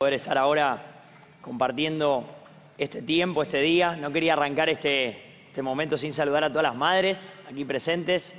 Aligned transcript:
poder 0.00 0.14
estar 0.14 0.38
ahora 0.38 0.80
compartiendo 1.40 2.24
este 2.78 3.02
tiempo, 3.02 3.42
este 3.42 3.58
día. 3.58 3.96
No 3.96 4.12
quería 4.12 4.34
arrancar 4.34 4.68
este, 4.68 5.48
este 5.48 5.60
momento 5.60 5.98
sin 5.98 6.12
saludar 6.12 6.44
a 6.44 6.50
todas 6.50 6.62
las 6.62 6.76
madres 6.76 7.34
aquí 7.50 7.64
presentes. 7.64 8.32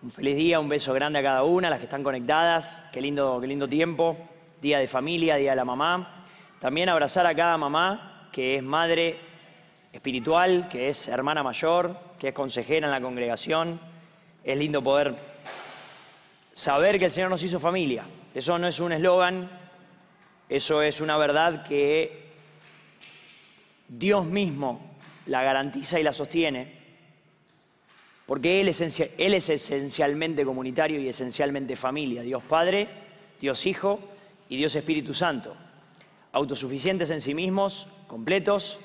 Un 0.00 0.10
feliz 0.10 0.38
día, 0.38 0.58
un 0.58 0.70
beso 0.70 0.94
grande 0.94 1.18
a 1.18 1.22
cada 1.22 1.42
una, 1.42 1.68
las 1.68 1.80
que 1.80 1.84
están 1.84 2.02
conectadas. 2.02 2.82
Qué 2.94 3.02
lindo, 3.02 3.38
qué 3.42 3.46
lindo 3.46 3.68
tiempo. 3.68 4.16
Día 4.62 4.78
de 4.78 4.86
familia, 4.86 5.36
día 5.36 5.50
de 5.50 5.56
la 5.56 5.66
mamá. 5.66 6.24
También 6.60 6.88
abrazar 6.88 7.26
a 7.26 7.34
cada 7.34 7.58
mamá 7.58 8.30
que 8.32 8.56
es 8.56 8.62
madre 8.62 9.18
espiritual, 9.92 10.66
que 10.70 10.88
es 10.88 11.08
hermana 11.08 11.42
mayor, 11.42 11.94
que 12.18 12.28
es 12.28 12.34
consejera 12.34 12.86
en 12.86 12.92
la 12.92 13.02
congregación. 13.02 13.78
Es 14.42 14.56
lindo 14.56 14.82
poder 14.82 15.14
saber 16.54 16.98
que 16.98 17.04
el 17.04 17.10
Señor 17.10 17.28
nos 17.28 17.42
hizo 17.42 17.60
familia. 17.60 18.04
Eso 18.34 18.58
no 18.58 18.66
es 18.66 18.80
un 18.80 18.92
eslogan, 18.92 19.59
eso 20.50 20.82
es 20.82 21.00
una 21.00 21.16
verdad 21.16 21.62
que 21.62 22.24
Dios 23.86 24.26
mismo 24.26 24.80
la 25.26 25.44
garantiza 25.44 26.00
y 26.00 26.02
la 26.02 26.12
sostiene, 26.12 26.72
porque 28.26 28.60
Él 28.60 28.66
es, 28.68 29.48
esencialmente 29.48 30.44
comunitario 30.44 31.00
y 31.00 31.08
esencialmente 31.08 31.76
familia, 31.76 32.22
Dios 32.22 32.42
Padre, 32.42 32.88
Dios 33.40 33.64
Hijo 33.64 34.00
y 34.48 34.56
Dios 34.56 34.74
Espíritu 34.74 35.14
Santo, 35.14 35.54
autosuficientes 36.32 37.10
en 37.10 37.20
sí 37.20 37.32
mismos, 37.32 37.86
completos, 38.08 38.80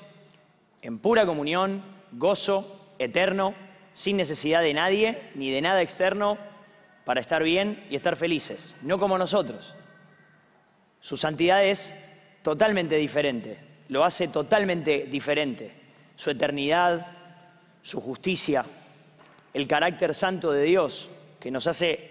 en 0.82 1.00
pura 1.00 1.26
comunión, 1.26 1.82
gozo, 2.12 2.80
eterno, 3.00 3.54
sin 3.92 4.16
necesidad 4.16 4.62
de 4.62 4.72
nadie 4.72 5.30
ni 5.34 5.50
de 5.50 5.62
nada 5.62 5.82
externo 5.82 6.38
para 7.04 7.20
estar 7.20 7.42
bien 7.42 7.84
y 7.90 7.96
estar 7.96 8.14
felices, 8.14 8.76
no 8.82 9.00
como 9.00 9.18
nosotros 9.18 9.74
su 11.00 11.16
santidad 11.16 11.64
es 11.64 11.94
totalmente 12.42 12.96
diferente, 12.96 13.58
lo 13.88 14.04
hace 14.04 14.28
totalmente 14.28 15.06
diferente. 15.06 15.72
Su 16.14 16.30
eternidad, 16.30 17.06
su 17.82 18.00
justicia, 18.00 18.64
el 19.52 19.66
carácter 19.66 20.14
santo 20.14 20.52
de 20.52 20.62
Dios, 20.62 21.10
que 21.40 21.50
nos 21.50 21.66
hace 21.66 22.10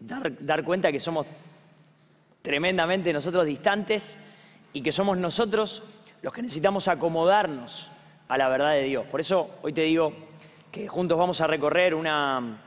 dar, 0.00 0.64
cuenta 0.64 0.90
que 0.90 1.00
somos 1.00 1.26
tremendamente 2.42 3.12
nosotros 3.12 3.46
distantes 3.46 4.16
y 4.72 4.82
que 4.82 4.92
somos 4.92 5.18
nosotros 5.18 5.82
los 6.22 6.32
que 6.32 6.42
necesitamos 6.42 6.88
acomodarnos 6.88 7.90
a 8.28 8.38
la 8.38 8.48
verdad 8.48 8.72
de 8.72 8.84
Dios. 8.84 9.06
Por 9.06 9.20
eso 9.20 9.50
hoy 9.62 9.72
te 9.72 9.82
digo 9.82 10.12
que 10.70 10.88
juntos 10.88 11.18
vamos 11.18 11.40
a 11.40 11.46
recorrer 11.46 11.94
una, 11.94 12.58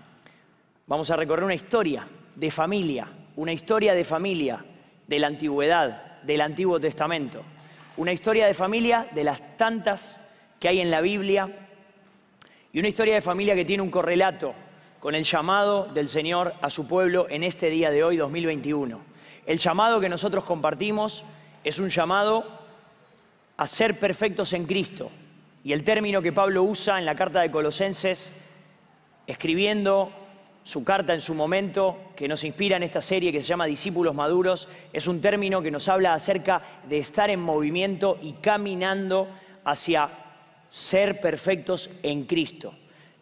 vamos 0.88 1.11
a 1.11 1.16
recorrer 1.16 1.45
una 1.45 1.55
historia 1.55 2.08
de 2.36 2.52
familia, 2.52 3.08
una 3.36 3.52
historia 3.52 3.94
de 3.94 4.03
familia 4.03 4.64
de 5.09 5.17
la 5.17 5.25
antigüedad, 5.25 6.21
del 6.21 6.39
Antiguo 6.41 6.79
Testamento. 6.79 7.41
Una 7.97 8.13
historia 8.13 8.45
de 8.45 8.53
familia 8.53 9.07
de 9.11 9.23
las 9.23 9.57
tantas 9.57 10.21
que 10.59 10.67
hay 10.67 10.79
en 10.79 10.91
la 10.91 11.02
Biblia 11.02 11.49
y 12.71 12.77
una 12.77 12.89
historia 12.89 13.15
de 13.15 13.21
familia 13.21 13.55
que 13.55 13.65
tiene 13.65 13.81
un 13.81 13.89
correlato 13.89 14.53
con 14.99 15.15
el 15.15 15.23
llamado 15.23 15.85
del 15.85 16.09
Señor 16.09 16.53
a 16.61 16.69
su 16.69 16.87
pueblo 16.87 17.25
en 17.27 17.43
este 17.43 17.71
día 17.71 17.89
de 17.89 18.03
hoy, 18.03 18.17
2021. 18.17 18.99
El 19.47 19.57
llamado 19.57 19.99
que 19.99 20.09
nosotros 20.09 20.43
compartimos 20.43 21.23
es 21.63 21.80
un 21.80 21.89
llamado 21.89 22.45
a 23.57 23.65
ser 23.65 23.97
perfectos 23.99 24.53
en 24.53 24.67
Cristo. 24.67 25.09
Y 25.63 25.73
el 25.73 25.83
término 25.83 26.21
que 26.21 26.31
Pablo 26.31 26.61
usa 26.61 26.99
en 26.99 27.05
la 27.05 27.15
carta 27.15 27.41
de 27.41 27.49
Colosenses, 27.49 28.31
escribiendo 29.25 30.11
su 30.63 30.83
carta 30.83 31.13
en 31.13 31.21
su 31.21 31.33
momento, 31.33 32.11
que 32.15 32.27
nos 32.27 32.43
inspira 32.43 32.77
en 32.77 32.83
esta 32.83 33.02
serie 33.02 33.31
que 33.31 33.41
se 33.41 33.47
llama 33.47 33.65
Discípulos 33.65 34.13
Maduros, 34.13 34.67
es 34.93 35.07
un 35.07 35.21
término 35.21 35.61
que 35.61 35.71
nos 35.71 35.88
habla 35.88 36.13
acerca 36.13 36.61
de 36.88 36.99
estar 36.99 37.29
en 37.29 37.39
movimiento 37.39 38.17
y 38.21 38.33
caminando 38.33 39.27
hacia 39.63 40.09
ser 40.69 41.19
perfectos 41.19 41.89
en 42.03 42.25
Cristo. 42.25 42.73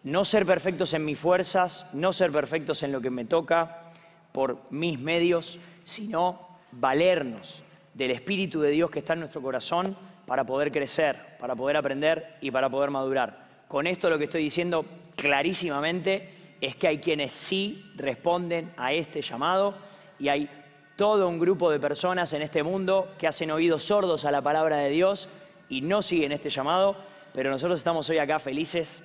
No 0.04 0.26
ser 0.26 0.46
perfectos 0.46 0.94
en 0.94 1.06
mis 1.06 1.20
fuerzas, 1.20 1.86
no 1.94 2.14
ser 2.14 2.32
perfectos 2.32 2.84
en 2.84 2.92
lo 2.92 3.02
que 3.02 3.10
me 3.10 3.26
toca 3.26 3.92
por 4.32 4.62
mis 4.70 5.00
medios, 5.00 5.60
sino 5.84 6.48
valernos 6.72 7.64
del 7.94 8.12
Espíritu 8.12 8.62
de 8.62 8.72
Dios 8.72 8.92
que 8.92 9.00
está 9.00 9.14
en 9.14 9.20
nuestro 9.20 9.42
corazón 9.42 9.98
para 10.26 10.46
poder 10.46 10.72
crecer, 10.72 11.38
para 11.40 11.56
poder 11.56 11.78
aprender 11.78 12.36
y 12.42 12.52
para 12.52 12.70
poder 12.70 12.92
madurar. 12.92 13.48
Con 13.68 13.88
esto 13.88 14.10
lo 14.10 14.18
que 14.18 14.26
estoy 14.26 14.44
diciendo 14.44 14.86
clarísimamente 15.16 16.37
es 16.62 16.76
que 16.76 16.88
hay 16.88 17.00
quienes 17.00 17.34
sí 17.34 17.92
responden 17.96 18.74
a 18.78 18.94
este 18.94 19.22
llamado 19.22 19.76
y 20.20 20.30
hay 20.30 20.50
todo 20.96 21.28
un 21.28 21.40
grupo 21.40 21.70
de 21.70 21.80
personas 21.80 22.34
en 22.34 22.42
este 22.42 22.64
mundo 22.64 23.14
que 23.20 23.28
hacen 23.28 23.52
oídos 23.52 23.84
sordos 23.84 24.26
a 24.26 24.32
la 24.32 24.42
palabra 24.42 24.78
de 24.78 24.90
Dios 24.90 25.30
y 25.70 25.82
no 25.82 26.02
siguen 26.02 26.32
este 26.32 26.50
llamado, 26.50 26.98
pero 27.34 27.52
nosotros 27.52 27.80
estamos 27.80 28.10
hoy 28.10 28.18
acá 28.18 28.40
felices 28.40 29.04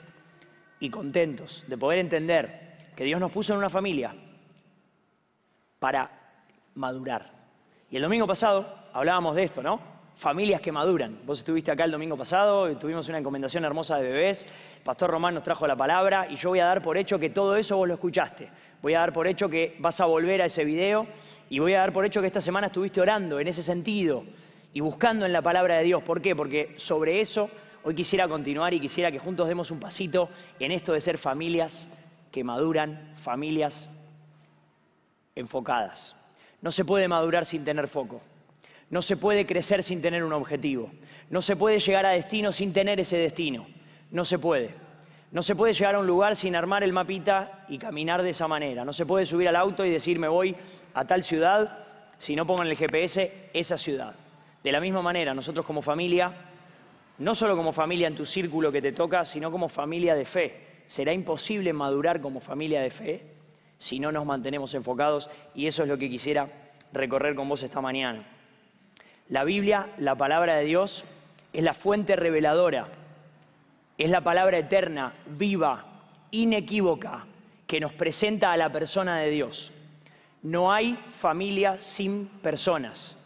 y 0.80 0.88
contentos 0.88 1.64
de 1.66 1.76
poder 1.76 1.98
entender 1.98 2.92
que 2.96 3.04
Dios 3.04 3.20
nos 3.20 3.30
puso 3.30 3.52
en 3.52 3.58
una 3.58 3.70
familia 3.70 4.14
para 5.78 6.10
madurar. 6.74 7.30
Y 7.90 7.96
el 7.96 8.02
domingo 8.02 8.26
pasado 8.26 8.66
hablábamos 8.92 9.36
de 9.36 9.42
esto, 9.42 9.62
¿no? 9.62 9.91
Familias 10.14 10.60
que 10.60 10.72
maduran. 10.72 11.20
Vos 11.24 11.38
estuviste 11.38 11.70
acá 11.70 11.84
el 11.84 11.90
domingo 11.90 12.16
pasado, 12.16 12.76
tuvimos 12.76 13.08
una 13.08 13.18
encomendación 13.18 13.64
hermosa 13.64 13.96
de 13.96 14.04
bebés, 14.04 14.46
el 14.76 14.82
pastor 14.82 15.10
Román 15.10 15.34
nos 15.34 15.42
trajo 15.42 15.66
la 15.66 15.76
palabra 15.76 16.26
y 16.30 16.36
yo 16.36 16.50
voy 16.50 16.60
a 16.60 16.66
dar 16.66 16.82
por 16.82 16.96
hecho 16.96 17.18
que 17.18 17.30
todo 17.30 17.56
eso 17.56 17.76
vos 17.76 17.88
lo 17.88 17.94
escuchaste. 17.94 18.48
Voy 18.82 18.94
a 18.94 19.00
dar 19.00 19.12
por 19.12 19.26
hecho 19.26 19.48
que 19.48 19.76
vas 19.78 20.00
a 20.00 20.06
volver 20.06 20.42
a 20.42 20.46
ese 20.46 20.64
video 20.64 21.06
y 21.48 21.60
voy 21.60 21.74
a 21.74 21.80
dar 21.80 21.92
por 21.92 22.04
hecho 22.04 22.20
que 22.20 22.26
esta 22.26 22.40
semana 22.40 22.66
estuviste 22.66 23.00
orando 23.00 23.38
en 23.38 23.46
ese 23.46 23.62
sentido 23.62 24.24
y 24.72 24.80
buscando 24.80 25.24
en 25.24 25.32
la 25.32 25.42
palabra 25.42 25.76
de 25.76 25.84
Dios. 25.84 26.02
¿Por 26.02 26.20
qué? 26.20 26.34
Porque 26.34 26.74
sobre 26.76 27.20
eso 27.20 27.48
hoy 27.84 27.94
quisiera 27.94 28.26
continuar 28.26 28.74
y 28.74 28.80
quisiera 28.80 29.12
que 29.12 29.18
juntos 29.18 29.46
demos 29.46 29.70
un 29.70 29.78
pasito 29.78 30.28
en 30.58 30.72
esto 30.72 30.92
de 30.92 31.00
ser 31.00 31.18
familias 31.18 31.86
que 32.32 32.42
maduran, 32.42 33.12
familias 33.16 33.88
enfocadas. 35.34 36.16
No 36.60 36.72
se 36.72 36.84
puede 36.84 37.08
madurar 37.08 37.44
sin 37.44 37.64
tener 37.64 37.88
foco. 37.88 38.20
No 38.92 39.00
se 39.00 39.16
puede 39.16 39.46
crecer 39.46 39.82
sin 39.82 40.02
tener 40.02 40.22
un 40.22 40.34
objetivo. 40.34 40.90
No 41.30 41.40
se 41.40 41.56
puede 41.56 41.78
llegar 41.78 42.04
a 42.04 42.10
destino 42.10 42.52
sin 42.52 42.74
tener 42.74 43.00
ese 43.00 43.16
destino. 43.16 43.66
No 44.10 44.26
se 44.26 44.38
puede. 44.38 44.74
No 45.30 45.42
se 45.42 45.56
puede 45.56 45.72
llegar 45.72 45.94
a 45.94 45.98
un 45.98 46.06
lugar 46.06 46.36
sin 46.36 46.54
armar 46.54 46.84
el 46.84 46.92
mapita 46.92 47.64
y 47.70 47.78
caminar 47.78 48.22
de 48.22 48.28
esa 48.28 48.46
manera. 48.48 48.84
No 48.84 48.92
se 48.92 49.06
puede 49.06 49.24
subir 49.24 49.48
al 49.48 49.56
auto 49.56 49.86
y 49.86 49.90
decir 49.90 50.18
me 50.18 50.28
voy 50.28 50.54
a 50.92 51.06
tal 51.06 51.24
ciudad 51.24 51.86
si 52.18 52.36
no 52.36 52.46
pongo 52.46 52.64
en 52.64 52.68
el 52.68 52.76
GPS 52.76 53.48
esa 53.54 53.78
ciudad. 53.78 54.14
De 54.62 54.70
la 54.70 54.78
misma 54.78 55.00
manera, 55.00 55.32
nosotros 55.32 55.64
como 55.64 55.80
familia, 55.80 56.30
no 57.16 57.34
solo 57.34 57.56
como 57.56 57.72
familia 57.72 58.08
en 58.08 58.14
tu 58.14 58.26
círculo 58.26 58.70
que 58.70 58.82
te 58.82 58.92
toca, 58.92 59.24
sino 59.24 59.50
como 59.50 59.70
familia 59.70 60.14
de 60.14 60.26
fe. 60.26 60.66
Será 60.86 61.14
imposible 61.14 61.72
madurar 61.72 62.20
como 62.20 62.40
familia 62.40 62.82
de 62.82 62.90
fe 62.90 63.22
si 63.78 63.98
no 63.98 64.12
nos 64.12 64.26
mantenemos 64.26 64.74
enfocados 64.74 65.30
y 65.54 65.66
eso 65.66 65.82
es 65.82 65.88
lo 65.88 65.96
que 65.96 66.10
quisiera 66.10 66.46
recorrer 66.92 67.34
con 67.34 67.48
vos 67.48 67.62
esta 67.62 67.80
mañana. 67.80 68.26
La 69.32 69.44
Biblia, 69.44 69.88
la 69.96 70.14
palabra 70.14 70.56
de 70.56 70.64
Dios, 70.64 71.04
es 71.54 71.64
la 71.64 71.72
fuente 71.72 72.16
reveladora, 72.16 72.88
es 73.96 74.10
la 74.10 74.20
palabra 74.20 74.58
eterna, 74.58 75.14
viva, 75.24 75.86
inequívoca, 76.32 77.24
que 77.66 77.80
nos 77.80 77.94
presenta 77.94 78.52
a 78.52 78.58
la 78.58 78.70
persona 78.70 79.16
de 79.20 79.30
Dios. 79.30 79.72
No 80.42 80.70
hay 80.70 80.96
familia 80.96 81.80
sin 81.80 82.26
personas 82.26 83.16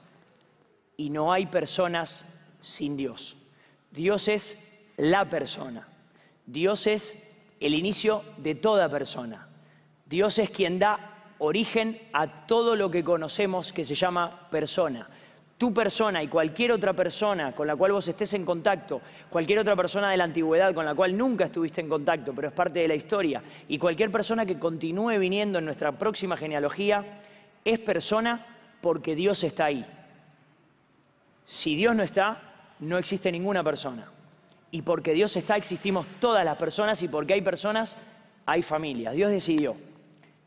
y 0.97 1.11
no 1.11 1.33
hay 1.33 1.47
personas 1.47 2.25
sin 2.62 2.97
Dios. 2.97 3.37
Dios 3.91 4.28
es 4.28 4.56
la 4.97 5.25
persona. 5.25 5.89
Dios 6.47 6.87
es 6.87 7.19
el 7.59 7.75
inicio 7.75 8.22
de 8.37 8.55
toda 8.55 8.89
persona. 8.89 9.49
Dios 10.05 10.39
es 10.39 10.50
quien 10.50 10.78
da 10.78 11.34
origen 11.39 12.00
a 12.12 12.47
todo 12.47 12.77
lo 12.77 12.93
que 12.93 13.03
conocemos 13.03 13.72
que 13.72 13.83
se 13.83 13.97
llama 13.97 14.49
persona 14.50 15.09
tu 15.59 15.72
persona 15.72 16.22
y 16.22 16.28
cualquier 16.28 16.72
otra 16.72 16.93
persona 16.93 17.53
con 17.53 17.66
la 17.66 17.77
cual 17.77 17.92
vos 17.92 18.07
estés 18.07 18.34
en 18.34 18.45
contacto, 18.45 19.01
cualquier 19.31 19.59
otra 19.59 19.75
persona 19.75 20.10
de 20.10 20.16
la 20.19 20.25
antigüedad 20.25 20.75
con 20.75 20.84
la 20.84 20.95
cual 20.95 21.16
nunca 21.16 21.45
estuviste 21.45 21.81
en 21.81 21.89
contacto, 21.89 22.34
pero 22.34 22.48
es 22.48 22.54
parte 22.54 22.81
de 22.81 22.89
la 22.89 22.95
historia, 22.95 23.42
y 23.69 23.78
cualquier 23.78 24.10
persona 24.10 24.45
que 24.45 24.59
continúe 24.59 25.19
viniendo 25.19 25.59
en 25.59 25.65
nuestra 25.65 25.92
próxima 25.92 26.36
genealogía, 26.36 27.04
es 27.65 27.78
persona 27.78 28.47
porque 28.83 29.15
Dios 29.15 29.42
está 29.45 29.66
ahí. 29.66 29.86
Si 31.47 31.75
Dios 31.75 31.97
no 31.97 32.03
está, 32.03 32.42
no 32.81 32.98
existe 32.98 33.33
ninguna 33.33 33.65
persona. 33.65 34.10
Y 34.71 34.83
porque 34.83 35.15
Dios 35.15 35.36
está, 35.36 35.57
existimos 35.57 36.07
todas 36.21 36.45
las 36.45 36.57
personas 36.57 37.03
y 37.03 37.09
porque 37.09 37.33
hay 37.33 37.41
personas, 37.41 37.97
hay 38.45 38.63
familias. 38.63 39.15
Dios 39.15 39.31
decidió, 39.31 39.75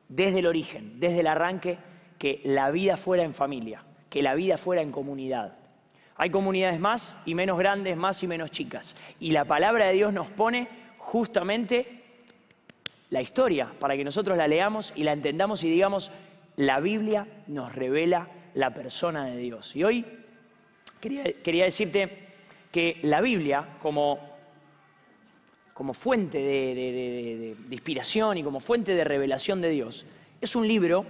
desde 0.07 0.39
el 0.39 0.45
origen, 0.45 0.99
desde 0.99 1.21
el 1.21 1.27
arranque, 1.27 1.79
que 2.19 2.41
la 2.43 2.69
vida 2.69 2.95
fuera 2.95 3.23
en 3.23 3.33
familia 3.33 3.83
que 4.09 4.21
la 4.21 4.35
vida 4.35 4.57
fuera 4.57 4.81
en 4.81 4.91
comunidad. 4.91 5.57
Hay 6.15 6.29
comunidades 6.31 6.79
más 6.79 7.15
y 7.25 7.33
menos 7.33 7.57
grandes, 7.57 7.95
más 7.95 8.21
y 8.23 8.27
menos 8.27 8.51
chicas. 8.51 8.95
Y 9.19 9.31
la 9.31 9.45
palabra 9.45 9.85
de 9.85 9.93
Dios 9.93 10.11
nos 10.11 10.29
pone 10.29 10.67
justamente 10.97 12.03
la 13.09 13.21
historia 13.21 13.71
para 13.79 13.95
que 13.95 14.03
nosotros 14.03 14.37
la 14.37 14.47
leamos 14.47 14.91
y 14.95 15.03
la 15.03 15.13
entendamos 15.13 15.63
y 15.63 15.69
digamos, 15.69 16.11
la 16.57 16.79
Biblia 16.79 17.25
nos 17.47 17.73
revela 17.73 18.27
la 18.53 18.73
persona 18.73 19.25
de 19.25 19.37
Dios. 19.37 19.75
Y 19.75 19.83
hoy 19.83 20.05
quería, 20.99 21.63
decirte 21.63 22.27
que 22.71 22.99
la 23.03 23.21
Biblia, 23.21 23.77
como, 23.81 24.19
como 25.73 25.93
fuente 25.93 26.37
de, 26.37 27.55
inspiración 27.71 28.37
y 28.37 28.43
como 28.43 28.59
fuente 28.59 28.93
de 28.93 29.03
revelación 29.03 29.61
de 29.61 29.69
Dios, 29.69 30.05
es 30.41 30.55
un 30.55 30.67
libro, 30.67 31.05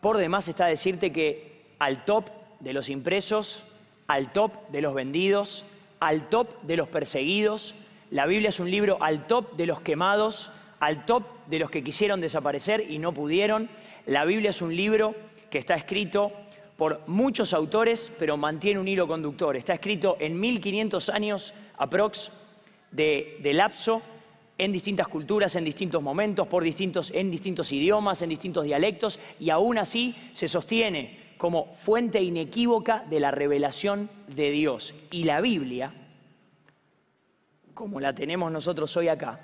por 0.00 0.16
demás 0.16 0.46
está 0.48 0.66
decirte 0.66 1.12
que 1.12 1.53
al 1.84 2.06
top 2.06 2.30
de 2.60 2.72
los 2.72 2.88
impresos, 2.88 3.62
al 4.06 4.32
top 4.32 4.70
de 4.70 4.80
los 4.80 4.94
vendidos, 4.94 5.66
al 6.00 6.30
top 6.30 6.62
de 6.62 6.78
los 6.78 6.88
perseguidos, 6.88 7.74
la 8.10 8.24
Biblia 8.24 8.48
es 8.48 8.58
un 8.58 8.70
libro 8.70 8.96
al 9.02 9.26
top 9.26 9.54
de 9.56 9.66
los 9.66 9.82
quemados, 9.82 10.50
al 10.80 11.04
top 11.04 11.24
de 11.46 11.58
los 11.58 11.70
que 11.70 11.84
quisieron 11.84 12.22
desaparecer 12.22 12.90
y 12.90 12.98
no 12.98 13.12
pudieron. 13.12 13.68
La 14.06 14.24
Biblia 14.24 14.48
es 14.48 14.62
un 14.62 14.74
libro 14.74 15.14
que 15.50 15.58
está 15.58 15.74
escrito 15.74 16.32
por 16.78 17.02
muchos 17.06 17.52
autores, 17.52 18.10
pero 18.18 18.38
mantiene 18.38 18.80
un 18.80 18.88
hilo 18.88 19.06
conductor. 19.06 19.54
Está 19.54 19.74
escrito 19.74 20.16
en 20.20 20.40
1500 20.40 21.10
años 21.10 21.52
aprox 21.76 22.32
de, 22.92 23.40
de 23.42 23.52
lapso, 23.52 24.00
en 24.56 24.72
distintas 24.72 25.08
culturas, 25.08 25.54
en 25.54 25.64
distintos 25.64 26.02
momentos, 26.02 26.48
por 26.48 26.64
distintos, 26.64 27.10
en 27.10 27.30
distintos 27.30 27.70
idiomas, 27.72 28.22
en 28.22 28.30
distintos 28.30 28.64
dialectos, 28.64 29.18
y 29.38 29.50
aún 29.50 29.76
así 29.76 30.14
se 30.32 30.48
sostiene 30.48 31.23
como 31.44 31.66
fuente 31.74 32.22
inequívoca 32.22 33.04
de 33.10 33.20
la 33.20 33.30
revelación 33.30 34.08
de 34.28 34.50
Dios. 34.50 34.94
Y 35.10 35.24
la 35.24 35.42
Biblia, 35.42 35.92
como 37.74 38.00
la 38.00 38.14
tenemos 38.14 38.50
nosotros 38.50 38.96
hoy 38.96 39.08
acá, 39.08 39.40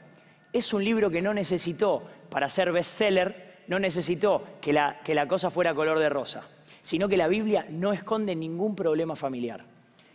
es 0.50 0.72
un 0.72 0.82
libro 0.82 1.10
que 1.10 1.20
no 1.20 1.34
necesitó, 1.34 2.02
para 2.30 2.48
ser 2.48 2.72
bestseller, 2.72 3.64
no 3.68 3.78
necesitó 3.78 4.42
que 4.62 4.72
la, 4.72 5.02
que 5.04 5.14
la 5.14 5.28
cosa 5.28 5.50
fuera 5.50 5.74
color 5.74 5.98
de 5.98 6.08
rosa 6.08 6.48
sino 6.80 7.06
que 7.06 7.18
la 7.18 7.28
Biblia 7.28 7.66
no 7.68 7.92
esconde 7.92 8.34
ningún 8.34 8.74
problema 8.74 9.14
familiar. 9.14 9.62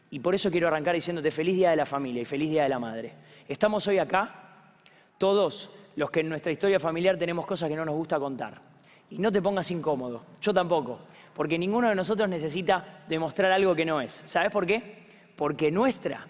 Y 0.10 0.22
por 0.22 0.34
eso 0.34 0.50
quiero 0.50 0.68
arrancar 0.68 0.96
diciéndote 0.96 1.30
feliz 1.30 1.56
día 1.56 1.70
de 1.70 1.76
la 1.76 1.86
familia 1.86 2.24
y 2.24 2.26
feliz 2.26 2.50
día 2.50 2.64
de 2.64 2.70
la 2.70 2.80
madre. 2.80 3.14
Estamos 3.48 3.86
hoy 3.86 4.00
acá, 4.00 4.74
todos 5.20 5.70
los 5.96 6.10
que 6.10 6.22
en 6.22 6.30
nuestra 6.30 6.52
historia 6.52 6.80
familiar 6.80 7.16
tenemos 7.16 7.46
cosas 7.46 7.70
que 7.70 7.76
no 7.76 7.86
nos 7.86 7.94
gusta 7.94 8.18
contar. 8.18 8.75
Y 9.10 9.20
no 9.20 9.32
te 9.32 9.42
pongas 9.42 9.70
incómodo, 9.72 10.24
yo 10.42 10.54
tampoco, 10.54 11.00
porque 11.34 11.58
ninguno 11.58 11.90
de 11.90 11.96
nosotros 11.96 12.28
necesita 12.28 13.04
demostrar 13.08 13.52
algo 13.52 13.76
que 13.76 13.86
no 13.86 14.02
es. 14.02 14.24
¿Sabes 14.26 14.52
por 14.52 14.66
qué? 14.66 15.06
Porque 15.36 15.72
nuestra 15.72 16.26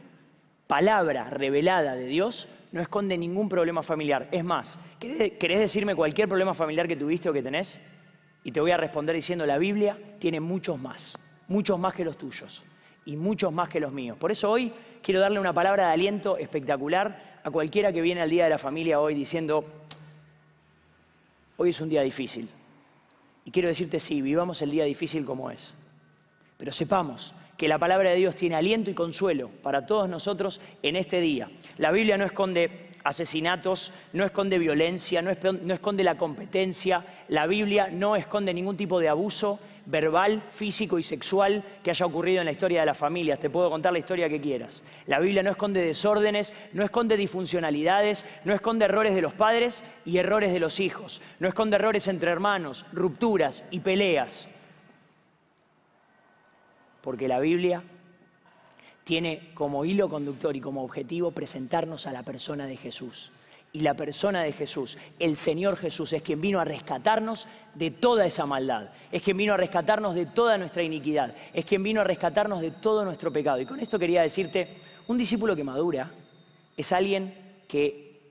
palabra 0.68 1.30
revelada 1.30 1.96
de 1.96 2.06
Dios 2.08 2.48
no 2.72 2.82
esconde 2.82 3.18
ningún 3.18 3.48
problema 3.48 3.84
familiar. 3.84 4.28
Es 4.32 4.44
más, 4.44 4.80
¿querés, 5.00 5.60
decirme 5.60 5.96
cualquier 5.96 6.28
problema 6.28 6.54
familiar 6.54 6.88
que 6.88 6.96
tuviste 6.96 7.30
o 7.30 7.34
que 7.34 7.42
tenés? 7.42 7.80
Y 8.44 8.52
te 8.52 8.60
voy 8.60 8.72
a 8.72 8.78
responder 8.78 9.16
diciendo, 9.16 9.46
la 9.46 9.58
Biblia 9.58 9.98
tiene 10.20 10.40
muchos 10.40 10.80
más, 10.80 11.18
muchos 11.48 11.80
más 11.80 11.94
que 11.94 12.04
los 12.04 12.18
tuyos 12.18 12.66
y 13.06 13.16
muchos 13.16 13.54
más 13.54 13.70
que 13.70 13.80
los 13.80 13.92
míos. 13.92 14.18
Por 14.18 14.32
eso 14.32 14.52
hoy 14.52 14.74
quiero 15.02 15.20
darle 15.20 15.40
una 15.40 15.54
palabra 15.54 15.88
de 15.88 15.94
aliento 15.94 16.38
espectacular 16.38 17.40
a 17.44 17.52
cualquiera 17.52 17.94
que 17.94 18.02
viene 18.02 18.22
al 18.22 18.30
Día 18.30 18.44
de 18.44 18.50
la 18.50 18.58
Familia 18.58 19.00
hoy 19.00 19.14
diciendo, 19.14 19.64
hoy 21.58 21.70
es 21.70 21.80
un 21.80 21.90
día 21.90 22.02
difícil. 22.02 22.50
Y 23.46 23.52
quiero 23.52 23.70
decirte, 23.70 24.00
sí, 24.00 24.22
vivamos 24.22 24.62
el 24.62 24.72
día 24.72 24.84
difícil 24.84 25.24
como 25.24 25.52
es. 25.52 25.76
Pero 26.58 26.72
sepamos 26.72 27.34
que 27.58 27.68
la 27.68 27.78
palabra 27.78 28.10
de 28.10 28.18
Dios 28.18 28.36
tiene 28.36 28.56
aliento 28.56 28.90
y 28.90 28.94
consuelo 28.94 29.50
para 29.62 29.86
todos 29.86 30.10
nosotros 30.10 30.60
en 30.82 30.96
este 30.96 31.22
día. 31.22 31.50
La 31.78 31.92
Biblia 31.92 32.18
no 32.18 32.26
esconde 32.26 32.90
asesinatos, 33.06 33.94
no 34.14 34.26
esconde 34.26 34.58
violencia, 34.58 35.22
no, 35.22 35.30
esconde 35.30 36.04
la 36.04 36.18
competencia. 36.18 37.06
La 37.30 37.46
Biblia 37.46 37.88
no 37.92 38.16
esconde 38.16 38.54
ningún 38.54 38.76
tipo 38.76 39.00
de 39.00 39.10
abuso 39.10 39.60
verbal, 39.86 40.44
físico 40.50 41.00
y 41.00 41.04
sexual 41.04 41.64
que 41.84 41.92
haya 41.92 42.06
ocurrido 42.06 42.40
en 42.40 42.46
la 42.46 42.52
historia 42.52 42.80
de 42.80 42.86
las 42.86 42.98
familias. 42.98 43.40
Te 43.40 43.50
puedo 43.50 43.70
contar 43.70 43.94
la 43.94 44.00
historia 44.00 44.30
que 44.30 44.42
quieras. 44.42 44.84
La 45.06 45.20
Biblia 45.20 45.44
no 45.44 45.52
esconde 45.52 45.84
desórdenes, 45.84 46.54
no 46.74 46.84
esconde 46.84 47.18
disfuncionalidades, 47.18 48.26
no 48.44 48.54
esconde 48.54 48.86
errores 48.86 49.16
de 49.16 49.22
los 49.22 49.34
padres 49.34 49.84
y 50.06 50.18
errores 50.18 50.52
de 50.54 50.60
los 50.60 50.80
hijos, 50.80 51.22
no 51.40 51.48
esconde 51.48 51.76
errores 51.76 52.08
entre 52.08 52.32
hermanos, 52.32 52.86
rupturas 52.92 53.64
y 53.72 53.80
peleas. 53.80 54.48
Porque 57.02 57.28
la 57.28 57.40
Biblia 57.40 57.84
tiene 59.04 59.52
como 59.54 59.86
hilo 59.86 60.10
conductor 60.10 60.56
y 60.56 60.62
como 60.62 60.84
objetivo 60.84 61.32
presentarnos 61.32 62.08
a 62.08 62.12
la 62.12 62.24
persona 62.24 62.66
de 62.66 62.76
Jesús. 62.76 63.32
Y 63.76 63.82
la 63.82 63.94
persona 63.94 64.42
de 64.42 64.54
Jesús, 64.54 64.98
el 65.20 65.36
Señor 65.36 65.76
Jesús, 65.76 66.14
es 66.14 66.22
quien 66.22 66.40
vino 66.40 66.62
a 66.62 66.64
rescatarnos 66.64 67.46
de 67.74 67.92
toda 67.92 68.26
esa 68.26 68.46
maldad, 68.46 68.92
es 69.12 69.22
quien 69.22 69.36
vino 69.36 69.54
a 69.54 69.58
rescatarnos 69.58 70.16
de 70.16 70.28
toda 70.28 70.58
nuestra 70.58 70.82
iniquidad, 70.82 71.36
es 71.54 71.66
quien 71.66 71.84
vino 71.84 72.00
a 72.00 72.06
rescatarnos 72.06 72.62
de 72.62 72.72
todo 72.72 73.04
nuestro 73.04 73.34
pecado. 73.34 73.60
Y 73.60 73.66
con 73.66 73.82
esto 73.82 74.00
quería 74.00 74.22
decirte, 74.22 74.78
un 75.08 75.18
discípulo 75.18 75.58
que 75.58 75.66
madura 75.66 76.10
es 76.78 76.94
alguien 76.94 77.34
que 77.68 78.22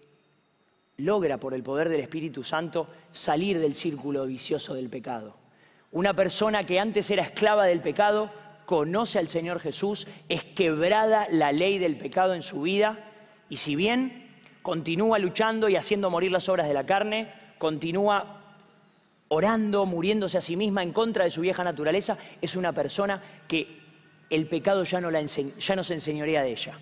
logra 0.97 1.37
por 1.37 1.53
el 1.53 1.63
poder 1.63 1.91
del 1.91 2.01
Espíritu 2.01 2.43
Santo 2.43 2.89
salir 3.13 3.61
del 3.61 3.75
círculo 3.75 4.25
vicioso 4.25 4.73
del 4.73 4.89
pecado. 4.89 5.37
Una 5.93 6.15
persona 6.15 6.63
que 6.63 6.81
antes 6.81 7.11
era 7.11 7.23
esclava 7.23 7.67
del 7.67 7.83
pecado, 7.83 8.31
conoce 8.65 9.19
al 9.19 9.29
Señor 9.29 9.61
Jesús, 9.61 10.07
es 10.31 10.43
quebrada 10.43 11.27
la 11.31 11.53
ley 11.53 11.79
del 11.79 11.99
pecado 11.99 12.33
en 12.33 12.43
su 12.43 12.63
vida 12.63 13.11
y 13.51 13.57
si 13.57 13.77
bien 13.77 14.24
continúa 14.65 15.19
luchando 15.19 15.69
y 15.69 15.77
haciendo 15.77 16.09
morir 16.09 16.33
las 16.33 16.49
obras 16.49 16.67
de 16.67 16.73
la 16.73 16.87
carne, 16.87 17.31
continúa 17.59 18.41
orando, 19.29 19.85
muriéndose 19.85 20.39
a 20.39 20.41
sí 20.41 20.57
misma 20.57 20.83
en 20.83 20.91
contra 20.91 21.25
de 21.25 21.31
su 21.31 21.43
vieja 21.43 21.63
naturaleza, 21.63 22.17
es 22.41 22.57
una 22.57 22.73
persona 22.73 23.23
que 23.47 23.79
el 24.31 24.47
pecado 24.47 24.85
ya 24.85 25.03
no, 25.03 25.11
la 25.11 25.21
ya 25.21 25.77
no 25.77 25.85
se 25.85 25.93
enseñorea 25.93 26.43
de 26.43 26.53
ella. 26.53 26.79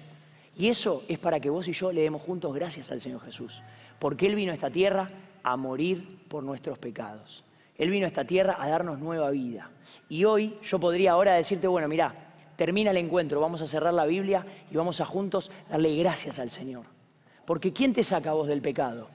Y 0.56 0.68
eso 0.68 1.02
es 1.08 1.18
para 1.18 1.40
que 1.40 1.50
vos 1.50 1.66
y 1.66 1.72
yo 1.72 1.90
le 1.90 2.02
demos 2.02 2.22
juntos 2.22 2.54
gracias 2.54 2.92
al 2.92 3.00
Señor 3.00 3.20
Jesús, 3.22 3.64
porque 3.98 4.26
Él 4.26 4.36
vino 4.36 4.52
a 4.52 4.54
esta 4.54 4.70
tierra 4.70 5.10
a 5.42 5.56
morir 5.56 6.20
por 6.28 6.44
nuestros 6.44 6.78
pecados. 6.78 7.42
Él 7.76 7.90
vino 7.90 8.04
a 8.04 8.06
esta 8.06 8.24
tierra 8.24 8.58
a 8.60 8.68
darnos 8.68 9.00
nueva 9.00 9.28
vida. 9.30 9.72
Y 10.08 10.22
hoy 10.24 10.56
yo 10.62 10.78
podría 10.78 11.12
ahora 11.12 11.34
decirte, 11.34 11.66
bueno, 11.66 11.88
mira, 11.88 12.14
termina 12.54 12.92
el 12.92 12.98
encuentro, 12.98 13.40
vamos 13.40 13.60
a 13.60 13.66
cerrar 13.66 13.92
la 13.92 14.06
Biblia 14.06 14.46
y 14.70 14.76
vamos 14.76 15.00
a 15.00 15.04
juntos 15.04 15.50
darle 15.68 15.96
gracias 15.96 16.38
al 16.38 16.48
Señor. 16.48 17.01
Porque 17.44 17.72
¿quién 17.72 17.92
te 17.92 18.04
saca 18.04 18.32
vos 18.32 18.48
del 18.48 18.62
pecado? 18.62 19.08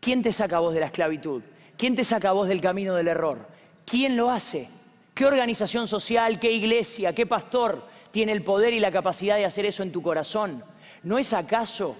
¿Quién 0.00 0.22
te 0.22 0.32
saca 0.32 0.58
vos 0.58 0.74
de 0.74 0.80
la 0.80 0.86
esclavitud? 0.86 1.42
¿Quién 1.76 1.94
te 1.94 2.04
saca 2.04 2.32
vos 2.32 2.48
del 2.48 2.60
camino 2.60 2.94
del 2.94 3.08
error? 3.08 3.46
¿Quién 3.84 4.16
lo 4.16 4.30
hace? 4.30 4.68
¿Qué 5.14 5.26
organización 5.26 5.88
social, 5.88 6.38
qué 6.38 6.50
iglesia, 6.50 7.14
qué 7.14 7.26
pastor 7.26 7.86
tiene 8.10 8.32
el 8.32 8.42
poder 8.42 8.72
y 8.72 8.80
la 8.80 8.90
capacidad 8.90 9.36
de 9.36 9.44
hacer 9.44 9.66
eso 9.66 9.82
en 9.82 9.92
tu 9.92 10.02
corazón? 10.02 10.64
¿No 11.02 11.18
es 11.18 11.32
acaso 11.32 11.96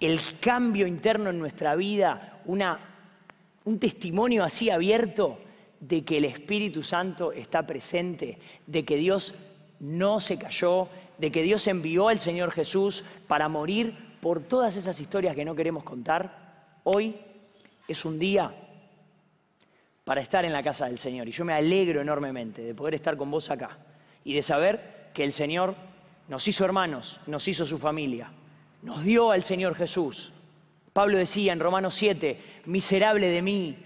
el 0.00 0.20
cambio 0.40 0.86
interno 0.86 1.30
en 1.30 1.38
nuestra 1.38 1.74
vida 1.76 2.40
una 2.44 2.92
un 3.64 3.78
testimonio 3.78 4.44
así 4.44 4.70
abierto 4.70 5.38
de 5.80 6.04
que 6.04 6.18
el 6.18 6.24
Espíritu 6.24 6.82
Santo 6.82 7.32
está 7.32 7.66
presente, 7.66 8.38
de 8.66 8.84
que 8.84 8.96
Dios 8.96 9.34
no 9.80 10.20
se 10.20 10.38
cayó, 10.38 10.88
de 11.18 11.30
que 11.30 11.42
Dios 11.42 11.66
envió 11.66 12.08
al 12.08 12.18
Señor 12.18 12.50
Jesús 12.50 13.04
para 13.26 13.48
morir 13.48 14.11
por 14.22 14.44
todas 14.44 14.78
esas 14.78 14.98
historias 15.00 15.34
que 15.34 15.44
no 15.44 15.54
queremos 15.54 15.84
contar. 15.84 16.78
Hoy 16.84 17.14
es 17.86 18.06
un 18.06 18.18
día 18.18 18.54
para 20.04 20.22
estar 20.22 20.46
en 20.46 20.54
la 20.54 20.62
casa 20.62 20.86
del 20.86 20.96
Señor 20.96 21.28
y 21.28 21.32
yo 21.32 21.44
me 21.44 21.52
alegro 21.52 22.00
enormemente 22.00 22.62
de 22.62 22.74
poder 22.74 22.94
estar 22.94 23.18
con 23.18 23.30
vos 23.30 23.50
acá 23.50 23.76
y 24.24 24.32
de 24.32 24.40
saber 24.40 25.10
que 25.12 25.24
el 25.24 25.34
Señor 25.34 25.74
nos 26.28 26.48
hizo 26.48 26.64
hermanos, 26.64 27.20
nos 27.26 27.46
hizo 27.48 27.66
su 27.66 27.76
familia, 27.76 28.30
nos 28.80 29.04
dio 29.04 29.32
al 29.32 29.42
Señor 29.42 29.74
Jesús 29.74 30.32
Pablo 30.92 31.16
decía 31.16 31.52
en 31.54 31.60
Romanos 31.60 31.94
7, 31.94 32.38
miserable 32.66 33.28
de 33.28 33.40
mí, 33.40 33.76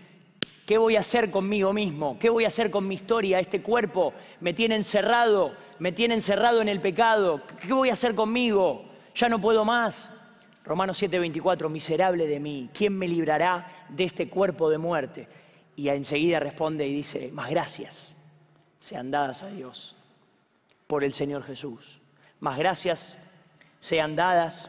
¿qué 0.66 0.76
voy 0.76 0.96
a 0.96 1.00
hacer 1.00 1.30
conmigo 1.30 1.72
mismo? 1.72 2.18
¿Qué 2.18 2.30
voy 2.30 2.44
a 2.44 2.48
hacer 2.48 2.70
con 2.70 2.88
mi 2.88 2.96
historia? 2.96 3.38
Este 3.38 3.62
cuerpo 3.62 4.12
me 4.40 4.52
tiene 4.52 4.74
encerrado, 4.74 5.54
me 5.78 5.92
tiene 5.92 6.14
encerrado 6.14 6.60
en 6.60 6.68
el 6.68 6.80
pecado. 6.80 7.42
¿Qué 7.60 7.72
voy 7.72 7.90
a 7.90 7.92
hacer 7.92 8.16
conmigo? 8.16 8.86
Ya 9.14 9.28
no 9.28 9.40
puedo 9.40 9.64
más. 9.64 10.10
Romanos 10.66 10.98
7, 10.98 11.20
24, 11.20 11.68
miserable 11.68 12.26
de 12.26 12.40
mí, 12.40 12.68
¿quién 12.74 12.98
me 12.98 13.06
librará 13.06 13.86
de 13.88 14.02
este 14.02 14.28
cuerpo 14.28 14.68
de 14.68 14.78
muerte? 14.78 15.28
Y 15.76 15.88
enseguida 15.88 16.40
responde 16.40 16.84
y 16.88 16.92
dice, 16.92 17.30
más 17.32 17.48
gracias 17.48 18.16
sean 18.80 19.12
dadas 19.12 19.44
a 19.44 19.48
Dios 19.48 19.94
por 20.88 21.04
el 21.04 21.12
Señor 21.12 21.44
Jesús. 21.44 22.00
Más 22.40 22.58
gracias 22.58 23.16
sean 23.78 24.16
dadas 24.16 24.68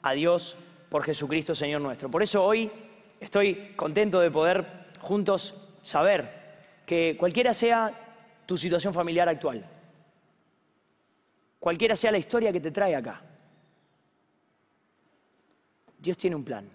a 0.00 0.12
Dios 0.12 0.56
por 0.88 1.04
Jesucristo 1.04 1.54
Señor 1.54 1.82
nuestro. 1.82 2.10
Por 2.10 2.22
eso 2.22 2.42
hoy 2.42 2.70
estoy 3.20 3.74
contento 3.76 4.20
de 4.20 4.30
poder 4.30 4.86
juntos 5.00 5.54
saber 5.82 6.30
que 6.86 7.14
cualquiera 7.18 7.52
sea 7.52 7.92
tu 8.46 8.56
situación 8.56 8.94
familiar 8.94 9.28
actual, 9.28 9.68
cualquiera 11.58 11.94
sea 11.94 12.10
la 12.10 12.18
historia 12.18 12.52
que 12.52 12.60
te 12.60 12.70
trae 12.70 12.96
acá, 12.96 13.20
Dios 16.06 16.18
tiene 16.18 16.36
un 16.36 16.44
plan. 16.44 16.68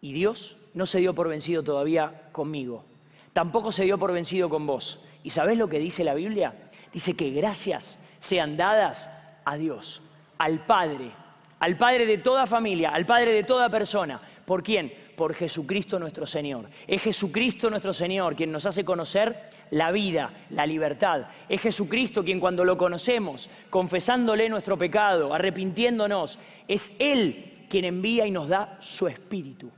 Y 0.00 0.12
Dios 0.12 0.58
no 0.74 0.84
se 0.84 0.98
dio 0.98 1.14
por 1.14 1.28
vencido 1.28 1.62
todavía 1.62 2.28
conmigo. 2.32 2.84
Tampoco 3.32 3.70
se 3.70 3.84
dio 3.84 3.98
por 3.98 4.12
vencido 4.12 4.48
con 4.48 4.66
vos. 4.66 4.98
¿Y 5.22 5.30
sabés 5.30 5.56
lo 5.56 5.68
que 5.68 5.78
dice 5.78 6.02
la 6.02 6.12
Biblia? 6.12 6.52
Dice 6.92 7.14
que 7.14 7.30
gracias 7.30 8.00
sean 8.18 8.56
dadas 8.56 9.08
a 9.44 9.56
Dios, 9.56 10.02
al 10.38 10.66
Padre, 10.66 11.12
al 11.60 11.76
Padre 11.76 12.04
de 12.04 12.18
toda 12.18 12.46
familia, 12.46 12.90
al 12.90 13.06
Padre 13.06 13.30
de 13.30 13.44
toda 13.44 13.70
persona. 13.70 14.20
¿Por 14.44 14.64
quién? 14.64 14.92
Por 15.16 15.32
Jesucristo 15.32 16.00
nuestro 16.00 16.26
Señor. 16.26 16.68
Es 16.88 17.02
Jesucristo 17.02 17.70
nuestro 17.70 17.94
Señor 17.94 18.34
quien 18.34 18.50
nos 18.50 18.66
hace 18.66 18.84
conocer 18.84 19.50
la 19.70 19.92
vida, 19.92 20.32
la 20.50 20.66
libertad. 20.66 21.28
Es 21.48 21.60
Jesucristo 21.60 22.24
quien 22.24 22.40
cuando 22.40 22.64
lo 22.64 22.76
conocemos, 22.76 23.48
confesándole 23.70 24.48
nuestro 24.48 24.76
pecado, 24.76 25.32
arrepintiéndonos, 25.32 26.40
es 26.66 26.92
Él 26.98 27.52
quien 27.66 27.84
envía 27.84 28.26
y 28.26 28.30
nos 28.30 28.48
da 28.48 28.76
su 28.80 29.08
Espíritu, 29.08 29.70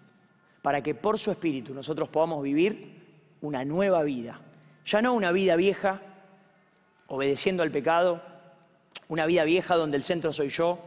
para 0.62 0.83
que 0.83 0.95
por 0.95 1.18
su 1.18 1.30
Espíritu 1.30 1.75
nosotros 1.75 2.09
podamos 2.09 2.42
vivir 2.42 2.99
una 3.40 3.64
nueva 3.64 4.02
vida. 4.02 4.40
Ya 4.87 5.02
no 5.02 5.14
una 5.14 5.33
vida 5.33 5.57
vieja, 5.57 6.00
obedeciendo 7.09 7.62
al 7.62 7.71
pecado, 7.71 8.23
una 9.09 9.26
vida 9.26 9.45
vieja 9.45 9.76
donde 9.76 9.97
el 9.97 10.02
centro 10.02 10.33
soy 10.33 10.49
yo, 10.49 10.78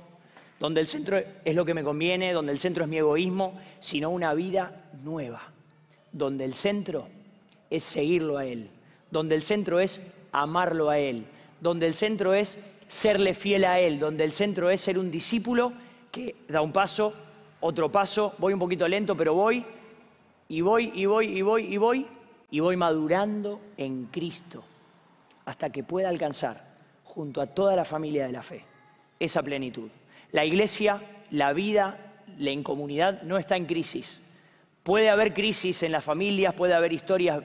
donde 0.60 0.82
el 0.82 0.88
centro 0.88 1.18
es 1.44 1.56
lo 1.56 1.66
que 1.66 1.74
me 1.74 1.84
conviene, 1.84 2.34
donde 2.34 2.52
el 2.52 2.60
centro 2.60 2.84
es 2.84 2.90
mi 2.90 2.98
egoísmo, 2.98 3.60
sino 3.80 4.10
una 4.12 4.34
vida 4.34 4.90
nueva, 5.04 5.42
donde 6.12 6.46
el 6.46 6.54
centro 6.54 7.08
es 7.70 7.84
seguirlo 7.84 8.38
a 8.38 8.46
Él, 8.46 8.70
donde 9.10 9.36
el 9.36 9.42
centro 9.42 9.80
es 9.80 10.02
amarlo 10.32 10.90
a 10.90 11.00
Él, 11.00 11.26
donde 11.60 11.88
el 11.88 11.96
centro 11.96 12.34
es 12.34 12.60
serle 12.88 13.34
fiel 13.34 13.66
a 13.66 13.80
Él, 13.80 14.00
donde 14.00 14.24
el 14.24 14.34
centro 14.34 14.70
es 14.70 14.82
ser 14.82 15.00
un 15.00 15.10
discípulo 15.10 15.74
que 16.12 16.36
da 16.48 16.62
un 16.62 16.72
paso, 16.72 17.14
otro 17.62 17.92
paso, 17.92 18.34
voy 18.38 18.54
un 18.54 18.60
poquito 18.60 18.88
lento, 18.88 19.16
pero 19.16 19.34
voy, 19.34 19.66
y 20.50 20.62
voy, 20.62 20.92
y 20.94 21.06
voy, 21.06 21.38
y 21.38 21.42
voy, 21.42 21.74
y 21.74 21.78
voy, 21.78 22.08
y 22.50 22.60
voy 22.60 22.76
madurando 22.76 23.62
en 23.78 24.06
Cristo, 24.08 24.64
hasta 25.46 25.70
que 25.70 25.84
pueda 25.84 26.10
alcanzar, 26.10 26.72
junto 27.04 27.42
a 27.42 27.48
toda 27.48 27.76
la 27.76 27.86
familia 27.86 28.26
de 28.26 28.32
la 28.32 28.42
fe, 28.42 28.66
esa 29.20 29.42
plenitud. 29.42 29.90
La 30.32 30.46
iglesia, 30.46 31.02
la 31.32 31.54
vida, 31.54 32.14
la 32.38 32.52
incomunidad 32.52 33.22
no 33.24 33.38
está 33.38 33.56
en 33.56 33.66
crisis. 33.66 34.22
Puede 34.84 35.10
haber 35.10 35.34
crisis 35.34 35.84
en 35.84 35.92
las 35.92 36.04
familias, 36.04 36.54
puede 36.54 36.74
haber 36.74 36.94
historias 36.94 37.42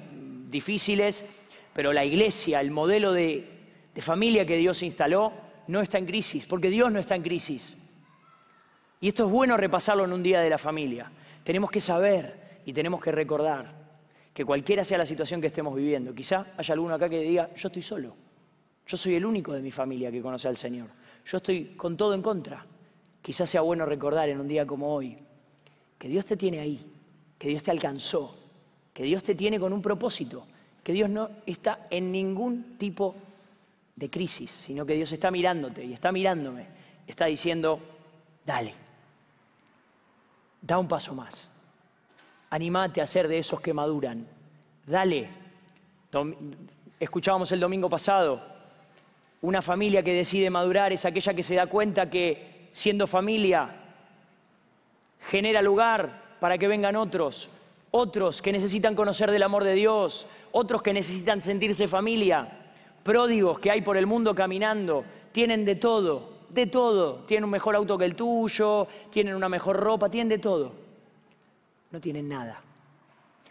difíciles, 0.48 1.24
pero 1.72 1.92
la 1.92 2.04
iglesia, 2.04 2.60
el 2.60 2.70
modelo 2.70 3.12
de, 3.12 3.48
de 3.94 4.02
familia 4.02 4.46
que 4.46 4.56
Dios 4.56 4.82
instaló, 4.82 5.32
no 5.68 5.80
está 5.80 5.98
en 5.98 6.06
crisis, 6.06 6.46
porque 6.46 6.70
Dios 6.70 6.90
no 6.90 6.98
está 6.98 7.14
en 7.14 7.22
crisis. 7.22 7.76
Y 9.00 9.08
esto 9.08 9.26
es 9.26 9.30
bueno 9.30 9.56
repasarlo 9.56 10.04
en 10.04 10.12
un 10.12 10.22
día 10.22 10.40
de 10.40 10.50
la 10.50 10.58
familia. 10.58 11.10
Tenemos 11.44 11.70
que 11.70 11.80
saber 11.80 12.60
y 12.64 12.72
tenemos 12.72 13.00
que 13.00 13.12
recordar 13.12 13.86
que 14.32 14.44
cualquiera 14.44 14.84
sea 14.84 14.98
la 14.98 15.06
situación 15.06 15.40
que 15.40 15.46
estemos 15.46 15.74
viviendo, 15.74 16.14
quizá 16.14 16.48
haya 16.56 16.74
alguno 16.74 16.94
acá 16.94 17.08
que 17.08 17.20
diga, 17.20 17.48
yo 17.54 17.68
estoy 17.68 17.80
solo, 17.80 18.14
yo 18.86 18.96
soy 18.96 19.14
el 19.14 19.24
único 19.24 19.54
de 19.54 19.62
mi 19.62 19.70
familia 19.70 20.10
que 20.10 20.20
conoce 20.20 20.46
al 20.46 20.58
Señor, 20.58 20.88
yo 21.24 21.38
estoy 21.38 21.74
con 21.76 21.96
todo 21.96 22.12
en 22.12 22.20
contra. 22.20 22.64
Quizás 23.22 23.48
sea 23.48 23.62
bueno 23.62 23.86
recordar 23.86 24.28
en 24.28 24.38
un 24.38 24.46
día 24.46 24.66
como 24.66 24.94
hoy 24.94 25.16
que 25.98 26.08
Dios 26.08 26.26
te 26.26 26.36
tiene 26.36 26.60
ahí, 26.60 26.84
que 27.38 27.48
Dios 27.48 27.62
te 27.62 27.70
alcanzó, 27.70 28.36
que 28.92 29.04
Dios 29.04 29.24
te 29.24 29.34
tiene 29.34 29.58
con 29.58 29.72
un 29.72 29.82
propósito, 29.82 30.46
que 30.84 30.92
Dios 30.92 31.10
no 31.10 31.30
está 31.46 31.86
en 31.90 32.12
ningún 32.12 32.76
tipo 32.78 33.16
de 33.96 34.10
crisis, 34.10 34.50
sino 34.50 34.84
que 34.84 34.94
Dios 34.94 35.10
está 35.12 35.30
mirándote 35.30 35.84
y 35.84 35.92
está 35.92 36.12
mirándome, 36.12 36.66
está 37.06 37.24
diciendo, 37.26 37.80
dale, 38.44 38.74
da 40.60 40.78
un 40.78 40.88
paso 40.88 41.14
más, 41.14 41.50
animate 42.50 43.00
a 43.00 43.06
ser 43.06 43.28
de 43.28 43.38
esos 43.38 43.60
que 43.60 43.72
maduran, 43.72 44.26
dale. 44.86 45.28
Escuchábamos 46.98 47.52
el 47.52 47.60
domingo 47.60 47.90
pasado, 47.90 48.42
una 49.42 49.60
familia 49.60 50.02
que 50.02 50.14
decide 50.14 50.50
madurar 50.50 50.92
es 50.92 51.04
aquella 51.04 51.34
que 51.34 51.42
se 51.42 51.54
da 51.54 51.66
cuenta 51.66 52.08
que 52.08 52.68
siendo 52.72 53.06
familia, 53.06 53.70
genera 55.20 55.62
lugar 55.62 56.36
para 56.40 56.58
que 56.58 56.68
vengan 56.68 56.96
otros, 56.96 57.50
otros 57.90 58.42
que 58.42 58.52
necesitan 58.52 58.94
conocer 58.94 59.30
del 59.30 59.42
amor 59.42 59.64
de 59.64 59.74
Dios, 59.74 60.26
otros 60.52 60.82
que 60.82 60.92
necesitan 60.92 61.40
sentirse 61.40 61.88
familia, 61.88 62.48
pródigos 63.02 63.58
que 63.58 63.70
hay 63.70 63.80
por 63.82 63.96
el 63.96 64.06
mundo 64.06 64.34
caminando, 64.34 65.04
tienen 65.32 65.64
de 65.64 65.76
todo, 65.76 66.35
de 66.48 66.66
todo, 66.66 67.24
tienen 67.26 67.44
un 67.44 67.50
mejor 67.50 67.76
auto 67.76 67.98
que 67.98 68.04
el 68.04 68.14
tuyo, 68.14 68.86
tienen 69.10 69.34
una 69.34 69.48
mejor 69.48 69.76
ropa, 69.76 70.08
tienen 70.08 70.28
de 70.28 70.38
todo. 70.38 70.72
No 71.90 72.00
tienen 72.00 72.28
nada. 72.28 72.60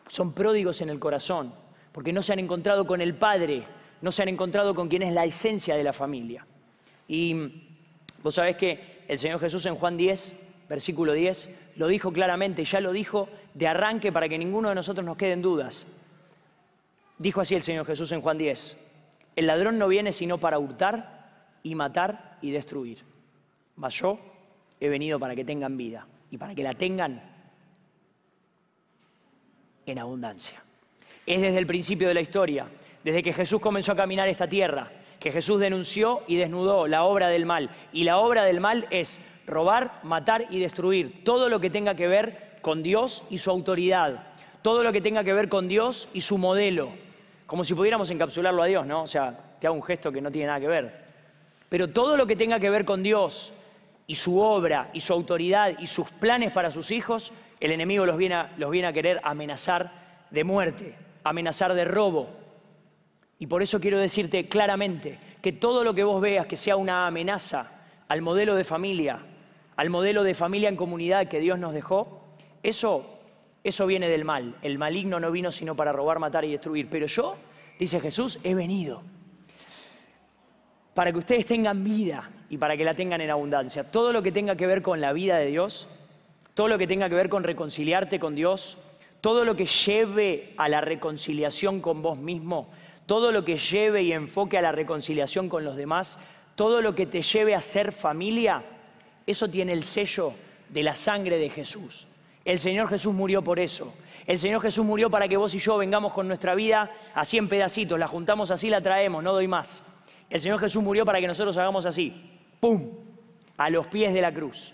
Son 0.08 0.34
pródigos 0.34 0.82
en 0.82 0.90
el 0.90 1.00
corazón, 1.00 1.54
porque 1.92 2.14
no 2.14 2.22
se 2.22 2.34
han 2.34 2.40
encontrado 2.40 2.86
con 2.86 3.02
el 3.02 3.16
Padre, 3.16 3.64
no 4.02 4.12
se 4.12 4.22
han 4.22 4.30
encontrado 4.30 4.76
con 4.76 4.88
quien 4.88 5.02
es 5.02 5.14
la 5.14 5.26
esencia 5.26 5.76
de 5.76 5.84
la 5.84 5.94
familia. 5.94 6.46
Y 7.08 7.34
vos 8.22 8.36
sabés 8.36 8.56
que 8.56 9.04
el 9.08 9.20
Señor 9.20 9.40
Jesús 9.40 9.66
en 9.66 9.76
Juan 9.76 9.98
10, 9.98 10.38
versículo 10.70 11.14
10, 11.14 11.50
lo 11.76 11.88
dijo 11.88 12.12
claramente, 12.12 12.64
ya 12.64 12.80
lo 12.80 12.92
dijo 12.92 13.30
de 13.54 13.68
arranque 13.68 14.12
para 14.12 14.30
que 14.30 14.38
ninguno 14.38 14.70
de 14.70 14.76
nosotros 14.76 15.06
nos 15.06 15.18
quede 15.18 15.34
en 15.34 15.42
dudas. 15.42 15.86
Dijo 17.18 17.42
así 17.42 17.56
el 17.56 17.64
Señor 17.64 17.86
Jesús 17.86 18.12
en 18.12 18.22
Juan 18.22 18.38
10, 18.38 18.78
el 19.36 19.48
ladrón 19.48 19.78
no 19.78 19.88
viene 19.88 20.12
sino 20.12 20.38
para 20.38 20.60
hurtar 20.60 21.15
y 21.66 21.74
matar 21.74 22.38
y 22.44 22.52
destruir. 22.52 23.00
Mas 23.76 23.96
yo 23.96 24.20
he 24.80 24.88
venido 24.88 25.20
para 25.20 25.36
que 25.36 25.44
tengan 25.44 25.76
vida 25.76 26.06
y 26.30 26.38
para 26.38 26.54
que 26.54 26.62
la 26.62 26.76
tengan 26.76 27.20
en 29.88 30.00
abundancia. 30.00 30.64
Es 31.26 31.42
desde 31.42 31.58
el 31.58 31.66
principio 31.66 32.08
de 32.08 32.14
la 32.14 32.22
historia, 32.22 32.68
desde 33.04 33.24
que 33.24 33.34
Jesús 33.34 33.60
comenzó 33.60 33.94
a 33.94 33.96
caminar 33.96 34.28
esta 34.28 34.48
tierra, 34.48 34.92
que 35.20 35.32
Jesús 35.32 35.60
denunció 35.60 36.22
y 36.28 36.36
desnudó 36.36 36.86
la 36.86 37.04
obra 37.04 37.30
del 37.30 37.48
mal. 37.48 37.72
Y 37.92 38.04
la 38.04 38.20
obra 38.20 38.44
del 38.44 38.60
mal 38.60 38.86
es 38.92 39.20
robar, 39.48 40.02
matar 40.04 40.46
y 40.52 40.60
destruir 40.60 41.24
todo 41.24 41.50
lo 41.50 41.60
que 41.60 41.72
tenga 41.72 41.96
que 41.96 42.08
ver 42.08 42.60
con 42.62 42.84
Dios 42.84 43.24
y 43.32 43.40
su 43.40 43.50
autoridad, 43.50 44.28
todo 44.62 44.84
lo 44.84 44.94
que 44.94 45.02
tenga 45.02 45.24
que 45.24 45.34
ver 45.34 45.50
con 45.50 45.68
Dios 45.68 46.10
y 46.14 46.22
su 46.22 46.38
modelo, 46.38 46.90
como 47.48 47.64
si 47.64 47.74
pudiéramos 47.74 48.12
encapsularlo 48.12 48.62
a 48.62 48.68
Dios, 48.68 48.86
¿no? 48.86 49.02
O 49.02 49.08
sea, 49.08 49.56
te 49.60 49.66
hago 49.66 49.76
un 49.76 49.84
gesto 49.84 50.12
que 50.12 50.22
no 50.22 50.32
tiene 50.32 50.46
nada 50.48 50.60
que 50.60 50.68
ver. 50.68 51.05
Pero 51.76 51.90
todo 51.90 52.16
lo 52.16 52.26
que 52.26 52.38
tenga 52.38 52.58
que 52.58 52.70
ver 52.70 52.86
con 52.86 53.04
Dios 53.04 53.52
y 54.08 54.16
su 54.16 54.40
obra 54.40 54.90
y 54.94 55.02
su 55.02 55.12
autoridad 55.12 55.78
y 55.78 55.88
sus 55.88 56.10
planes 56.10 56.54
para 56.54 56.72
sus 56.72 56.90
hijos, 56.90 57.34
el 57.60 57.74
enemigo 57.74 58.06
los 58.06 58.16
viene 58.16 58.36
a, 58.36 58.54
los 58.56 58.72
viene 58.72 58.88
a 58.88 58.94
querer 58.94 59.20
amenazar 59.24 59.92
de 60.32 60.46
muerte, 60.46 60.96
amenazar 61.26 61.74
de 61.74 61.84
robo, 61.84 62.30
y 63.40 63.48
por 63.48 63.62
eso 63.62 63.82
quiero 63.82 64.00
decirte 64.00 64.48
claramente 64.48 65.20
que 65.42 65.52
todo 65.52 65.84
lo 65.84 65.94
que 65.94 66.06
vos 66.06 66.22
veas 66.22 66.46
que 66.46 66.56
sea 66.56 66.78
una 66.78 67.08
amenaza 67.08 67.70
al 68.08 68.22
modelo 68.22 68.56
de 68.56 68.64
familia, 68.64 69.20
al 69.76 69.90
modelo 69.90 70.24
de 70.24 70.34
familia 70.34 70.70
en 70.70 70.78
comunidad 70.78 71.28
que 71.28 71.42
Dios 71.42 71.60
nos 71.60 71.74
dejó, 71.74 72.22
eso, 72.64 73.20
eso 73.66 73.86
viene 73.86 74.08
del 74.08 74.24
mal. 74.24 74.56
El 74.62 74.78
maligno 74.78 75.20
no 75.20 75.30
vino 75.30 75.52
sino 75.52 75.76
para 75.76 75.92
robar, 75.92 76.20
matar 76.20 76.46
y 76.46 76.52
destruir. 76.52 76.88
Pero 76.90 77.08
yo, 77.08 77.36
dice 77.78 78.00
Jesús, 78.00 78.40
he 78.46 78.56
venido 78.56 79.02
para 80.96 81.12
que 81.12 81.20
ustedes 81.20 81.46
tengan 81.46 81.84
vida 81.84 82.32
y 82.50 82.58
para 82.58 82.78
que 82.78 82.86
la 82.86 82.96
tengan 82.96 83.20
en 83.20 83.30
abundancia. 83.30 83.84
Todo 83.84 84.14
lo 84.14 84.24
que 84.24 84.32
tenga 84.32 84.56
que 84.56 84.66
ver 84.66 84.82
con 84.82 85.02
la 85.02 85.12
vida 85.12 85.38
de 85.38 85.48
Dios, 85.48 85.90
todo 86.54 86.70
lo 86.70 86.78
que 86.78 86.88
tenga 86.88 87.10
que 87.10 87.16
ver 87.16 87.28
con 87.28 87.44
reconciliarte 87.44 88.18
con 88.18 88.34
Dios, 88.34 88.78
todo 89.20 89.44
lo 89.44 89.58
que 89.58 89.66
lleve 89.66 90.54
a 90.56 90.70
la 90.70 90.80
reconciliación 90.80 91.82
con 91.82 92.02
vos 92.02 92.18
mismo, 92.18 92.70
todo 93.06 93.34
lo 93.34 93.44
que 93.44 93.58
lleve 93.58 94.04
y 94.04 94.14
enfoque 94.14 94.58
a 94.58 94.62
la 94.62 94.72
reconciliación 94.72 95.50
con 95.50 95.66
los 95.66 95.76
demás, 95.76 96.18
todo 96.56 96.82
lo 96.82 96.96
que 96.96 97.06
te 97.06 97.22
lleve 97.22 97.56
a 97.56 97.62
ser 97.62 97.92
familia, 97.92 98.64
eso 99.28 99.50
tiene 99.50 99.74
el 99.74 99.84
sello 99.84 100.32
de 100.70 100.82
la 100.82 100.96
sangre 100.96 101.38
de 101.38 101.50
Jesús. 101.50 102.08
El 102.46 102.58
Señor 102.58 102.88
Jesús 102.88 103.14
murió 103.14 103.42
por 103.42 103.60
eso. 103.60 103.94
El 104.26 104.38
Señor 104.38 104.62
Jesús 104.62 104.86
murió 104.86 105.10
para 105.10 105.28
que 105.28 105.36
vos 105.36 105.54
y 105.56 105.60
yo 105.60 105.76
vengamos 105.76 106.14
con 106.14 106.26
nuestra 106.26 106.56
vida 106.56 106.90
así 107.14 107.38
en 107.38 107.50
pedacitos, 107.50 108.00
la 108.00 108.08
juntamos 108.08 108.50
así, 108.50 108.70
la 108.70 108.80
traemos, 108.80 109.22
no 109.22 109.34
doy 109.34 109.50
más. 109.50 109.84
El 110.36 110.42
Señor 110.42 110.60
Jesús 110.60 110.84
murió 110.84 111.06
para 111.06 111.22
que 111.22 111.28
nosotros 111.28 111.58
hagamos 111.58 111.86
así, 111.86 112.14
¡pum!, 112.60 112.92
a 113.56 113.70
los 113.70 113.88
pies 113.88 114.14
de 114.14 114.20
la 114.22 114.34
cruz. 114.34 114.74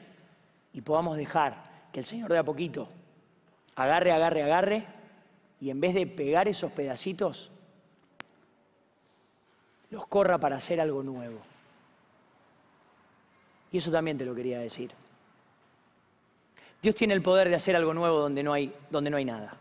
Y 0.73 0.81
podamos 0.81 1.17
dejar 1.17 1.55
que 1.93 1.99
el 1.99 2.05
Señor 2.07 2.31
de 2.31 2.39
a 2.39 2.43
poquito 2.43 2.89
agarre, 3.75 4.11
agarre, 4.11 4.41
agarre, 4.41 4.87
y 5.59 5.69
en 5.69 5.79
vez 5.79 5.93
de 5.93 6.07
pegar 6.07 6.47
esos 6.47 6.71
pedacitos, 6.71 7.51
los 9.91 10.07
corra 10.07 10.39
para 10.39 10.55
hacer 10.55 10.81
algo 10.81 11.03
nuevo. 11.03 11.39
Y 13.71 13.77
eso 13.77 13.91
también 13.91 14.17
te 14.17 14.25
lo 14.25 14.33
quería 14.33 14.57
decir. 14.57 14.91
Dios 16.81 16.95
tiene 16.95 17.13
el 17.13 17.21
poder 17.21 17.49
de 17.49 17.55
hacer 17.57 17.75
algo 17.75 17.93
nuevo 17.93 18.19
donde 18.19 18.41
no 18.41 18.51
hay, 18.51 18.73
donde 18.89 19.11
no 19.11 19.17
hay 19.17 19.25
nada. 19.25 19.55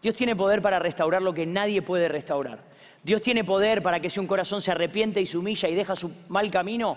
Dios 0.00 0.14
tiene 0.14 0.36
poder 0.36 0.62
para 0.62 0.78
restaurar 0.78 1.22
lo 1.22 1.34
que 1.34 1.44
nadie 1.44 1.82
puede 1.82 2.06
restaurar. 2.06 2.72
Dios 3.04 3.20
tiene 3.20 3.44
poder 3.44 3.82
para 3.82 4.00
que 4.00 4.08
si 4.08 4.18
un 4.18 4.26
corazón 4.26 4.62
se 4.62 4.70
arrepiente 4.70 5.20
y 5.20 5.26
se 5.26 5.36
humilla 5.36 5.68
y 5.68 5.74
deja 5.74 5.94
su 5.94 6.10
mal 6.28 6.50
camino, 6.50 6.96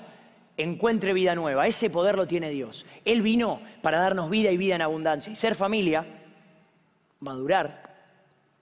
encuentre 0.55 1.13
vida 1.13 1.35
nueva. 1.35 1.67
Ese 1.67 1.89
poder 1.89 2.15
lo 2.15 2.25
tiene 2.25 2.49
Dios. 2.49 2.85
Él 3.03 3.21
vino 3.21 3.61
para 3.81 3.99
darnos 3.99 4.29
vida 4.29 4.49
y 4.49 4.57
vida 4.57 4.75
en 4.75 4.81
abundancia. 4.81 5.33
Y 5.33 5.35
ser 5.35 5.53
familia, 5.53 6.05
madurar, 7.19 7.83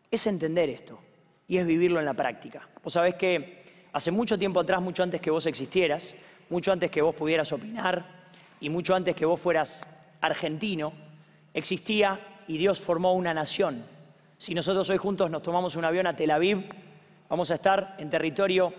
es 0.10 0.26
entender 0.26 0.70
esto 0.70 1.00
y 1.48 1.58
es 1.58 1.68
vivirlo 1.68 2.00
en 2.00 2.06
la 2.06 2.16
práctica. 2.16 2.68
Vos 2.84 2.94
sabés 2.94 3.14
que 3.14 3.64
hace 3.94 4.10
mucho 4.10 4.40
tiempo 4.40 4.60
atrás, 4.60 4.82
mucho 4.82 5.04
antes 5.04 5.22
que 5.22 5.30
vos 5.30 5.46
existieras, 5.46 6.16
mucho 6.50 6.72
antes 6.72 6.90
que 6.90 7.02
vos 7.04 7.14
pudieras 7.14 7.52
opinar 7.52 8.06
y 8.60 8.70
mucho 8.70 8.96
antes 8.96 9.16
que 9.16 9.26
vos 9.26 9.40
fueras 9.40 9.86
argentino, 10.20 10.94
existía 11.54 12.20
y 12.48 12.58
Dios 12.58 12.82
formó 12.82 13.14
una 13.14 13.36
nación. 13.36 13.86
Si 14.40 14.56
nosotros 14.56 14.90
hoy 14.90 14.98
juntos 14.98 15.30
nos 15.30 15.44
tomamos 15.44 15.76
un 15.76 15.86
avión 15.86 16.08
a 16.08 16.16
Tel 16.16 16.32
Aviv, 16.32 16.66
vamos 17.36 17.52
a 17.52 17.56
estar 17.56 17.96
en 17.98 18.10
territorio 18.10 18.74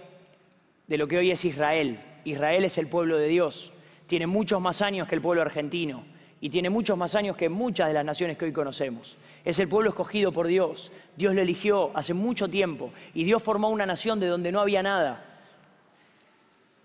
de 0.86 0.96
lo 0.96 1.06
que 1.06 1.18
hoy 1.18 1.30
es 1.30 1.44
Israel. 1.44 2.00
Israel 2.24 2.64
es 2.64 2.78
el 2.78 2.86
pueblo 2.86 3.18
de 3.18 3.28
Dios. 3.28 3.70
Tiene 4.06 4.26
muchos 4.26 4.62
más 4.62 4.80
años 4.80 5.06
que 5.06 5.14
el 5.14 5.20
pueblo 5.20 5.42
argentino 5.42 6.06
y 6.40 6.48
tiene 6.48 6.70
muchos 6.70 6.96
más 6.96 7.14
años 7.16 7.36
que 7.36 7.50
muchas 7.50 7.88
de 7.88 7.92
las 7.92 8.02
naciones 8.02 8.38
que 8.38 8.46
hoy 8.46 8.52
conocemos. 8.54 9.18
Es 9.44 9.58
el 9.58 9.68
pueblo 9.68 9.90
escogido 9.90 10.32
por 10.32 10.46
Dios. 10.46 10.90
Dios 11.18 11.34
lo 11.34 11.42
eligió 11.42 11.90
hace 11.94 12.14
mucho 12.14 12.48
tiempo 12.48 12.92
y 13.12 13.24
Dios 13.24 13.42
formó 13.42 13.68
una 13.68 13.84
nación 13.84 14.20
de 14.20 14.28
donde 14.28 14.50
no 14.50 14.60
había 14.60 14.82
nada. 14.82 15.22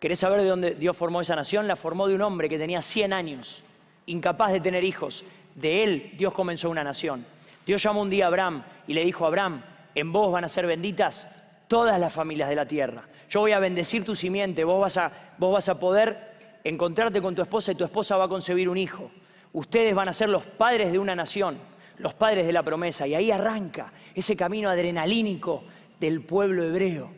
¿Querés 0.02 0.20
saber 0.20 0.42
de 0.42 0.48
dónde 0.50 0.76
Dios 0.76 0.98
formó 0.98 1.22
esa 1.22 1.38
nación? 1.38 1.70
La 1.70 1.78
formó 1.78 2.10
de 2.10 2.16
un 2.16 2.22
hombre 2.22 2.50
que 2.50 2.60
tenía 2.60 2.82
100 2.82 3.14
años, 3.14 3.64
incapaz 4.08 4.52
de 4.52 4.60
tener 4.60 4.84
hijos. 4.84 5.24
De 5.56 5.86
él 5.86 6.12
Dios 6.18 6.34
comenzó 6.34 6.70
una 6.70 6.84
nación. 6.84 7.26
Dios 7.66 7.82
llamó 7.82 8.02
un 8.02 8.10
día 8.10 8.26
a 8.26 8.28
Abraham 8.28 8.62
y 8.88 8.94
le 8.94 9.06
dijo 9.06 9.26
Abraham, 9.26 9.64
en 9.96 10.12
vos 10.12 10.34
van 10.34 10.44
a 10.44 10.50
ser 10.50 10.68
benditas 10.68 11.30
todas 11.72 11.98
las 12.02 12.12
familias 12.12 12.50
de 12.50 12.56
la 12.58 12.66
tierra. 12.66 13.08
Yo 13.30 13.40
voy 13.40 13.54
a 13.54 13.60
bendecir 13.60 14.04
tu 14.04 14.14
simiente, 14.14 14.66
vos 14.66 14.82
vas 14.82 14.98
a, 14.98 15.10
vos 15.38 15.54
vas 15.54 15.70
a 15.70 15.80
poder 15.80 16.60
encontrarte 16.66 17.22
con 17.22 17.34
tu 17.34 17.42
esposa 17.42 17.72
y 17.72 17.76
tu 17.76 17.86
esposa 17.86 18.18
va 18.18 18.26
a 18.26 18.28
concebir 18.28 18.68
un 18.68 18.78
hijo. 18.78 19.10
Ustedes 19.54 19.96
van 19.96 20.10
a 20.10 20.14
ser 20.14 20.28
los 20.28 20.44
padres 20.46 20.92
de 20.92 21.00
una 21.00 21.16
nación, 21.16 21.58
los 22.00 22.14
padres 22.14 22.46
de 22.46 22.52
la 22.52 22.62
promesa. 22.62 23.08
Y 23.08 23.16
ahí 23.16 23.32
arranca 23.32 23.94
ese 24.14 24.36
camino 24.36 24.70
adrenalínico 24.70 25.64
del 25.98 26.20
pueblo 26.20 26.66
hebreo. 26.66 27.10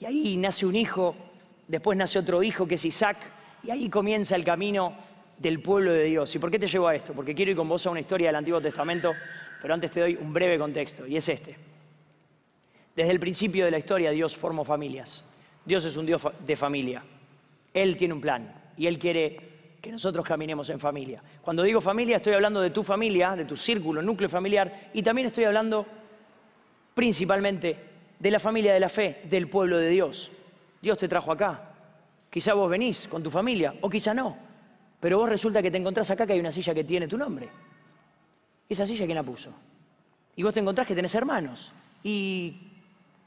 Y 0.00 0.06
ahí 0.06 0.38
nace 0.38 0.64
un 0.64 0.74
hijo, 0.74 1.14
después 1.66 1.98
nace 1.98 2.18
otro 2.18 2.42
hijo 2.42 2.66
que 2.66 2.76
es 2.76 2.84
Isaac, 2.86 3.18
y 3.64 3.70
ahí 3.70 3.90
comienza 3.90 4.34
el 4.34 4.46
camino 4.46 4.94
del 5.36 5.60
pueblo 5.60 5.92
de 5.92 6.04
Dios. 6.04 6.34
¿Y 6.34 6.38
por 6.38 6.50
qué 6.50 6.58
te 6.58 6.68
llevo 6.68 6.88
a 6.88 6.94
esto? 6.94 7.12
Porque 7.12 7.34
quiero 7.34 7.50
ir 7.50 7.56
con 7.58 7.68
vos 7.68 7.86
a 7.86 7.90
una 7.90 8.00
historia 8.00 8.28
del 8.28 8.36
Antiguo 8.36 8.62
Testamento, 8.62 9.12
pero 9.60 9.74
antes 9.74 9.90
te 9.90 10.00
doy 10.00 10.16
un 10.18 10.32
breve 10.32 10.58
contexto, 10.58 11.06
y 11.06 11.18
es 11.18 11.28
este. 11.28 11.77
Desde 12.98 13.12
el 13.12 13.20
principio 13.20 13.64
de 13.64 13.70
la 13.70 13.78
historia 13.78 14.10
Dios 14.10 14.36
formó 14.36 14.64
familias. 14.64 15.22
Dios 15.64 15.84
es 15.84 15.96
un 15.96 16.04
Dios 16.04 16.20
de 16.44 16.56
familia. 16.56 17.00
Él 17.72 17.96
tiene 17.96 18.12
un 18.12 18.20
plan 18.20 18.52
y 18.76 18.88
Él 18.88 18.98
quiere 18.98 19.38
que 19.80 19.92
nosotros 19.92 20.26
caminemos 20.26 20.68
en 20.70 20.80
familia. 20.80 21.22
Cuando 21.40 21.62
digo 21.62 21.80
familia, 21.80 22.16
estoy 22.16 22.32
hablando 22.32 22.60
de 22.60 22.70
tu 22.70 22.82
familia, 22.82 23.36
de 23.36 23.44
tu 23.44 23.54
círculo, 23.54 24.02
núcleo 24.02 24.28
familiar, 24.28 24.90
y 24.92 25.04
también 25.04 25.28
estoy 25.28 25.44
hablando 25.44 25.86
principalmente 26.92 27.76
de 28.18 28.30
la 28.32 28.40
familia 28.40 28.74
de 28.74 28.80
la 28.80 28.88
fe, 28.88 29.20
del 29.30 29.48
pueblo 29.48 29.78
de 29.78 29.90
Dios. 29.90 30.32
Dios 30.82 30.98
te 30.98 31.06
trajo 31.06 31.30
acá. 31.30 31.70
Quizá 32.28 32.54
vos 32.54 32.68
venís 32.68 33.06
con 33.06 33.22
tu 33.22 33.30
familia, 33.30 33.76
o 33.80 33.88
quizá 33.88 34.12
no. 34.12 34.36
Pero 34.98 35.18
vos 35.18 35.28
resulta 35.28 35.62
que 35.62 35.70
te 35.70 35.78
encontrás 35.78 36.10
acá 36.10 36.26
que 36.26 36.32
hay 36.32 36.40
una 36.40 36.50
silla 36.50 36.74
que 36.74 36.82
tiene 36.82 37.06
tu 37.06 37.16
nombre. 37.16 37.48
¿Y 38.68 38.74
esa 38.74 38.84
silla 38.84 39.04
quién 39.04 39.14
la 39.14 39.22
puso? 39.22 39.52
Y 40.34 40.42
vos 40.42 40.52
te 40.52 40.58
encontrás 40.58 40.84
que 40.84 40.96
tenés 40.96 41.14
hermanos. 41.14 41.70
¿Y 42.02 42.67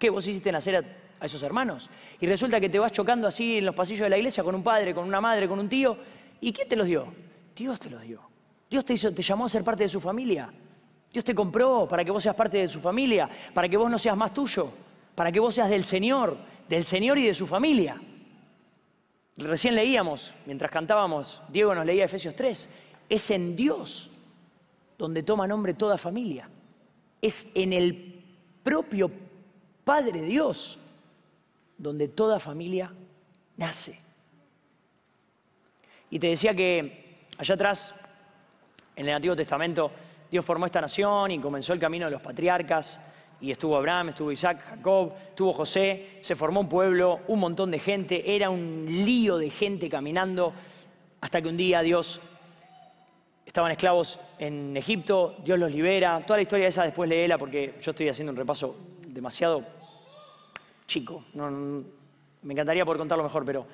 qué 0.02 0.10
vos 0.10 0.28
hiciste 0.28 0.52
nacer 0.52 0.76
a, 0.76 0.84
a 1.20 1.26
esos 1.26 1.42
hermanos? 1.44 1.90
Y 2.20 2.26
resulta 2.26 2.60
que 2.60 2.68
te 2.68 2.80
vas 2.80 2.92
chocando 2.92 3.28
así 3.28 3.60
en 3.60 3.66
los 3.66 3.76
pasillos 3.76 4.02
de 4.02 4.10
la 4.10 4.18
iglesia 4.18 4.44
con 4.44 4.56
un 4.56 4.64
padre, 4.64 4.94
con 4.94 5.08
una 5.08 5.22
madre, 5.22 5.48
con 5.48 5.60
un 5.60 5.70
tío, 5.70 5.96
¿Y 6.42 6.52
quién 6.52 6.68
te 6.68 6.76
los 6.76 6.88
dio? 6.88 7.06
Dios 7.56 7.80
te 7.80 7.90
los 7.90 8.02
dio. 8.02 8.20
Dios 8.70 8.84
te, 8.84 8.96
te 8.96 9.22
llamó 9.22 9.46
a 9.46 9.50
ser 9.50 9.64
parte 9.64 9.84
de 9.84 9.90
su 9.90 10.02
familia. 10.02 10.52
Dios 11.12 11.24
te 11.24 11.36
compró 11.36 11.88
para 11.88 12.04
que 12.04 12.12
vos 12.12 12.24
seas 12.24 12.36
parte 12.36 12.58
de 12.58 12.68
su 12.68 12.82
familia, 12.82 13.30
para 13.54 13.70
que 13.70 13.78
vos 13.78 13.90
no 13.90 14.00
seas 14.00 14.18
más 14.18 14.34
tuyo, 14.34 14.70
para 15.14 15.32
que 15.32 15.40
vos 15.40 15.54
seas 15.54 15.70
del 15.70 15.84
Señor, 15.84 16.36
del 16.68 16.84
Señor 16.84 17.18
y 17.20 17.28
de 17.28 17.34
su 17.36 17.46
familia. 17.46 18.02
Recién 19.38 19.76
leíamos, 19.76 20.34
mientras 20.46 20.72
cantábamos, 20.72 21.42
Diego 21.50 21.76
nos 21.76 21.86
leía 21.86 22.06
Efesios 22.06 22.36
3, 22.36 22.70
es 23.10 23.32
en 23.32 23.56
Dios 23.56 24.10
donde 24.98 25.22
toma 25.22 25.48
nombre 25.48 25.74
toda 25.74 25.98
familia. 25.98 26.50
Es 27.22 27.46
en 27.54 27.74
el 27.74 28.24
propio 28.64 29.12
Padre 29.84 30.22
Dios 30.24 30.80
donde 31.78 32.08
toda 32.08 32.40
familia 32.40 32.94
nace. 33.58 34.00
Y 36.12 36.20
te 36.20 36.28
decía 36.28 36.54
que 36.54 37.26
allá 37.38 37.56
atrás, 37.56 37.96
en 38.96 39.08
el 39.08 39.16
Antiguo 39.16 39.36
Testamento, 39.36 39.92
Dios 40.30 40.46
formó 40.46 40.66
esta 40.66 40.82
nación 40.82 41.32
y 41.32 41.40
comenzó 41.40 41.74
el 41.74 41.80
camino 41.80 42.06
de 42.06 42.12
los 42.12 42.22
patriarcas. 42.22 43.00
Y 43.40 43.50
estuvo 43.50 43.76
Abraham, 43.76 44.10
estuvo 44.10 44.32
Isaac, 44.32 44.64
Jacob, 44.64 45.16
estuvo 45.30 45.52
José, 45.54 46.20
se 46.22 46.36
formó 46.36 46.60
un 46.60 46.70
pueblo, 46.70 47.22
un 47.28 47.40
montón 47.40 47.72
de 47.72 47.80
gente, 47.80 48.36
era 48.36 48.52
un 48.52 48.86
lío 48.88 49.38
de 49.38 49.50
gente 49.50 49.90
caminando, 49.90 50.54
hasta 51.22 51.42
que 51.42 51.48
un 51.48 51.58
día 51.58 51.82
Dios 51.82 52.22
estaban 53.44 53.72
esclavos 53.72 54.20
en 54.38 54.78
Egipto, 54.78 55.38
Dios 55.44 55.58
los 55.58 55.72
libera. 55.72 56.24
Toda 56.26 56.38
la 56.38 56.44
historia 56.44 56.68
esa 56.68 56.84
después 56.84 57.10
léela 57.10 57.40
porque 57.40 57.74
yo 57.82 57.92
estoy 57.92 58.10
haciendo 58.10 58.32
un 58.32 58.38
repaso 58.38 58.76
demasiado 59.14 59.66
chico. 60.88 61.24
me 61.34 62.54
encantaría 62.54 62.86
poder 62.86 63.00
contarlo 63.00 63.24
mejor, 63.24 63.46
pero. 63.46 63.68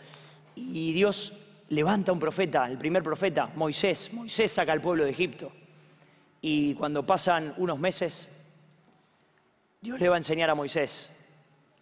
Y 0.56 0.92
Dios 0.94 1.34
levanta 1.70 2.12
un 2.12 2.20
profeta, 2.20 2.68
el 2.68 2.78
primer 2.78 3.04
profeta, 3.04 3.52
Moisés. 3.56 4.12
Moisés 4.14 4.52
saca 4.52 4.72
al 4.72 4.82
pueblo 4.82 5.04
de 5.04 5.12
Egipto. 5.12 5.52
Y 6.42 6.74
cuando 6.76 7.06
pasan 7.06 7.54
unos 7.58 7.80
meses, 7.80 8.30
Dios 9.82 10.00
le 10.00 10.10
va 10.10 10.16
a 10.16 10.18
enseñar 10.18 10.50
a 10.50 10.56
Moisés 10.56 11.12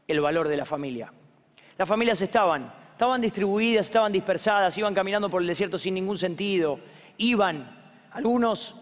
el 0.08 0.20
valor 0.20 0.48
de 0.48 0.58
la 0.58 0.66
familia. 0.66 1.12
Las 1.78 1.88
familias 1.88 2.22
estaban, 2.22 2.72
estaban 2.92 3.22
distribuidas, 3.22 3.86
estaban 3.86 4.12
dispersadas, 4.12 4.78
iban 4.78 4.94
caminando 4.94 5.30
por 5.30 5.42
el 5.42 5.48
desierto 5.48 5.78
sin 5.78 5.94
ningún 5.94 6.18
sentido. 6.18 6.80
Iban, 7.18 7.68
algunos 8.12 8.76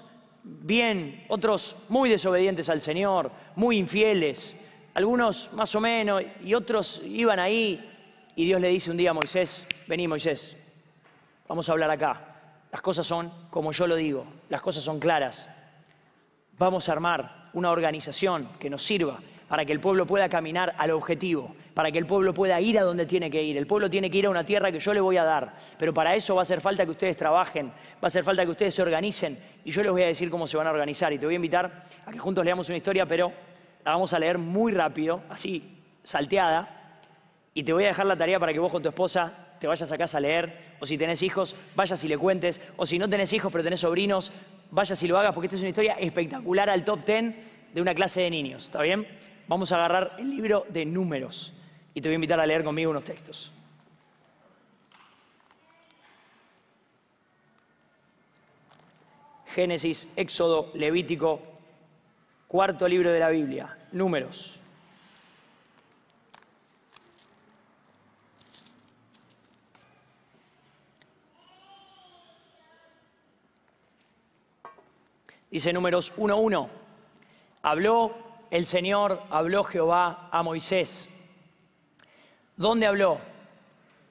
bien, 0.43 1.23
otros 1.29 1.75
muy 1.89 2.09
desobedientes 2.09 2.69
al 2.69 2.81
Señor, 2.81 3.31
muy 3.55 3.77
infieles, 3.77 4.55
algunos 4.93 5.51
más 5.53 5.73
o 5.75 5.79
menos, 5.79 6.23
y 6.43 6.53
otros 6.53 7.01
iban 7.05 7.39
ahí. 7.39 7.89
Y 8.35 8.45
Dios 8.45 8.59
le 8.59 8.69
dice 8.69 8.91
un 8.91 8.97
día 8.97 9.11
a 9.11 9.13
Moisés, 9.13 9.67
vení 9.87 10.07
Moisés, 10.07 10.57
Vamos 11.47 11.67
a 11.69 11.73
hablar 11.73 11.91
acá. 11.91 12.19
Las 12.71 12.81
cosas 12.81 13.05
son 13.05 13.31
como 13.49 13.71
yo 13.71 13.85
lo 13.85 13.95
digo, 13.95 14.25
las 14.49 14.61
cosas 14.61 14.83
son 14.83 14.99
claras. 14.99 15.47
Vamos 16.57 16.89
a 16.89 16.93
armar 16.93 17.49
una 17.53 17.69
organización 17.69 18.49
que 18.59 18.69
nos 18.69 18.81
sirva 18.81 19.19
para 19.47 19.65
que 19.65 19.71
el 19.71 19.79
pueblo 19.79 20.07
pueda 20.07 20.27
caminar 20.29 20.73
al 20.79 20.89
objetivo, 20.89 21.55
para 21.75 21.91
que 21.91 21.99
el 21.99 22.07
pueblo 22.07 22.33
pueda 22.33 22.59
ir 22.59 22.79
a 22.79 22.81
donde 22.81 23.05
tiene 23.05 23.29
que 23.29 23.43
ir. 23.43 23.57
El 23.57 23.67
pueblo 23.67 23.87
tiene 23.89 24.09
que 24.09 24.17
ir 24.17 24.25
a 24.25 24.31
una 24.31 24.43
tierra 24.43 24.71
que 24.71 24.79
yo 24.79 24.93
le 24.95 25.01
voy 25.01 25.17
a 25.17 25.23
dar, 25.23 25.53
pero 25.77 25.93
para 25.93 26.15
eso 26.15 26.33
va 26.33 26.41
a 26.41 26.43
hacer 26.43 26.61
falta 26.61 26.85
que 26.85 26.91
ustedes 26.91 27.17
trabajen, 27.17 27.67
va 27.67 27.73
a 28.01 28.07
hacer 28.07 28.23
falta 28.23 28.43
que 28.45 28.51
ustedes 28.51 28.73
se 28.73 28.81
organicen 28.81 29.37
y 29.63 29.69
yo 29.69 29.83
les 29.83 29.91
voy 29.91 30.01
a 30.01 30.07
decir 30.07 30.31
cómo 30.31 30.47
se 30.47 30.57
van 30.57 30.65
a 30.65 30.71
organizar 30.71 31.13
y 31.13 31.19
te 31.19 31.27
voy 31.27 31.35
a 31.35 31.37
invitar 31.37 31.83
a 32.03 32.11
que 32.11 32.17
juntos 32.17 32.43
leamos 32.43 32.67
una 32.69 32.77
historia, 32.77 33.05
pero 33.05 33.31
la 33.83 33.91
vamos 33.91 34.13
a 34.13 34.19
leer 34.19 34.37
muy 34.37 34.71
rápido, 34.71 35.21
así, 35.29 35.77
salteada, 36.03 37.01
y 37.53 37.63
te 37.63 37.73
voy 37.73 37.83
a 37.83 37.87
dejar 37.87 38.05
la 38.05 38.15
tarea 38.15 38.39
para 38.39 38.53
que 38.53 38.59
vos 38.59 38.71
con 38.71 38.81
tu 38.81 38.89
esposa 38.89 39.33
te 39.59 39.67
vayas 39.67 39.91
a 39.91 39.97
casa 39.97 40.17
a 40.17 40.21
leer, 40.21 40.75
o 40.79 40.85
si 40.85 40.97
tenés 40.97 41.21
hijos, 41.23 41.55
vayas 41.75 42.03
y 42.03 42.07
le 42.07 42.17
cuentes, 42.17 42.59
o 42.75 42.85
si 42.85 42.99
no 42.99 43.07
tenés 43.07 43.31
hijos 43.31 43.51
pero 43.51 43.63
tenés 43.63 43.79
sobrinos, 43.79 44.31
vayas 44.71 45.01
y 45.01 45.07
lo 45.07 45.17
hagas, 45.17 45.33
porque 45.33 45.47
esta 45.47 45.55
es 45.55 45.61
una 45.61 45.69
historia 45.69 45.93
espectacular 45.93 46.69
al 46.69 46.83
top 46.83 47.05
10 47.05 47.35
de 47.73 47.81
una 47.81 47.93
clase 47.93 48.21
de 48.21 48.29
niños, 48.29 48.65
¿está 48.65 48.81
bien? 48.81 49.07
Vamos 49.47 49.71
a 49.71 49.75
agarrar 49.75 50.15
el 50.19 50.29
libro 50.29 50.65
de 50.69 50.85
números 50.85 51.53
y 51.93 52.01
te 52.01 52.09
voy 52.09 52.13
a 52.13 52.15
invitar 52.15 52.39
a 52.39 52.45
leer 52.45 52.63
conmigo 52.63 52.91
unos 52.91 53.03
textos. 53.03 53.51
Génesis, 59.53 60.09
Éxodo, 60.15 60.71
Levítico, 60.73 61.52
cuarto 62.53 62.87
libro 62.87 63.11
de 63.11 63.19
la 63.19 63.29
Biblia, 63.29 63.75
números. 63.93 64.59
Dice 75.49 75.73
números 75.73 76.15
1.1. 76.15 76.69
Habló 77.63 78.15
el 78.51 78.67
Señor, 78.67 79.23
habló 79.31 79.63
Jehová 79.63 80.29
a 80.31 80.43
Moisés. 80.43 81.09
¿Dónde 82.55 82.85
habló? 82.85 83.17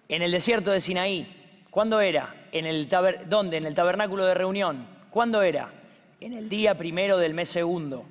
En 0.09 0.21
el 0.21 0.33
desierto 0.33 0.73
de 0.73 0.81
Sinaí. 0.81 1.63
¿Cuándo 1.71 2.01
era? 2.01 2.49
En 2.51 2.67
el 2.67 2.89
¿Dónde? 2.89 3.59
En 3.59 3.67
el 3.67 3.77
tabernáculo 3.77 4.27
de 4.27 4.35
reunión. 4.35 4.85
¿Cuándo 5.11 5.43
era? 5.43 5.73
En 6.19 6.33
el 6.33 6.49
día 6.49 6.77
primero 6.77 7.19
del 7.19 7.35
mes 7.35 7.49
segundo. 7.49 8.05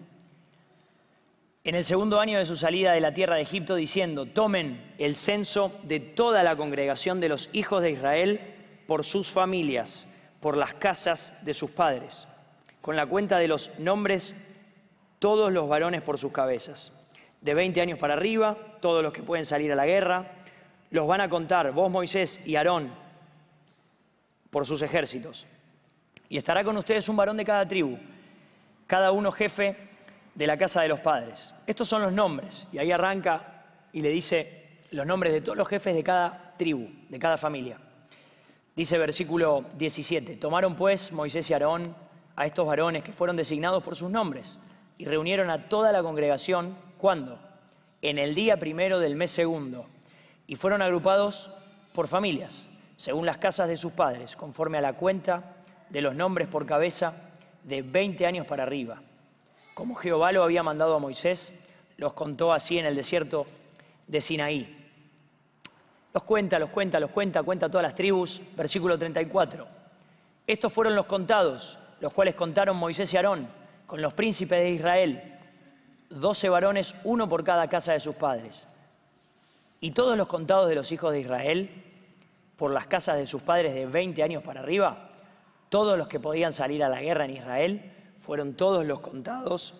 En 1.63 1.75
el 1.75 1.83
segundo 1.83 2.19
año 2.19 2.39
de 2.39 2.45
su 2.45 2.55
salida 2.55 2.93
de 2.93 3.01
la 3.01 3.13
tierra 3.13 3.35
de 3.35 3.41
Egipto, 3.41 3.75
diciendo, 3.75 4.25
tomen 4.25 4.93
el 4.97 5.15
censo 5.15 5.71
de 5.83 5.99
toda 5.99 6.43
la 6.43 6.55
congregación 6.55 7.19
de 7.19 7.29
los 7.29 7.49
hijos 7.53 7.83
de 7.83 7.91
Israel 7.91 8.39
por 8.87 9.03
sus 9.03 9.29
familias, 9.29 10.07
por 10.39 10.57
las 10.57 10.73
casas 10.73 11.37
de 11.45 11.53
sus 11.53 11.69
padres 11.69 12.27
con 12.81 12.95
la 12.95 13.05
cuenta 13.05 13.37
de 13.37 13.47
los 13.47 13.71
nombres 13.79 14.35
todos 15.19 15.53
los 15.53 15.69
varones 15.69 16.01
por 16.01 16.17
sus 16.17 16.31
cabezas. 16.31 16.91
De 17.39 17.53
20 17.53 17.79
años 17.79 17.99
para 17.99 18.15
arriba, 18.15 18.57
todos 18.81 19.03
los 19.03 19.13
que 19.13 19.21
pueden 19.21 19.45
salir 19.45 19.71
a 19.71 19.75
la 19.75 19.85
guerra, 19.85 20.31
los 20.89 21.07
van 21.07 21.21
a 21.21 21.29
contar, 21.29 21.71
vos 21.71 21.89
Moisés 21.89 22.41
y 22.45 22.55
Aarón, 22.55 22.91
por 24.49 24.65
sus 24.65 24.81
ejércitos. 24.81 25.47
Y 26.27 26.37
estará 26.37 26.63
con 26.63 26.75
ustedes 26.75 27.07
un 27.07 27.15
varón 27.15 27.37
de 27.37 27.45
cada 27.45 27.67
tribu, 27.67 27.97
cada 28.87 29.11
uno 29.11 29.31
jefe 29.31 29.75
de 30.35 30.47
la 30.47 30.57
casa 30.57 30.81
de 30.81 30.87
los 30.87 30.99
padres. 30.99 31.53
Estos 31.67 31.87
son 31.87 32.01
los 32.01 32.13
nombres. 32.13 32.67
Y 32.71 32.77
ahí 32.77 32.91
arranca 32.91 33.65
y 33.93 34.01
le 34.01 34.09
dice 34.09 34.79
los 34.91 35.05
nombres 35.05 35.33
de 35.33 35.41
todos 35.41 35.57
los 35.57 35.67
jefes 35.67 35.95
de 35.95 36.03
cada 36.03 36.53
tribu, 36.57 36.87
de 37.09 37.19
cada 37.19 37.37
familia. 37.37 37.77
Dice 38.75 38.97
versículo 38.97 39.65
17, 39.77 40.37
tomaron 40.37 40.75
pues 40.75 41.11
Moisés 41.11 41.49
y 41.49 41.53
Aarón 41.53 41.95
a 42.35 42.45
estos 42.45 42.65
varones 42.65 43.03
que 43.03 43.11
fueron 43.11 43.35
designados 43.35 43.83
por 43.83 43.95
sus 43.95 44.09
nombres 44.09 44.59
y 44.97 45.05
reunieron 45.05 45.49
a 45.49 45.67
toda 45.67 45.91
la 45.91 46.01
congregación, 46.01 46.77
¿cuándo? 46.97 47.37
En 48.01 48.17
el 48.17 48.33
día 48.33 48.57
primero 48.57 48.99
del 48.99 49.15
mes 49.15 49.31
segundo, 49.31 49.87
y 50.47 50.55
fueron 50.55 50.81
agrupados 50.81 51.51
por 51.93 52.07
familias, 52.07 52.69
según 52.95 53.25
las 53.25 53.37
casas 53.37 53.67
de 53.67 53.77
sus 53.77 53.91
padres, 53.91 54.35
conforme 54.35 54.77
a 54.77 54.81
la 54.81 54.93
cuenta 54.93 55.55
de 55.89 56.01
los 56.01 56.15
nombres 56.15 56.47
por 56.47 56.65
cabeza 56.65 57.13
de 57.63 57.81
20 57.81 58.25
años 58.25 58.47
para 58.47 58.63
arriba. 58.63 59.01
Como 59.73 59.95
Jehová 59.95 60.31
lo 60.31 60.43
había 60.43 60.63
mandado 60.63 60.95
a 60.95 60.99
Moisés, 60.99 61.53
los 61.97 62.13
contó 62.13 62.53
así 62.53 62.77
en 62.77 62.85
el 62.85 62.95
desierto 62.95 63.45
de 64.07 64.21
Sinaí. 64.21 64.77
Los 66.13 66.23
cuenta, 66.23 66.59
los 66.59 66.69
cuenta, 66.69 66.99
los 66.99 67.11
cuenta, 67.11 67.43
cuenta 67.43 67.69
todas 67.69 67.83
las 67.83 67.95
tribus. 67.95 68.41
Versículo 68.55 68.97
34. 68.97 69.65
Estos 70.45 70.73
fueron 70.73 70.95
los 70.95 71.05
contados, 71.05 71.79
los 72.01 72.13
cuales 72.13 72.35
contaron 72.35 72.75
Moisés 72.75 73.13
y 73.13 73.17
Aarón, 73.17 73.47
con 73.85 74.01
los 74.01 74.13
príncipes 74.13 74.59
de 74.59 74.71
Israel, 74.71 75.39
doce 76.09 76.49
varones, 76.49 76.95
uno 77.03 77.29
por 77.29 77.43
cada 77.43 77.67
casa 77.67 77.93
de 77.93 77.99
sus 77.99 78.15
padres. 78.15 78.67
Y 79.79 79.91
todos 79.91 80.17
los 80.17 80.27
contados 80.27 80.67
de 80.67 80.75
los 80.75 80.91
hijos 80.91 81.13
de 81.13 81.21
Israel, 81.21 81.69
por 82.57 82.71
las 82.71 82.87
casas 82.87 83.17
de 83.17 83.25
sus 83.25 83.41
padres 83.41 83.73
de 83.73 83.85
20 83.85 84.21
años 84.21 84.43
para 84.43 84.59
arriba, 84.59 85.09
todos 85.69 85.97
los 85.97 86.07
que 86.07 86.19
podían 86.19 86.51
salir 86.51 86.83
a 86.83 86.89
la 86.89 87.01
guerra 87.01 87.25
en 87.25 87.37
Israel, 87.37 87.91
fueron 88.21 88.53
todos 88.53 88.85
los 88.85 89.01
contados 89.01 89.73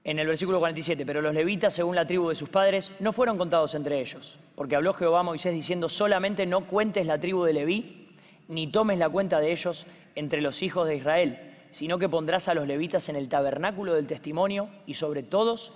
en 0.03 0.19
el 0.19 0.27
versículo 0.27 0.59
47, 0.59 1.07
pero 1.07 1.23
los 1.23 1.33
levitas, 1.33 1.75
según 1.75 1.95
la 1.95 2.05
tribu 2.07 2.29
de 2.29 2.35
sus 2.35 2.49
padres, 2.49 2.91
no 2.99 3.13
fueron 3.13 3.39
contados 3.39 3.77
entre 3.77 4.01
ellos, 4.01 4.41
porque 4.55 4.77
habló 4.77 4.93
Jehová 4.93 5.21
a 5.21 5.25
Moisés 5.25 5.55
diciendo, 5.55 5.89
solamente 5.89 6.47
no 6.47 6.67
cuentes 6.67 7.07
la 7.07 7.19
tribu 7.19 7.45
de 7.45 7.53
Leví, 7.53 8.09
ni 8.49 8.67
tomes 8.69 8.99
la 8.99 9.09
cuenta 9.09 9.41
de 9.41 9.51
ellos 9.51 9.87
entre 10.15 10.41
los 10.41 10.63
hijos 10.63 10.87
de 10.87 10.97
Israel, 10.97 11.39
sino 11.71 11.99
que 11.99 12.09
pondrás 12.09 12.49
a 12.49 12.55
los 12.55 12.67
levitas 12.67 13.09
en 13.09 13.17
el 13.17 13.29
tabernáculo 13.29 13.95
del 13.95 14.07
testimonio 14.07 14.69
y 14.87 14.95
sobre 14.95 15.23
todos 15.23 15.73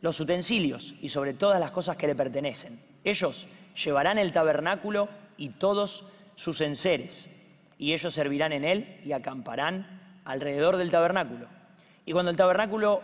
los 0.00 0.20
utensilios 0.20 0.94
y 1.02 1.08
sobre 1.08 1.34
todas 1.34 1.58
las 1.58 1.72
cosas 1.72 1.96
que 1.96 2.06
le 2.06 2.14
pertenecen. 2.14 2.80
Ellos 3.02 3.48
llevarán 3.82 4.18
el 4.18 4.32
tabernáculo 4.32 5.08
y 5.36 5.50
todos 5.50 6.04
sus 6.36 6.60
enseres, 6.60 7.28
y 7.78 7.92
ellos 7.92 8.14
servirán 8.14 8.52
en 8.52 8.64
él 8.64 9.00
y 9.04 9.12
acamparán 9.12 10.20
alrededor 10.24 10.76
del 10.76 10.90
tabernáculo. 10.90 11.46
Y 12.06 12.12
cuando 12.12 12.30
el 12.30 12.36
tabernáculo 12.36 13.02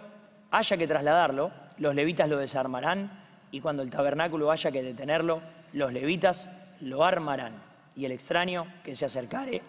haya 0.50 0.76
que 0.76 0.86
trasladarlo, 0.86 1.50
los 1.78 1.94
levitas 1.94 2.28
lo 2.28 2.38
desarmarán 2.38 3.25
y 3.50 3.60
cuando 3.60 3.82
el 3.82 3.90
tabernáculo 3.90 4.50
haya 4.50 4.70
que 4.70 4.82
detenerlo, 4.82 5.40
los 5.72 5.92
levitas 5.92 6.48
lo 6.80 7.04
armarán 7.04 7.62
y 7.94 8.04
el 8.04 8.12
extraño 8.12 8.66
que 8.84 8.94
se 8.94 9.04
acercare 9.04 9.62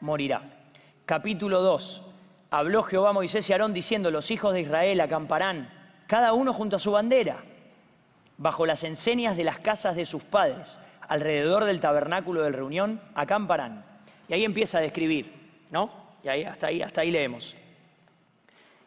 morirá. 0.00 0.42
Capítulo 1.06 1.62
2. 1.62 2.02
Habló 2.50 2.82
Jehová 2.82 3.10
a 3.10 3.14
Moisés 3.14 3.48
y 3.48 3.52
Aarón 3.52 3.72
diciendo, 3.72 4.10
los 4.10 4.30
hijos 4.30 4.52
de 4.52 4.60
Israel 4.60 5.00
acamparán, 5.00 5.70
cada 6.06 6.32
uno 6.32 6.52
junto 6.52 6.76
a 6.76 6.78
su 6.78 6.92
bandera, 6.92 7.42
bajo 8.36 8.66
las 8.66 8.84
enseñas 8.84 9.36
de 9.36 9.44
las 9.44 9.58
casas 9.58 9.96
de 9.96 10.04
sus 10.04 10.22
padres, 10.22 10.78
alrededor 11.08 11.64
del 11.64 11.80
tabernáculo 11.80 12.42
de 12.42 12.50
reunión, 12.50 13.00
acamparán. 13.14 13.84
Y 14.28 14.34
ahí 14.34 14.44
empieza 14.44 14.78
a 14.78 14.82
describir, 14.82 15.32
¿no? 15.70 15.88
Y 16.22 16.28
ahí, 16.28 16.44
hasta 16.44 16.66
ahí, 16.68 16.82
hasta 16.82 17.00
ahí 17.00 17.10
leemos 17.10 17.56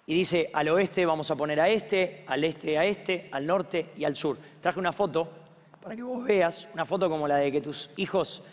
y 0.08 0.14
dice, 0.14 0.50
al 0.54 0.70
oeste 0.70 1.06
vamos 1.06 1.32
a 1.32 1.36
poner 1.36 1.60
a 1.60 1.70
este, 1.70 2.24
al 2.28 2.44
este 2.44 2.78
a 2.78 2.86
este, 2.86 3.30
al 3.32 3.46
norte 3.46 3.92
y 3.98 4.04
al 4.04 4.16
sur. 4.16 4.38
Traje 4.62 4.80
una 4.80 4.92
foto 4.92 5.30
para 5.82 5.96
que 5.96 6.04
vos 6.04 6.24
veas, 6.24 6.68
una 6.74 6.86
foto 6.86 7.10
como 7.10 7.28
la 7.28 7.38
de 7.38 7.52
que 7.52 7.62
tus 7.62 7.92
hijos 7.98 8.44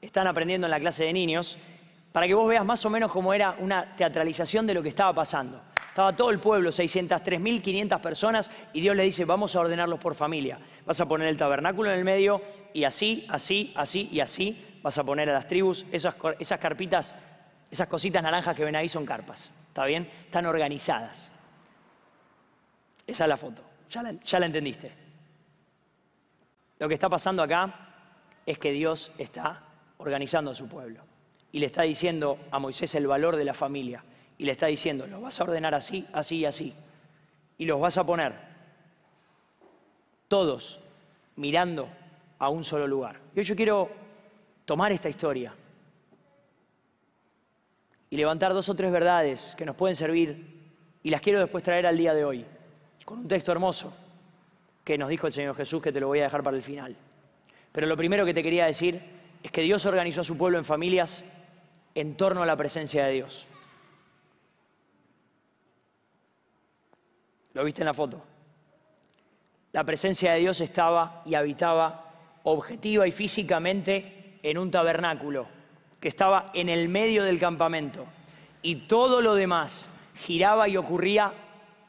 están 0.00 0.26
aprendiendo 0.26 0.66
en 0.66 0.70
la 0.70 0.80
clase 0.80 1.04
de 1.04 1.12
niños, 1.12 1.56
para 2.10 2.26
que 2.26 2.34
vos 2.34 2.48
veas 2.48 2.64
más 2.64 2.84
o 2.84 2.90
menos 2.90 3.10
cómo 3.10 3.32
era 3.32 3.56
una 3.58 3.94
teatralización 3.96 4.66
de 4.66 4.74
lo 4.74 4.82
que 4.82 4.88
estaba 4.88 5.12
pasando. 5.12 5.62
Estaba 5.88 6.14
todo 6.16 6.30
el 6.30 6.40
pueblo, 6.40 6.70
603.500 6.70 8.00
personas, 8.00 8.50
y 8.72 8.80
Dios 8.80 8.96
le 8.96 9.04
dice, 9.04 9.24
vamos 9.24 9.54
a 9.54 9.60
ordenarlos 9.60 9.98
por 10.00 10.14
familia. 10.14 10.58
Vas 10.86 11.00
a 11.00 11.06
poner 11.06 11.28
el 11.28 11.36
tabernáculo 11.36 11.90
en 11.90 11.98
el 11.98 12.04
medio, 12.04 12.42
y 12.72 12.84
así, 12.84 13.26
así, 13.28 13.72
así 13.76 14.08
y 14.10 14.20
así 14.20 14.80
vas 14.82 14.98
a 14.98 15.04
poner 15.04 15.30
a 15.30 15.34
las 15.34 15.46
tribus. 15.46 15.86
Esas, 15.92 16.14
esas 16.38 16.58
carpitas, 16.58 17.14
esas 17.70 17.88
cositas 17.88 18.22
naranjas 18.22 18.56
que 18.56 18.64
ven 18.64 18.74
ahí 18.76 18.88
son 18.88 19.06
carpas. 19.06 19.52
¿Está 19.72 19.86
bien? 19.86 20.06
Están 20.26 20.44
organizadas. 20.44 21.32
Esa 23.06 23.24
es 23.24 23.28
la 23.28 23.38
foto. 23.38 23.62
Ya 23.88 24.02
la, 24.38 24.44
entendiste. 24.46 24.92
Lo 26.78 26.88
que 26.88 26.92
está 26.92 27.08
pasando 27.08 27.42
acá 27.42 27.74
es 28.44 28.58
que 28.58 28.70
Dios 28.70 29.12
está 29.16 29.62
organizando 29.96 30.50
a 30.50 30.54
su 30.54 30.68
pueblo. 30.68 31.00
Y 31.52 31.58
le 31.58 31.64
está 31.64 31.84
diciendo 31.84 32.38
a 32.50 32.58
Moisés 32.58 32.94
el 32.96 33.06
valor 33.06 33.36
de 33.36 33.46
la 33.46 33.54
familia. 33.54 34.04
Y 34.36 34.44
le 34.44 34.52
está 34.52 34.66
diciendo, 34.66 35.06
los 35.06 35.22
vas 35.22 35.40
a 35.40 35.44
ordenar 35.44 35.74
así, 35.74 36.06
así 36.12 36.36
y 36.36 36.44
así. 36.44 36.74
Y 37.56 37.64
los 37.64 37.80
vas 37.80 37.96
a 37.96 38.04
poner 38.04 38.34
todos 40.28 40.80
mirando 41.36 41.88
a 42.38 42.50
un 42.50 42.62
solo 42.62 42.86
lugar. 42.86 43.20
Y 43.34 43.40
yo 43.40 43.56
quiero 43.56 43.88
tomar 44.66 44.92
esta 44.92 45.08
historia 45.08 45.54
y 48.12 48.16
levantar 48.18 48.52
dos 48.52 48.68
o 48.68 48.74
tres 48.74 48.92
verdades 48.92 49.54
que 49.56 49.64
nos 49.64 49.74
pueden 49.74 49.96
servir 49.96 50.60
y 51.02 51.08
las 51.08 51.22
quiero 51.22 51.38
después 51.40 51.64
traer 51.64 51.86
al 51.86 51.96
día 51.96 52.12
de 52.12 52.26
hoy, 52.26 52.44
con 53.06 53.20
un 53.20 53.26
texto 53.26 53.52
hermoso 53.52 53.90
que 54.84 54.98
nos 54.98 55.08
dijo 55.08 55.26
el 55.26 55.32
Señor 55.32 55.56
Jesús 55.56 55.80
que 55.80 55.92
te 55.92 55.98
lo 55.98 56.08
voy 56.08 56.20
a 56.20 56.24
dejar 56.24 56.42
para 56.42 56.54
el 56.54 56.62
final. 56.62 56.94
Pero 57.72 57.86
lo 57.86 57.96
primero 57.96 58.26
que 58.26 58.34
te 58.34 58.42
quería 58.42 58.66
decir 58.66 59.00
es 59.42 59.50
que 59.50 59.62
Dios 59.62 59.86
organizó 59.86 60.20
a 60.20 60.24
su 60.24 60.36
pueblo 60.36 60.58
en 60.58 60.66
familias 60.66 61.24
en 61.94 62.14
torno 62.14 62.42
a 62.42 62.46
la 62.46 62.54
presencia 62.54 63.06
de 63.06 63.12
Dios. 63.12 63.46
¿Lo 67.54 67.64
viste 67.64 67.80
en 67.80 67.86
la 67.86 67.94
foto? 67.94 68.22
La 69.72 69.84
presencia 69.84 70.34
de 70.34 70.40
Dios 70.40 70.60
estaba 70.60 71.22
y 71.24 71.34
habitaba 71.34 72.12
objetiva 72.42 73.08
y 73.08 73.10
físicamente 73.10 74.38
en 74.42 74.58
un 74.58 74.70
tabernáculo 74.70 75.61
que 76.02 76.08
estaba 76.08 76.50
en 76.52 76.68
el 76.68 76.88
medio 76.88 77.22
del 77.22 77.38
campamento 77.38 78.06
y 78.60 78.88
todo 78.88 79.20
lo 79.20 79.36
demás 79.36 79.88
giraba 80.16 80.68
y 80.68 80.76
ocurría 80.76 81.32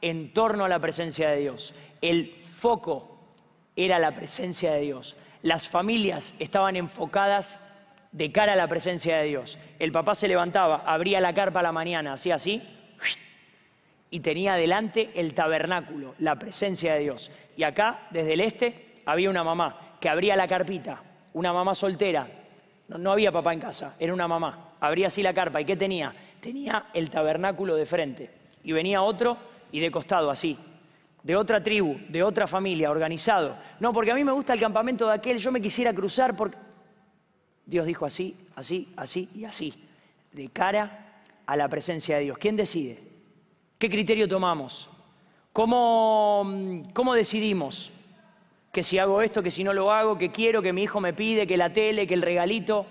en 0.00 0.32
torno 0.32 0.64
a 0.64 0.68
la 0.68 0.78
presencia 0.78 1.28
de 1.30 1.40
Dios. 1.40 1.74
El 2.00 2.28
foco 2.36 3.18
era 3.74 3.98
la 3.98 4.14
presencia 4.14 4.72
de 4.72 4.82
Dios. 4.82 5.16
Las 5.42 5.66
familias 5.66 6.32
estaban 6.38 6.76
enfocadas 6.76 7.60
de 8.12 8.30
cara 8.30 8.52
a 8.52 8.56
la 8.56 8.68
presencia 8.68 9.16
de 9.16 9.24
Dios. 9.24 9.58
El 9.80 9.90
papá 9.90 10.14
se 10.14 10.28
levantaba, 10.28 10.84
abría 10.86 11.20
la 11.20 11.34
carpa 11.34 11.58
a 11.58 11.64
la 11.64 11.72
mañana, 11.72 12.12
hacía 12.12 12.36
así, 12.36 12.62
y 14.10 14.20
tenía 14.20 14.54
delante 14.54 15.10
el 15.16 15.34
tabernáculo, 15.34 16.14
la 16.20 16.36
presencia 16.36 16.94
de 16.94 17.00
Dios. 17.00 17.32
Y 17.56 17.64
acá, 17.64 18.06
desde 18.10 18.34
el 18.34 18.42
este, 18.42 18.94
había 19.06 19.28
una 19.28 19.42
mamá 19.42 19.96
que 20.00 20.08
abría 20.08 20.36
la 20.36 20.46
carpita, 20.46 21.02
una 21.32 21.52
mamá 21.52 21.74
soltera 21.74 22.43
no, 22.88 23.12
había 23.12 23.32
papá 23.32 23.52
en 23.52 23.60
casa, 23.60 23.94
era 23.98 24.12
una 24.12 24.28
mamá. 24.28 24.74
Abría 24.80 25.06
así 25.06 25.22
la 25.22 25.32
carpa. 25.32 25.60
¿Y 25.60 25.64
qué 25.64 25.76
tenía? 25.76 26.14
Tenía 26.40 26.86
el 26.92 27.08
tabernáculo 27.10 27.74
de 27.76 27.86
frente. 27.86 28.30
Y 28.62 28.72
venía 28.72 29.02
otro 29.02 29.36
y 29.72 29.80
de 29.80 29.90
costado, 29.90 30.30
así. 30.30 30.58
De 31.22 31.34
otra 31.34 31.62
tribu, 31.62 31.96
de 32.08 32.22
otra 32.22 32.46
familia, 32.46 32.90
organizado. 32.90 33.56
No, 33.80 33.92
porque 33.92 34.10
a 34.10 34.14
mí 34.14 34.24
me 34.24 34.32
gusta 34.32 34.52
el 34.52 34.60
campamento 34.60 35.06
de 35.06 35.14
aquel, 35.14 35.38
yo 35.38 35.50
me 35.50 35.60
quisiera 35.60 35.92
cruzar 35.92 36.36
porque... 36.36 36.58
Dios 37.66 37.86
dijo 37.86 38.04
así, 38.04 38.36
así, 38.56 38.92
así 38.96 39.30
y 39.34 39.44
así. 39.44 39.74
De 40.32 40.50
cara 40.50 41.22
a 41.46 41.56
la 41.56 41.66
presencia 41.68 42.16
de 42.16 42.24
Dios. 42.24 42.38
¿Quién 42.38 42.56
decide? 42.56 42.98
¿Qué 43.78 43.88
criterio 43.88 44.28
tomamos? 44.28 44.90
¿Cómo, 45.52 46.82
cómo 46.92 47.14
decidimos? 47.14 47.90
Que 48.74 48.82
si 48.82 48.98
hago 48.98 49.22
esto, 49.22 49.40
que 49.40 49.52
si 49.52 49.62
no 49.62 49.72
lo 49.72 49.92
hago, 49.92 50.18
que 50.18 50.32
quiero, 50.32 50.60
que 50.60 50.72
mi 50.72 50.82
hijo 50.82 51.00
me 51.00 51.12
pide, 51.12 51.46
que 51.46 51.56
la 51.56 51.72
tele, 51.72 52.08
que 52.08 52.14
el 52.14 52.22
regalito, 52.22 52.84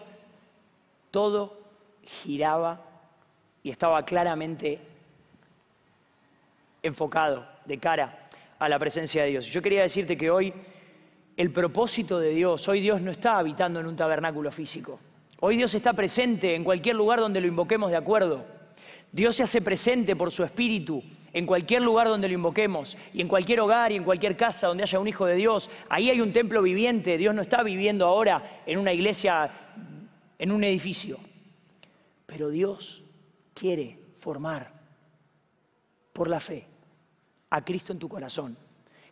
todo 1.11 1.59
giraba 2.01 2.81
y 3.61 3.69
estaba 3.69 4.05
claramente 4.05 4.79
enfocado 6.81 7.45
de 7.65 7.77
cara 7.79 8.29
a 8.59 8.69
la 8.69 8.79
presencia 8.79 9.23
de 9.23 9.31
Dios. 9.31 9.45
Yo 9.47 9.61
quería 9.61 9.81
decirte 9.81 10.15
que 10.15 10.31
hoy 10.31 10.53
el 11.35 11.51
propósito 11.51 12.17
de 12.17 12.29
Dios, 12.29 12.65
hoy 12.69 12.79
Dios 12.79 13.01
no 13.01 13.11
está 13.11 13.37
habitando 13.37 13.81
en 13.81 13.85
un 13.85 13.97
tabernáculo 13.97 14.51
físico. 14.51 15.01
Hoy 15.41 15.57
Dios 15.57 15.73
está 15.73 15.91
presente 15.91 16.55
en 16.55 16.63
cualquier 16.63 16.95
lugar 16.95 17.19
donde 17.19 17.41
lo 17.41 17.47
invoquemos 17.47 17.91
de 17.91 17.97
acuerdo. 17.97 18.45
Dios 19.13 19.35
se 19.35 19.43
hace 19.43 19.61
presente 19.61 20.15
por 20.15 20.31
su 20.31 20.43
espíritu 20.43 21.03
en 21.33 21.45
cualquier 21.45 21.83
lugar 21.83 22.07
donde 22.07 22.27
lo 22.27 22.33
invoquemos, 22.33 22.97
y 23.13 23.21
en 23.21 23.27
cualquier 23.27 23.59
hogar 23.59 23.91
y 23.91 23.95
en 23.95 24.03
cualquier 24.03 24.35
casa 24.35 24.67
donde 24.67 24.83
haya 24.83 24.99
un 24.99 25.07
hijo 25.07 25.27
de 25.27 25.35
Dios. 25.35 25.69
Ahí 25.87 26.09
hay 26.09 26.19
un 26.19 26.33
templo 26.33 26.63
viviente. 26.63 27.17
Dios 27.17 27.33
no 27.33 27.43
está 27.43 27.61
viviendo 27.61 28.07
ahora 28.07 28.61
en 28.65 28.79
una 28.79 28.91
iglesia, 28.91 29.51
en 30.37 30.51
un 30.51 30.63
edificio. 30.63 31.19
Pero 32.25 32.49
Dios 32.49 33.03
quiere 33.53 33.99
formar 34.15 34.73
por 36.11 36.27
la 36.27 36.39
fe 36.39 36.65
a 37.51 37.63
Cristo 37.63 37.93
en 37.93 37.99
tu 37.99 38.09
corazón. 38.09 38.57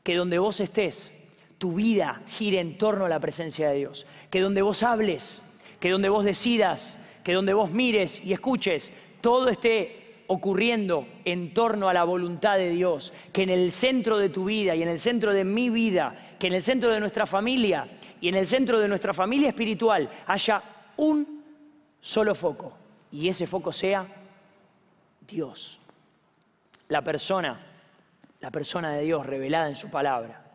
Que 0.03 0.15
donde 0.15 0.39
vos 0.39 0.59
estés, 0.61 1.11
tu 1.59 1.73
vida 1.73 2.23
gire 2.27 2.59
en 2.59 2.77
torno 2.77 3.05
a 3.05 3.09
la 3.09 3.19
presencia 3.19 3.69
de 3.69 3.77
Dios. 3.77 4.07
Que 4.31 4.41
donde 4.41 4.63
vos 4.63 4.81
hables, 4.81 5.43
que 5.79 5.91
donde 5.91 6.09
vos 6.09 6.25
decidas, 6.25 6.97
que 7.23 7.33
donde 7.33 7.53
vos 7.53 7.71
mires 7.71 8.23
y 8.23 8.33
escuches, 8.33 8.91
todo 9.21 9.49
esté 9.49 10.23
ocurriendo 10.27 11.07
en 11.25 11.53
torno 11.53 11.89
a 11.89 11.93
la 11.93 12.03
voluntad 12.03 12.57
de 12.57 12.69
Dios, 12.69 13.13
que 13.33 13.43
en 13.43 13.49
el 13.49 13.73
centro 13.73 14.17
de 14.17 14.29
tu 14.29 14.45
vida 14.45 14.75
y 14.75 14.81
en 14.81 14.87
el 14.87 14.99
centro 14.99 15.33
de 15.33 15.43
mi 15.43 15.69
vida, 15.69 16.35
que 16.39 16.47
en 16.47 16.53
el 16.53 16.63
centro 16.63 16.89
de 16.89 16.99
nuestra 16.99 17.25
familia 17.25 17.89
y 18.21 18.29
en 18.29 18.35
el 18.35 18.47
centro 18.47 18.79
de 18.79 18.87
nuestra 18.87 19.13
familia 19.13 19.49
espiritual 19.49 20.09
haya 20.27 20.63
un 20.97 21.43
solo 21.99 22.33
foco 22.33 22.77
y 23.11 23.27
ese 23.27 23.45
foco 23.45 23.73
sea 23.73 24.07
Dios, 25.27 25.79
la 26.87 27.03
persona, 27.03 27.59
la 28.39 28.51
persona 28.51 28.93
de 28.93 29.03
Dios 29.03 29.25
revelada 29.25 29.67
en 29.67 29.75
su 29.75 29.89
palabra. 29.89 30.45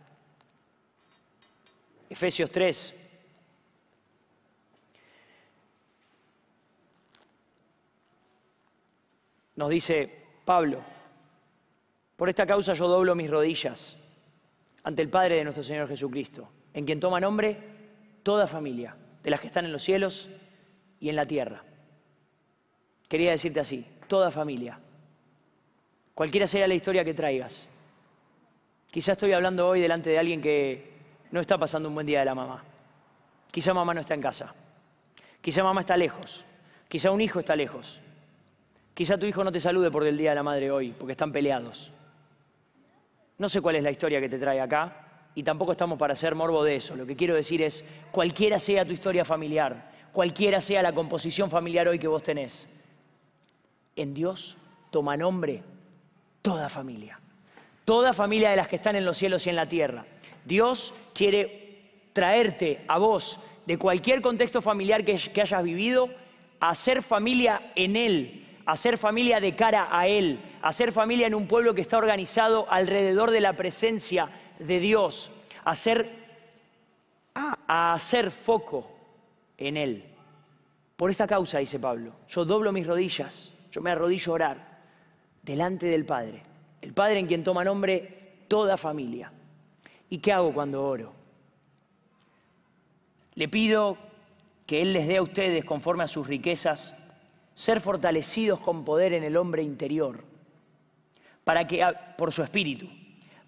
Efesios 2.09 2.50
3, 2.50 2.94
Nos 9.56 9.70
dice 9.70 10.10
Pablo, 10.44 10.80
por 12.16 12.28
esta 12.28 12.46
causa 12.46 12.74
yo 12.74 12.88
doblo 12.88 13.14
mis 13.14 13.30
rodillas 13.30 13.96
ante 14.82 15.02
el 15.02 15.08
Padre 15.08 15.36
de 15.36 15.44
nuestro 15.44 15.64
Señor 15.64 15.88
Jesucristo, 15.88 16.48
en 16.74 16.84
quien 16.84 17.00
toma 17.00 17.20
nombre 17.20 17.58
toda 18.22 18.46
familia, 18.46 18.96
de 19.22 19.30
las 19.30 19.40
que 19.40 19.46
están 19.46 19.64
en 19.64 19.72
los 19.72 19.82
cielos 19.82 20.28
y 21.00 21.08
en 21.08 21.16
la 21.16 21.26
tierra. 21.26 21.62
Quería 23.08 23.30
decirte 23.30 23.60
así, 23.60 23.86
toda 24.08 24.30
familia, 24.30 24.78
cualquiera 26.14 26.46
sea 26.46 26.68
la 26.68 26.74
historia 26.74 27.04
que 27.04 27.14
traigas. 27.14 27.68
Quizá 28.90 29.12
estoy 29.12 29.32
hablando 29.32 29.66
hoy 29.66 29.80
delante 29.80 30.10
de 30.10 30.18
alguien 30.18 30.40
que 30.40 30.92
no 31.30 31.40
está 31.40 31.58
pasando 31.58 31.88
un 31.88 31.94
buen 31.94 32.06
día 32.06 32.20
de 32.20 32.24
la 32.24 32.34
mamá. 32.34 32.62
Quizá 33.50 33.72
mamá 33.72 33.94
no 33.94 34.00
está 34.00 34.14
en 34.14 34.22
casa. 34.22 34.54
Quizá 35.40 35.62
mamá 35.62 35.80
está 35.80 35.96
lejos. 35.96 36.44
Quizá 36.88 37.10
un 37.10 37.20
hijo 37.20 37.40
está 37.40 37.56
lejos. 37.56 38.00
Quizá 38.96 39.18
tu 39.18 39.26
hijo 39.26 39.44
no 39.44 39.52
te 39.52 39.61
salude 39.61 39.90
por 39.90 40.06
el 40.06 40.16
Día 40.16 40.30
de 40.30 40.37
la 40.37 40.42
Madre 40.42 40.70
hoy, 40.70 40.94
porque 40.98 41.12
están 41.12 41.30
peleados. 41.30 41.92
No 43.37 43.46
sé 43.46 43.61
cuál 43.61 43.76
es 43.76 43.82
la 43.82 43.90
historia 43.90 44.22
que 44.22 44.28
te 44.30 44.38
trae 44.38 44.59
acá 44.59 45.28
y 45.35 45.42
tampoco 45.42 45.72
estamos 45.72 45.98
para 45.98 46.14
hacer 46.14 46.35
morbo 46.35 46.64
de 46.64 46.76
eso. 46.76 46.96
Lo 46.96 47.04
que 47.04 47.14
quiero 47.14 47.35
decir 47.35 47.61
es, 47.61 47.85
cualquiera 48.11 48.59
sea 48.59 48.87
tu 48.87 48.94
historia 48.94 49.22
familiar, 49.22 49.92
cualquiera 50.12 50.62
sea 50.62 50.80
la 50.80 50.94
composición 50.94 51.50
familiar 51.50 51.87
hoy 51.88 51.98
que 51.98 52.09
vos 52.09 52.22
tenés, 52.22 52.70
en 53.96 54.14
Dios 54.14 54.56
toma 54.90 55.14
nombre 55.14 55.62
toda 56.40 56.70
familia. 56.70 57.20
Toda 57.85 58.14
familia 58.14 58.48
de 58.48 58.56
las 58.56 58.66
que 58.66 58.76
están 58.76 58.96
en 58.96 59.04
los 59.04 59.18
cielos 59.18 59.46
y 59.46 59.50
en 59.50 59.56
la 59.56 59.68
tierra. 59.68 60.06
Dios 60.46 60.94
quiere 61.12 61.82
traerte 62.14 62.82
a 62.88 62.96
vos 62.96 63.40
de 63.66 63.76
cualquier 63.76 64.22
contexto 64.22 64.62
familiar 64.62 65.04
que, 65.04 65.18
que 65.18 65.42
hayas 65.42 65.62
vivido 65.62 66.09
a 66.61 66.74
ser 66.74 67.02
familia 67.02 67.72
en 67.74 67.94
Él, 67.96 68.45
hacer 68.66 68.98
familia 68.98 69.40
de 69.40 69.55
cara 69.55 69.88
a 69.90 70.09
Él, 70.09 70.40
hacer 70.61 70.92
familia 70.92 71.29
en 71.29 71.35
un 71.35 71.46
pueblo 71.46 71.74
que 71.74 71.81
está 71.81 71.96
organizado 71.96 72.66
alrededor 72.68 73.31
de 73.31 73.40
la 73.40 73.55
presencia 73.55 74.29
de 74.59 74.81
Dios, 74.81 75.31
hacer, 75.64 76.12
a, 77.35 77.94
hacer 77.94 78.31
foco 78.33 78.90
en 79.57 79.76
Él. 79.76 80.05
Por 80.96 81.11
esta 81.11 81.26
causa, 81.26 81.59
dice 81.59 81.79
Pablo, 81.79 82.12
yo 82.29 82.44
doblo 82.44 82.72
mis 82.72 82.87
rodillas, 82.87 83.52
yo 83.70 83.81
me 83.81 83.90
arrodillo 83.90 84.33
a 84.33 84.35
orar 84.35 84.79
delante 85.42 85.87
del 85.87 86.05
Padre, 86.05 86.42
el 86.83 86.92
Padre 86.92 87.20
en 87.20 87.26
quien 87.26 87.44
toma 87.44 87.64
nombre 87.64 88.42
toda 88.48 88.76
familia. 88.76 89.33
¿Y 90.11 90.18
qué 90.18 90.33
hago 90.33 90.52
cuando 90.52 90.85
oro? 90.85 91.12
Le 93.35 93.48
pido 93.48 93.96
que 94.66 94.83
Él 94.83 94.92
les 94.92 95.07
dé 95.07 95.18
a 95.18 95.22
ustedes, 95.22 95.64
conforme 95.64 96.05
a 96.05 96.09
sus 96.09 96.26
riquezas, 96.26 96.96
ser 97.56 97.80
fortalecidos 97.80 98.60
con 98.60 98.84
poder 98.84 99.14
en 99.14 99.24
el 99.24 99.34
hombre 99.34 99.62
interior, 99.62 100.22
para 101.42 101.66
que, 101.66 101.82
por 102.18 102.30
su 102.30 102.42
espíritu, 102.42 102.86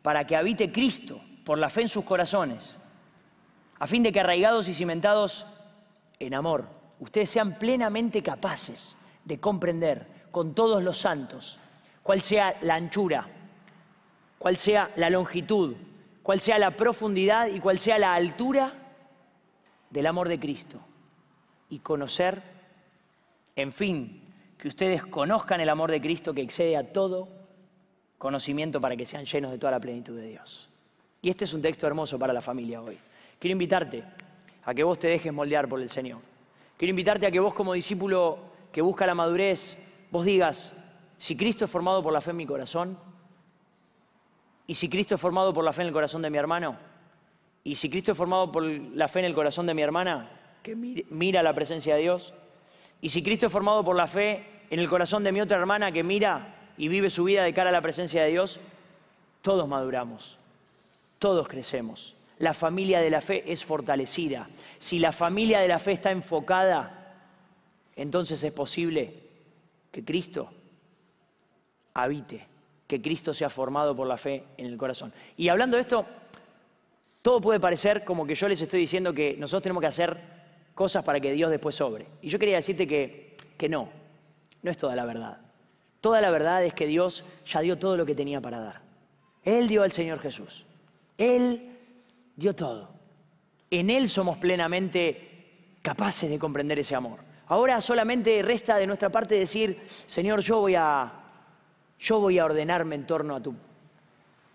para 0.01 0.27
que 0.27 0.35
habite 0.35 0.73
Cristo 0.73 1.21
por 1.45 1.59
la 1.59 1.69
fe 1.69 1.83
en 1.83 1.91
sus 1.91 2.07
corazones, 2.07 2.79
a 3.79 3.87
fin 3.87 4.03
de 4.03 4.11
que 4.11 4.21
arraigados 4.21 4.67
y 4.67 4.73
cimentados 4.73 5.47
en 6.19 6.33
amor, 6.33 6.65
ustedes 7.01 7.29
sean 7.29 7.59
plenamente 7.59 8.23
capaces 8.23 8.97
de 9.27 9.39
comprender 9.39 10.07
con 10.31 10.55
todos 10.55 10.83
los 10.83 10.97
santos 10.97 11.61
cuál 12.03 12.23
sea 12.23 12.57
la 12.63 12.77
anchura, 12.77 13.29
cuál 14.39 14.57
sea 14.57 14.91
la 14.97 15.11
longitud, 15.11 15.77
cuál 16.23 16.41
sea 16.41 16.59
la 16.59 16.71
profundidad 16.71 17.49
y 17.49 17.61
cuál 17.61 17.79
sea 17.79 17.99
la 17.99 18.15
altura 18.15 18.73
del 19.91 20.07
amor 20.07 20.29
de 20.31 20.41
Cristo 20.41 20.81
y 21.69 21.81
conocer 21.81 22.58
en 23.59 23.73
fin, 23.73 24.23
que 24.57 24.69
ustedes 24.69 25.05
conozcan 25.05 25.61
el 25.61 25.69
amor 25.69 25.91
de 25.91 26.01
Cristo 26.01 26.33
que 26.33 26.43
excede 26.43 26.77
a 26.77 26.93
todo 26.93 27.29
conocimiento 28.17 28.81
para 28.81 28.97
que 28.97 29.05
sean 29.05 29.25
llenos 29.25 29.51
de 29.51 29.59
toda 29.59 29.73
la 29.73 29.81
plenitud 29.81 30.17
de 30.17 30.29
Dios. 30.29 30.69
Y 31.21 31.29
este 31.29 31.45
es 31.45 31.53
un 31.53 31.61
texto 31.61 31.85
hermoso 31.85 32.21
para 32.21 32.33
la 32.33 32.41
familia 32.41 32.81
hoy. 32.81 32.97
Quiero 33.37 33.53
invitarte 33.53 34.05
a 34.65 34.73
que 34.73 34.85
vos 34.85 34.97
te 35.01 35.09
dejes 35.09 35.33
moldear 35.33 35.69
por 35.69 35.81
el 35.81 35.91
Señor. 35.91 36.21
Quiero 36.77 36.91
invitarte 36.91 37.27
a 37.27 37.33
que 37.33 37.41
vos 37.41 37.53
como 37.53 37.73
discípulo 37.73 38.39
que 38.71 38.81
busca 38.81 39.05
la 39.07 39.17
madurez, 39.17 39.77
vos 40.13 40.25
digas, 40.25 40.73
si 41.17 41.37
Cristo 41.37 41.65
es 41.65 41.71
formado 41.71 42.01
por 42.01 42.13
la 42.13 42.21
fe 42.21 42.31
en 42.31 42.37
mi 42.37 42.47
corazón, 42.47 42.97
y 44.69 44.75
si 44.75 44.89
Cristo 44.89 45.17
es 45.17 45.21
formado 45.21 45.53
por 45.53 45.65
la 45.65 45.73
fe 45.73 45.83
en 45.83 45.89
el 45.89 45.95
corazón 45.95 46.23
de 46.23 46.31
mi 46.31 46.39
hermano, 46.39 46.77
y 47.65 47.75
si 47.75 47.91
Cristo 47.91 48.13
es 48.13 48.19
formado 48.19 48.53
por 48.53 48.63
la 48.63 49.09
fe 49.09 49.19
en 49.19 49.25
el 49.25 49.35
corazón 49.35 49.67
de 49.67 49.75
mi 49.75 49.83
hermana, 49.83 50.31
que 50.63 50.77
mira 50.77 51.43
la 51.43 51.55
presencia 51.55 51.97
de 51.97 52.03
Dios, 52.03 52.33
y 53.01 53.09
si 53.09 53.23
Cristo 53.23 53.47
es 53.47 53.53
formado 53.53 53.85
por 53.85 53.97
la 53.97 54.07
fe 54.07 54.45
en 54.71 54.79
el 54.79 54.89
corazón 54.89 55.25
de 55.25 55.33
mi 55.33 55.41
otra 55.41 55.59
hermana 55.59 55.93
que 55.93 56.03
mira 56.03 56.73
y 56.77 56.89
vive 56.89 57.11
su 57.11 57.25
vida 57.25 57.45
de 57.45 57.55
cara 57.55 57.71
a 57.71 57.73
la 57.73 57.81
presencia 57.81 58.23
de 58.23 58.31
Dios, 58.31 58.61
todos 59.43 59.69
maduramos, 59.69 60.39
todos 61.19 61.49
crecemos. 61.49 62.17
La 62.39 62.55
familia 62.55 63.01
de 63.01 63.11
la 63.11 63.21
fe 63.21 63.51
es 63.51 63.65
fortalecida. 63.65 64.49
Si 64.79 64.99
la 64.99 65.13
familia 65.13 65.61
de 65.61 65.69
la 65.69 65.79
fe 65.79 65.93
está 65.93 66.11
enfocada, 66.11 67.17
entonces 67.97 68.43
es 68.43 68.53
posible 68.53 69.15
que 69.91 70.05
Cristo 70.05 70.51
habite, 71.95 72.47
que 72.87 73.03
Cristo 73.03 73.35
sea 73.35 73.51
formado 73.51 73.95
por 73.97 74.07
la 74.07 74.17
fe 74.17 74.45
en 74.57 74.67
el 74.67 74.77
corazón. 74.77 75.13
Y 75.37 75.49
hablando 75.49 75.77
de 75.77 75.81
esto, 75.81 76.07
todo 77.23 77.41
puede 77.41 77.59
parecer 77.59 78.05
como 78.05 78.27
que 78.27 78.35
yo 78.35 78.49
les 78.49 78.61
estoy 78.61 78.81
diciendo 78.81 79.13
que 79.13 79.37
nosotros 79.37 79.63
tenemos 79.63 79.81
que 79.81 79.89
hacer 79.89 80.38
cosas 80.79 81.03
para 81.03 81.19
que 81.19 81.33
Dios 81.33 81.51
después 81.51 81.75
sobre. 81.75 82.07
Y 82.23 82.29
yo 82.29 82.39
quería 82.39 82.55
decirte 82.55 82.87
que, 82.87 83.35
que 83.57 83.69
no, 83.69 83.89
no 84.63 84.71
es 84.71 84.79
toda 84.79 84.95
la 84.95 85.05
verdad. 85.05 85.39
Toda 86.01 86.21
la 86.21 86.31
verdad 86.31 86.65
es 86.65 86.73
que 86.73 86.87
Dios 86.87 87.25
ya 87.45 87.61
dio 87.63 87.77
todo 87.77 87.97
lo 87.97 88.07
que 88.07 88.15
tenía 88.15 88.41
para 88.41 88.61
dar. 88.61 88.81
Él 89.43 89.67
dio 89.67 89.83
al 89.83 89.91
Señor 89.91 90.21
Jesús. 90.21 90.65
Él 91.17 91.77
dio 92.37 92.55
todo. 92.55 92.91
En 93.73 93.91
Él 93.91 94.09
somos 94.09 94.39
plenamente 94.39 95.79
capaces 95.83 96.31
de 96.31 96.39
comprender 96.39 96.79
ese 96.79 96.95
amor. 96.95 97.19
Ahora 97.49 97.81
solamente 97.81 98.41
resta 98.43 98.77
de 98.77 98.87
nuestra 98.87 99.11
parte 99.11 99.35
decir, 99.35 99.83
Señor, 100.07 100.43
yo 100.43 100.61
voy 100.61 100.77
a, 100.77 101.13
yo 101.99 102.21
voy 102.21 102.39
a 102.39 102.45
ordenarme 102.45 102.95
en 102.95 103.05
torno 103.05 103.35
a 103.35 103.43
tu, 103.43 103.53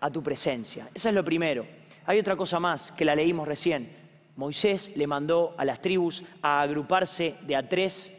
a 0.00 0.10
tu 0.10 0.22
presencia. 0.22 0.88
Eso 0.94 1.10
es 1.10 1.14
lo 1.14 1.22
primero. 1.22 1.66
Hay 2.06 2.18
otra 2.18 2.34
cosa 2.34 2.58
más 2.58 2.92
que 2.92 3.04
la 3.04 3.14
leímos 3.14 3.46
recién. 3.46 4.03
Moisés 4.36 4.90
le 4.96 5.06
mandó 5.06 5.54
a 5.56 5.64
las 5.64 5.80
tribus 5.80 6.22
a 6.42 6.60
agruparse 6.60 7.36
de 7.42 7.54
a 7.54 7.68
tres, 7.68 8.12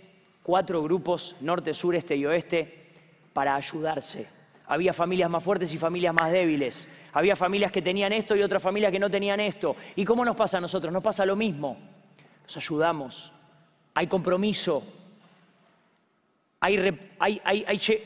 cuatro 0.44 0.82
grupos, 0.82 1.36
norte, 1.42 1.74
sur, 1.74 1.96
este 1.96 2.16
y 2.16 2.26
oeste, 2.26 2.86
para 3.34 3.56
ayudarse. 3.56 4.28
Había 4.68 4.94
familias 4.94 5.30
más 5.30 5.44
fuertes 5.44 5.74
y 5.74 5.78
familias 5.78 6.14
más 6.14 6.32
débiles. 6.32 6.88
Había 7.14 7.36
familias 7.36 7.72
que 7.72 7.82
tenían 7.82 8.14
esto 8.14 8.36
y 8.36 8.42
otras 8.42 8.64
familias 8.64 8.92
que 8.92 9.00
no 9.00 9.10
tenían 9.10 9.40
esto. 9.40 9.76
¿Y 9.96 10.06
cómo 10.06 10.24
nos 10.26 10.36
pasa 10.36 10.58
a 10.58 10.62
nosotros? 10.62 10.92
Nos 10.92 11.04
pasa 11.04 11.26
lo 11.26 11.36
mismo. 11.36 11.78
Nos 12.44 12.58
ayudamos. 12.58 13.34
Hay 13.94 14.08
compromiso. 14.08 14.84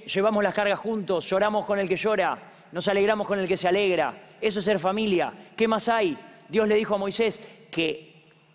llevamos 0.06 0.43
las 0.43 0.54
cargas 0.54 0.80
juntos, 0.80 1.30
lloramos 1.30 1.65
con 1.65 1.80
el 1.80 1.88
que 1.88 1.95
llora, 1.95 2.38
nos 2.72 2.88
alegramos 2.88 3.28
con 3.28 3.39
el 3.39 3.48
que 3.48 3.58
se 3.58 3.67
alegra. 3.67 4.24
Eso 4.41 4.60
es 4.60 4.65
ser 4.65 4.80
familia. 4.80 5.34
¿Qué 5.56 5.67
más 5.67 5.88
hay? 5.89 6.17
Dios 6.48 6.67
le 6.67 6.76
dijo 6.76 6.95
a 6.95 6.98
Moisés 6.98 7.41
que 7.71 8.10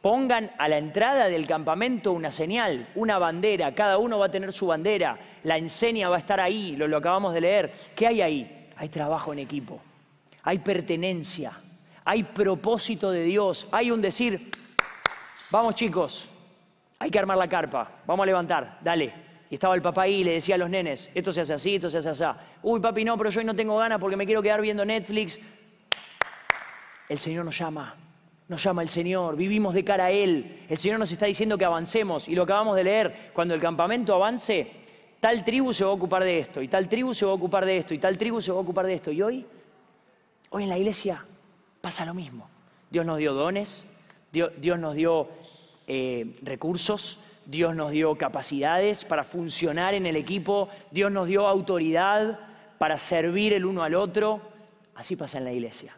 pongan 0.05 0.50
a 0.59 0.68
la 0.68 0.77
entrada 0.77 1.31
del 1.31 1.46
campamento 1.46 2.12
una 2.12 2.31
señal, 2.31 2.90
una 2.94 3.18
bandera. 3.18 3.74
Cada 3.74 3.96
uno 3.96 4.18
va 4.18 4.27
a 4.27 4.31
tener 4.31 4.53
su 4.53 4.66
bandera. 4.66 5.18
La 5.44 5.57
enseña 5.57 6.11
va 6.11 6.16
a 6.16 6.18
estar 6.18 6.40
ahí, 6.40 6.77
lo, 6.77 6.94
acabamos 6.94 7.33
de 7.33 7.40
leer. 7.40 7.72
¿Qué 7.96 8.07
hay 8.07 8.20
ahí? 8.20 8.68
Hay 8.77 8.90
trabajo 8.90 9.33
en 9.33 9.38
equipo, 9.38 9.81
hay 10.42 10.59
pertenencia, 10.59 11.59
hay 12.05 12.22
propósito 12.22 13.11
de 13.11 13.24
Dios, 13.24 13.66
hay 13.72 13.90
un 13.90 14.03
decir, 14.03 14.50
vamos 15.50 15.74
chicos, 15.74 16.29
hay 16.98 17.11
que 17.11 17.18
armar 17.18 17.38
la 17.38 17.48
carpa, 17.48 17.90
vamos 18.07 18.24
a 18.24 18.27
levantar, 18.27 18.79
dale. 18.83 19.11
Y 19.48 19.55
estaba 19.55 19.74
el 19.74 19.81
papá 19.81 20.03
ahí 20.03 20.16
y 20.16 20.24
le 20.24 20.33
decía 20.33 20.57
a 20.57 20.59
los 20.59 20.68
nenes, 20.68 21.11
esto 21.14 21.33
se 21.33 21.40
hace 21.40 21.55
así, 21.55 21.77
esto 21.77 21.88
se 21.88 21.96
hace 21.96 22.11
así. 22.11 22.24
Uy, 22.62 22.79
papi, 22.79 23.05
no, 23.05 23.16
pero 23.16 23.31
yo 23.31 23.40
hoy 23.40 23.46
no 23.46 23.57
tengo 23.57 23.79
ganas 23.79 23.98
porque 23.98 24.16
me 24.16 24.27
quiero 24.27 24.42
quedar 24.42 24.61
viendo 24.61 24.85
Netflix. 24.85 25.40
El 27.09 27.18
Señor 27.18 27.46
nos 27.46 27.57
llama, 27.57 27.94
nos 28.48 28.62
llama 28.62 28.83
el 28.83 28.88
Señor, 28.88 29.37
vivimos 29.37 29.74
de 29.74 29.85
cara 29.85 30.07
a 30.07 30.11
Él. 30.11 30.64
El 30.68 30.78
Señor 30.78 30.98
nos 30.98 31.11
está 31.11 31.26
diciendo 31.26 31.57
que 31.57 31.64
avancemos 31.64 32.28
y 32.28 32.35
lo 32.35 32.42
acabamos 32.42 32.76
de 32.76 32.85
leer. 32.85 33.30
Cuando 33.33 33.54
el 33.54 33.61
campamento 33.61 34.14
avance, 34.14 34.70
tal 35.20 35.44
tribu 35.44 35.72
se 35.72 35.85
va 35.85 35.90
a 35.90 35.94
ocupar 35.94 36.22
de 36.22 36.38
esto, 36.38 36.61
y 36.61 36.68
tal 36.68 36.88
tribu 36.88 37.14
se 37.14 37.24
va 37.24 37.33
a 37.33 37.35
ocupar 37.35 37.64
de 37.64 37.78
esto, 37.78 37.94
y 37.94 37.98
tal 37.98 38.18
tribu 38.18 38.42
se 38.42 38.52
va 38.52 38.59
a 38.59 38.61
ocupar 38.61 38.87
de 38.87 38.94
esto. 38.94 39.11
Y 39.11 39.22
hoy, 39.22 39.46
hoy 40.50 40.64
en 40.64 40.68
la 40.68 40.76
iglesia 40.76 41.24
pasa 41.80 42.04
lo 42.04 42.12
mismo. 42.12 42.48
Dios 42.90 43.07
nos 43.07 43.18
dio 43.18 43.33
dones, 43.33 43.87
Dios, 44.30 44.78
nos 44.78 44.94
dio 44.94 45.28
eh, 45.87 46.37
recursos, 46.42 47.18
Dios 47.46 47.74
nos 47.74 47.92
dio 47.92 48.16
capacidades 48.16 49.04
para 49.04 49.24
funcionar 49.24 49.94
en 49.94 50.07
el 50.07 50.16
equipo, 50.16 50.68
Dios 50.90 51.11
nos 51.11 51.28
dio 51.28 51.46
autoridad 51.46 52.40
para 52.78 52.98
servir 52.98 53.52
el 53.54 53.64
uno 53.64 53.83
al 53.83 53.94
otro. 53.94 54.40
Así 54.94 55.16
pasa 55.16 55.38
en 55.38 55.44
la 55.44 55.52
iglesia. 55.52 55.96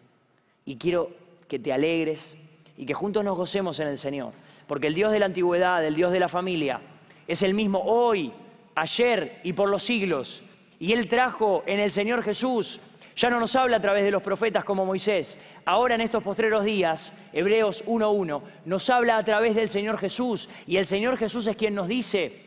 Y 0.64 0.76
quiero 0.76 1.11
que 1.48 1.59
te 1.59 1.72
alegres 1.72 2.37
y 2.76 2.87
que 2.87 2.94
juntos 2.94 3.24
nos 3.24 3.37
gocemos 3.37 3.80
en 3.80 3.88
el 3.88 3.98
Señor. 3.98 4.32
Porque 4.66 4.87
el 4.87 4.94
Dios 4.94 5.12
de 5.12 5.20
la 5.20 5.26
antigüedad, 5.26 5.85
el 5.85 5.94
Dios 5.94 6.12
de 6.12 6.20
la 6.20 6.28
familia, 6.28 6.80
es 7.26 7.42
el 7.42 7.54
mismo 7.54 7.80
hoy, 7.80 8.32
ayer 8.74 9.40
y 9.44 9.52
por 9.52 9.68
los 9.68 9.82
siglos. 9.82 10.42
Y 10.78 10.92
Él 10.92 11.09
trajo 11.09 11.62
en 11.66 11.80
el 11.80 11.90
Señor 11.90 12.22
Jesús 12.22 12.80
ya 13.16 13.30
no 13.30 13.40
nos 13.40 13.56
habla 13.56 13.78
a 13.78 13.80
través 13.80 14.04
de 14.04 14.11
los 14.11 14.22
profetas 14.22 14.62
como 14.62 14.85
Moisés. 14.85 15.38
Ahora 15.64 15.94
en 15.94 16.02
estos 16.02 16.22
postreros 16.22 16.64
días, 16.64 17.14
Hebreos 17.32 17.82
1.1, 17.87 18.42
nos 18.66 18.90
habla 18.90 19.16
a 19.16 19.24
través 19.24 19.54
del 19.54 19.70
Señor 19.70 19.96
Jesús. 19.96 20.50
Y 20.66 20.76
el 20.76 20.85
Señor 20.85 21.16
Jesús 21.16 21.46
es 21.46 21.56
quien 21.56 21.74
nos 21.74 21.88
dice, 21.88 22.42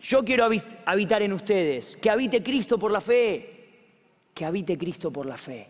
yo 0.00 0.24
quiero 0.24 0.48
habitar 0.86 1.22
en 1.22 1.32
ustedes, 1.32 1.96
que 1.96 2.10
habite 2.10 2.44
Cristo 2.44 2.78
por 2.78 2.92
la 2.92 3.00
fe, 3.00 4.28
que 4.32 4.44
habite 4.44 4.78
Cristo 4.78 5.12
por 5.12 5.26
la 5.26 5.36
fe. 5.36 5.68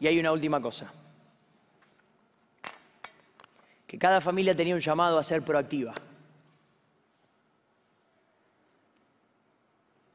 Y 0.00 0.06
hay 0.06 0.18
una 0.18 0.32
última 0.32 0.60
cosa, 0.60 0.92
que 3.86 3.98
cada 3.98 4.20
familia 4.20 4.56
tenía 4.56 4.74
un 4.74 4.80
llamado 4.80 5.18
a 5.18 5.22
ser 5.22 5.42
proactiva. 5.42 5.94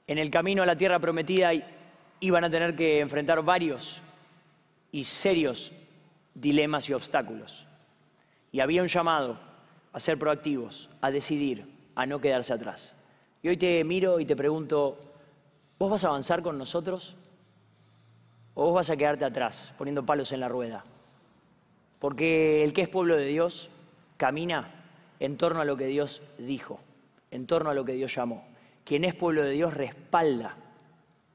en 0.07 0.17
el 0.17 0.29
camino 0.29 0.63
a 0.63 0.65
la 0.65 0.75
tierra 0.75 0.99
prometida 0.99 1.51
iban 2.19 2.43
a 2.43 2.49
tener 2.49 2.75
que 2.75 2.99
enfrentar 2.99 3.41
varios 3.43 4.01
y 4.91 5.03
serios 5.03 5.71
dilemas 6.33 6.89
y 6.89 6.93
obstáculos. 6.93 7.65
Y 8.51 8.59
había 8.59 8.81
un 8.81 8.87
llamado 8.87 9.39
a 9.91 9.99
ser 9.99 10.17
proactivos, 10.17 10.89
a 11.01 11.11
decidir, 11.11 11.65
a 11.95 12.05
no 12.05 12.19
quedarse 12.19 12.53
atrás. 12.53 12.95
Y 13.41 13.49
hoy 13.49 13.57
te 13.57 13.83
miro 13.83 14.19
y 14.19 14.25
te 14.25 14.35
pregunto, 14.35 14.99
¿vos 15.79 15.89
vas 15.89 16.03
a 16.05 16.09
avanzar 16.09 16.41
con 16.41 16.57
nosotros? 16.57 17.15
¿O 18.55 18.65
vos 18.65 18.73
vas 18.73 18.89
a 18.89 18.97
quedarte 18.97 19.25
atrás, 19.25 19.73
poniendo 19.77 20.05
palos 20.05 20.31
en 20.31 20.39
la 20.39 20.49
rueda? 20.49 20.83
Porque 21.99 22.63
el 22.63 22.73
que 22.73 22.81
es 22.81 22.89
pueblo 22.89 23.15
de 23.15 23.25
Dios 23.25 23.69
camina 24.17 24.71
en 25.19 25.37
torno 25.37 25.61
a 25.61 25.65
lo 25.65 25.77
que 25.77 25.85
Dios 25.85 26.23
dijo, 26.39 26.79
en 27.31 27.45
torno 27.45 27.69
a 27.69 27.73
lo 27.73 27.85
que 27.85 27.93
Dios 27.93 28.15
llamó 28.15 28.43
quien 28.85 29.03
es 29.03 29.15
pueblo 29.15 29.43
de 29.43 29.51
Dios 29.51 29.73
respalda 29.73 30.55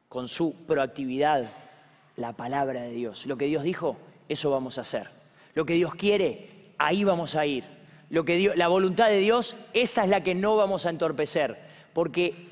con 0.08 0.28
su 0.28 0.54
proactividad 0.66 1.50
la 2.16 2.32
palabra 2.32 2.82
de 2.82 2.92
Dios. 2.92 3.26
Lo 3.26 3.36
que 3.36 3.46
Dios 3.46 3.64
dijo, 3.64 3.96
eso 4.28 4.50
vamos 4.50 4.78
a 4.78 4.82
hacer. 4.82 5.10
Lo 5.54 5.66
que 5.66 5.74
Dios 5.74 5.94
quiere, 5.94 6.48
ahí 6.78 7.04
vamos 7.04 7.34
a 7.34 7.44
ir. 7.44 7.64
Lo 8.08 8.24
que 8.24 8.52
la 8.56 8.68
voluntad 8.68 9.08
de 9.08 9.18
Dios, 9.18 9.56
esa 9.72 10.04
es 10.04 10.10
la 10.10 10.22
que 10.22 10.34
no 10.34 10.56
vamos 10.56 10.86
a 10.86 10.90
entorpecer, 10.90 11.58
porque 11.92 12.48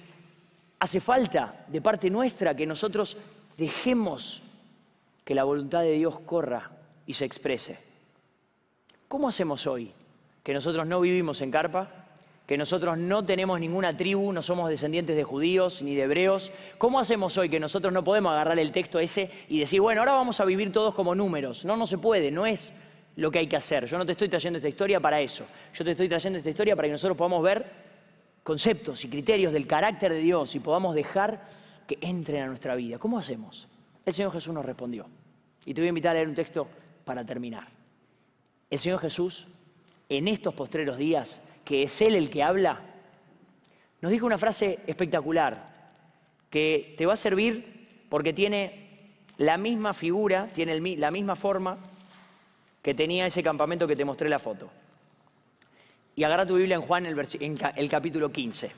hace 0.80 1.00
falta 1.00 1.64
de 1.68 1.80
parte 1.80 2.10
nuestra 2.10 2.56
que 2.56 2.66
nosotros 2.66 3.16
dejemos 3.56 4.42
que 5.28 5.34
la 5.34 5.44
voluntad 5.44 5.82
de 5.82 5.92
Dios 5.92 6.20
corra 6.20 6.70
y 7.04 7.12
se 7.12 7.26
exprese. 7.26 7.76
¿Cómo 9.08 9.28
hacemos 9.28 9.66
hoy? 9.66 9.92
Que 10.42 10.54
nosotros 10.54 10.86
no 10.86 11.02
vivimos 11.02 11.42
en 11.42 11.50
carpa, 11.50 12.06
que 12.46 12.56
nosotros 12.56 12.96
no 12.96 13.22
tenemos 13.26 13.60
ninguna 13.60 13.94
tribu, 13.94 14.32
no 14.32 14.40
somos 14.40 14.70
descendientes 14.70 15.14
de 15.14 15.24
judíos 15.24 15.82
ni 15.82 15.94
de 15.94 16.04
hebreos. 16.04 16.50
¿Cómo 16.78 16.98
hacemos 16.98 17.36
hoy 17.36 17.50
que 17.50 17.60
nosotros 17.60 17.92
no 17.92 18.02
podemos 18.02 18.32
agarrar 18.32 18.58
el 18.58 18.72
texto 18.72 19.00
ese 19.00 19.30
y 19.50 19.58
decir, 19.58 19.82
bueno, 19.82 20.00
ahora 20.00 20.12
vamos 20.12 20.40
a 20.40 20.46
vivir 20.46 20.72
todos 20.72 20.94
como 20.94 21.14
números? 21.14 21.62
No, 21.66 21.76
no 21.76 21.86
se 21.86 21.98
puede, 21.98 22.30
no 22.30 22.46
es 22.46 22.72
lo 23.16 23.30
que 23.30 23.40
hay 23.40 23.48
que 23.48 23.56
hacer. 23.56 23.84
Yo 23.84 23.98
no 23.98 24.06
te 24.06 24.12
estoy 24.12 24.30
trayendo 24.30 24.56
esta 24.56 24.70
historia 24.70 24.98
para 24.98 25.20
eso. 25.20 25.44
Yo 25.74 25.84
te 25.84 25.90
estoy 25.90 26.08
trayendo 26.08 26.38
esta 26.38 26.48
historia 26.48 26.74
para 26.74 26.88
que 26.88 26.92
nosotros 26.92 27.18
podamos 27.18 27.42
ver 27.42 27.66
conceptos 28.42 29.04
y 29.04 29.10
criterios 29.10 29.52
del 29.52 29.66
carácter 29.66 30.10
de 30.10 30.20
Dios 30.20 30.54
y 30.54 30.60
podamos 30.60 30.94
dejar 30.94 31.44
que 31.86 31.98
entren 32.00 32.44
a 32.44 32.46
nuestra 32.46 32.74
vida. 32.76 32.98
¿Cómo 32.98 33.18
hacemos? 33.18 33.68
El 34.06 34.14
Señor 34.14 34.32
Jesús 34.32 34.54
nos 34.54 34.64
respondió. 34.64 35.06
Y 35.68 35.74
te 35.74 35.82
voy 35.82 35.88
a 35.88 35.90
invitar 35.90 36.12
a 36.12 36.14
leer 36.14 36.28
un 36.28 36.34
texto 36.34 36.66
para 37.04 37.26
terminar. 37.26 37.68
El 38.70 38.78
Señor 38.78 39.00
Jesús, 39.00 39.48
en 40.08 40.26
estos 40.26 40.54
postreros 40.54 40.96
días, 40.96 41.42
que 41.62 41.82
es 41.82 42.00
Él 42.00 42.14
el 42.14 42.30
que 42.30 42.42
habla, 42.42 42.80
nos 44.00 44.10
dijo 44.10 44.24
una 44.24 44.38
frase 44.38 44.78
espectacular 44.86 45.66
que 46.48 46.94
te 46.96 47.04
va 47.04 47.12
a 47.12 47.16
servir 47.16 48.06
porque 48.08 48.32
tiene 48.32 49.10
la 49.36 49.58
misma 49.58 49.92
figura, 49.92 50.48
tiene 50.48 50.80
la 50.96 51.10
misma 51.10 51.36
forma 51.36 51.76
que 52.80 52.94
tenía 52.94 53.26
ese 53.26 53.42
campamento 53.42 53.86
que 53.86 53.94
te 53.94 54.06
mostré 54.06 54.30
la 54.30 54.38
foto. 54.38 54.70
Y 56.16 56.24
agarra 56.24 56.46
tu 56.46 56.56
Biblia 56.56 56.76
en 56.76 56.82
Juan, 56.82 57.04
el, 57.04 57.28
el 57.76 57.88
capítulo 57.90 58.32
15. 58.32 58.70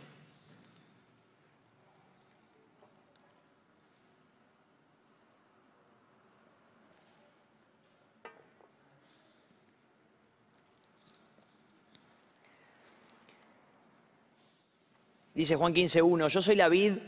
Dice 15.40 15.56
Juan 15.56 15.74
15.1, 15.74 16.28
yo 16.28 16.42
soy 16.42 16.54
la 16.54 16.68
vid 16.68 16.98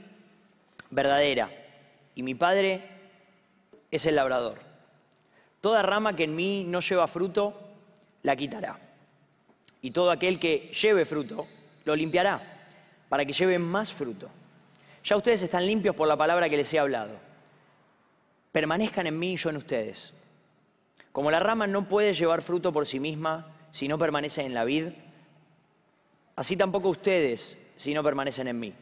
verdadera 0.88 1.50
y 2.14 2.22
mi 2.22 2.34
padre 2.34 2.80
es 3.90 4.06
el 4.06 4.14
labrador. 4.14 4.58
Toda 5.60 5.82
rama 5.82 6.16
que 6.16 6.24
en 6.24 6.34
mí 6.34 6.64
no 6.66 6.80
lleva 6.80 7.06
fruto, 7.06 7.52
la 8.22 8.34
quitará. 8.34 8.78
Y 9.82 9.90
todo 9.90 10.10
aquel 10.10 10.40
que 10.40 10.72
lleve 10.72 11.04
fruto, 11.04 11.46
lo 11.84 11.94
limpiará, 11.94 12.40
para 13.10 13.26
que 13.26 13.34
lleve 13.34 13.58
más 13.58 13.92
fruto. 13.92 14.30
Ya 15.04 15.16
ustedes 15.16 15.42
están 15.42 15.66
limpios 15.66 15.94
por 15.94 16.08
la 16.08 16.16
palabra 16.16 16.48
que 16.48 16.56
les 16.56 16.72
he 16.72 16.78
hablado. 16.78 17.12
Permanezcan 18.50 19.08
en 19.08 19.18
mí 19.18 19.34
y 19.34 19.36
yo 19.36 19.50
en 19.50 19.58
ustedes. 19.58 20.14
Como 21.12 21.30
la 21.30 21.38
rama 21.38 21.66
no 21.66 21.86
puede 21.86 22.14
llevar 22.14 22.40
fruto 22.40 22.72
por 22.72 22.86
sí 22.86 22.98
misma 22.98 23.52
si 23.72 23.88
no 23.88 23.98
permanece 23.98 24.40
en 24.40 24.54
la 24.54 24.64
vid, 24.64 24.86
así 26.34 26.56
tampoco 26.56 26.88
ustedes 26.88 27.58
si 27.82 27.92
no 27.94 28.04
permanecen 28.04 28.46
en 28.46 28.60
mí. 28.60 28.72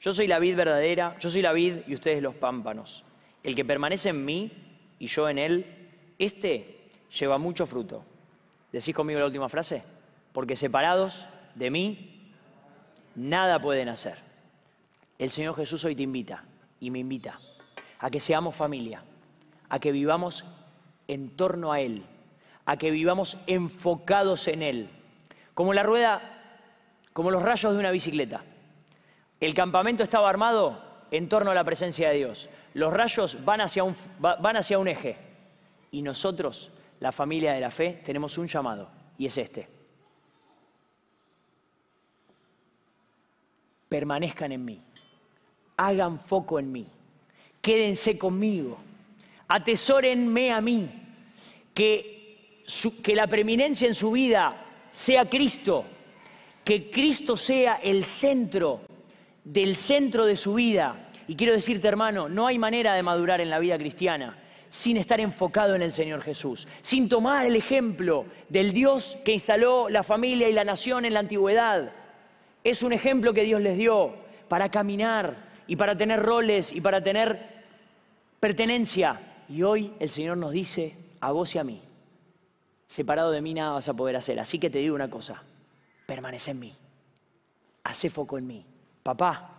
Yo 0.00 0.12
soy 0.12 0.28
la 0.28 0.38
vid 0.38 0.54
verdadera, 0.54 1.16
yo 1.18 1.28
soy 1.28 1.42
la 1.42 1.52
vid 1.52 1.78
y 1.88 1.94
ustedes 1.94 2.22
los 2.22 2.36
pámpanos. 2.36 3.04
El 3.42 3.56
que 3.56 3.64
permanece 3.64 4.10
en 4.10 4.24
mí 4.24 4.52
y 5.00 5.08
yo 5.08 5.28
en 5.28 5.38
él, 5.38 5.88
este 6.16 6.90
lleva 7.18 7.38
mucho 7.38 7.66
fruto. 7.66 8.04
¿Decís 8.70 8.94
conmigo 8.94 9.18
la 9.18 9.26
última 9.26 9.48
frase? 9.48 9.82
Porque 10.32 10.54
separados 10.54 11.28
de 11.56 11.70
mí, 11.70 12.32
nada 13.16 13.58
pueden 13.58 13.88
hacer. 13.88 14.18
El 15.18 15.30
Señor 15.30 15.56
Jesús 15.56 15.84
hoy 15.84 15.96
te 15.96 16.04
invita 16.04 16.44
y 16.78 16.90
me 16.90 17.00
invita 17.00 17.36
a 17.98 18.10
que 18.10 18.20
seamos 18.20 18.54
familia, 18.54 19.02
a 19.68 19.80
que 19.80 19.90
vivamos 19.90 20.44
en 21.08 21.30
torno 21.30 21.72
a 21.72 21.80
Él, 21.80 22.04
a 22.64 22.76
que 22.76 22.92
vivamos 22.92 23.38
enfocados 23.48 24.46
en 24.46 24.62
Él. 24.62 24.88
Como 25.54 25.74
la 25.74 25.82
rueda 25.82 26.35
como 27.16 27.30
los 27.30 27.40
rayos 27.40 27.72
de 27.72 27.78
una 27.78 27.90
bicicleta. 27.90 28.44
El 29.40 29.54
campamento 29.54 30.02
estaba 30.02 30.28
armado 30.28 30.82
en 31.10 31.30
torno 31.30 31.50
a 31.50 31.54
la 31.54 31.64
presencia 31.64 32.10
de 32.10 32.16
Dios. 32.16 32.50
Los 32.74 32.92
rayos 32.92 33.42
van 33.42 33.62
hacia 33.62 33.84
un, 33.84 33.96
van 34.18 34.54
hacia 34.58 34.78
un 34.78 34.86
eje. 34.86 35.16
Y 35.92 36.02
nosotros, 36.02 36.70
la 37.00 37.12
familia 37.12 37.54
de 37.54 37.60
la 37.60 37.70
fe, 37.70 38.02
tenemos 38.04 38.36
un 38.36 38.48
llamado, 38.48 38.90
y 39.16 39.24
es 39.24 39.38
este. 39.38 39.66
Permanezcan 43.88 44.52
en 44.52 44.62
mí, 44.62 44.82
hagan 45.78 46.18
foco 46.18 46.58
en 46.58 46.70
mí, 46.70 46.86
quédense 47.62 48.18
conmigo, 48.18 48.76
atesórenme 49.48 50.52
a 50.52 50.60
mí, 50.60 50.90
que, 51.72 52.62
que 53.02 53.16
la 53.16 53.26
preeminencia 53.26 53.88
en 53.88 53.94
su 53.94 54.12
vida 54.12 54.54
sea 54.90 55.24
Cristo 55.24 55.86
que 56.66 56.90
Cristo 56.90 57.36
sea 57.36 57.74
el 57.74 58.04
centro 58.04 58.80
del 59.44 59.76
centro 59.76 60.26
de 60.26 60.34
su 60.34 60.54
vida. 60.54 61.10
Y 61.28 61.36
quiero 61.36 61.52
decirte, 61.52 61.86
hermano, 61.86 62.28
no 62.28 62.48
hay 62.48 62.58
manera 62.58 62.94
de 62.94 63.04
madurar 63.04 63.40
en 63.40 63.50
la 63.50 63.60
vida 63.60 63.78
cristiana 63.78 64.36
sin 64.68 64.96
estar 64.96 65.20
enfocado 65.20 65.76
en 65.76 65.82
el 65.82 65.92
Señor 65.92 66.22
Jesús, 66.22 66.66
sin 66.80 67.08
tomar 67.08 67.46
el 67.46 67.54
ejemplo 67.54 68.26
del 68.48 68.72
Dios 68.72 69.16
que 69.24 69.32
instaló 69.32 69.88
la 69.88 70.02
familia 70.02 70.48
y 70.48 70.52
la 70.52 70.64
nación 70.64 71.04
en 71.04 71.14
la 71.14 71.20
antigüedad. 71.20 71.92
Es 72.64 72.82
un 72.82 72.92
ejemplo 72.92 73.32
que 73.32 73.44
Dios 73.44 73.60
les 73.60 73.78
dio 73.78 74.16
para 74.48 74.68
caminar 74.68 75.36
y 75.68 75.76
para 75.76 75.96
tener 75.96 76.20
roles 76.20 76.72
y 76.72 76.80
para 76.80 77.00
tener 77.00 77.62
pertenencia. 78.40 79.20
Y 79.48 79.62
hoy 79.62 79.92
el 80.00 80.10
Señor 80.10 80.36
nos 80.36 80.50
dice 80.50 80.96
a 81.20 81.30
vos 81.30 81.54
y 81.54 81.58
a 81.58 81.64
mí, 81.64 81.80
separado 82.88 83.30
de 83.30 83.40
mí 83.40 83.54
nada 83.54 83.70
vas 83.70 83.88
a 83.88 83.94
poder 83.94 84.16
hacer. 84.16 84.40
Así 84.40 84.58
que 84.58 84.68
te 84.68 84.80
digo 84.80 84.96
una 84.96 85.08
cosa, 85.08 85.44
permanece 86.06 86.52
en 86.52 86.60
mí, 86.60 86.76
hace 87.84 88.08
foco 88.08 88.38
en 88.38 88.46
mí. 88.46 88.64
Papá, 89.02 89.50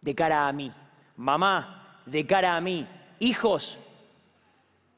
de 0.00 0.14
cara 0.14 0.48
a 0.48 0.52
mí. 0.52 0.72
Mamá, 1.16 2.00
de 2.06 2.26
cara 2.26 2.56
a 2.56 2.60
mí. 2.60 2.88
Hijos, 3.18 3.78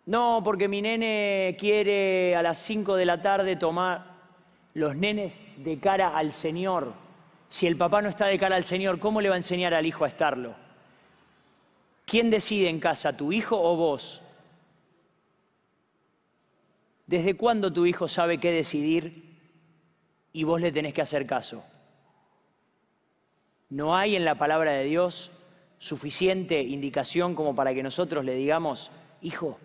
no, 0.06 0.40
porque 0.44 0.68
mi 0.68 0.82
nene 0.82 1.56
quiere 1.58 2.36
a 2.36 2.42
las 2.42 2.58
5 2.58 2.94
de 2.96 3.04
la 3.04 3.20
tarde 3.20 3.56
tomar 3.56 4.12
los 4.74 4.96
nenes 4.96 5.50
de 5.56 5.78
cara 5.78 6.16
al 6.16 6.32
Señor. 6.32 6.92
Si 7.48 7.66
el 7.66 7.76
papá 7.76 8.02
no 8.02 8.08
está 8.08 8.26
de 8.26 8.38
cara 8.38 8.56
al 8.56 8.64
Señor, 8.64 8.98
¿cómo 8.98 9.20
le 9.20 9.28
va 9.28 9.34
a 9.34 9.38
enseñar 9.38 9.74
al 9.74 9.86
hijo 9.86 10.04
a 10.04 10.08
estarlo? 10.08 10.54
¿Quién 12.04 12.30
decide 12.30 12.68
en 12.68 12.80
casa, 12.80 13.16
tu 13.16 13.32
hijo 13.32 13.60
o 13.60 13.76
vos? 13.76 14.22
¿Desde 17.06 17.36
cuándo 17.36 17.72
tu 17.72 17.84
hijo 17.86 18.08
sabe 18.08 18.38
qué 18.38 18.50
decidir 18.50 19.31
y 20.32 20.44
vos 20.44 20.60
le 20.60 20.72
tenés 20.72 20.94
que 20.94 21.02
hacer 21.02 21.26
caso? 21.26 21.62
No 23.70 23.96
hay 23.96 24.16
en 24.16 24.24
la 24.24 24.34
palabra 24.34 24.72
de 24.72 24.84
Dios 24.84 25.30
suficiente 25.78 26.60
indicación 26.60 27.34
como 27.34 27.54
para 27.54 27.74
que 27.74 27.82
nosotros 27.82 28.24
le 28.24 28.34
digamos, 28.34 28.90
hijo, 29.20 29.58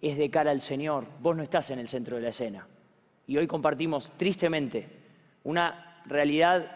es 0.00 0.18
de 0.18 0.30
cara 0.30 0.50
al 0.50 0.60
Señor, 0.60 1.06
vos 1.20 1.34
no 1.34 1.42
estás 1.42 1.70
en 1.70 1.78
el 1.78 1.88
centro 1.88 2.16
de 2.16 2.22
la 2.22 2.28
escena. 2.28 2.66
Y 3.26 3.38
hoy 3.38 3.46
compartimos 3.46 4.12
tristemente 4.16 4.86
una 5.44 6.02
realidad 6.06 6.70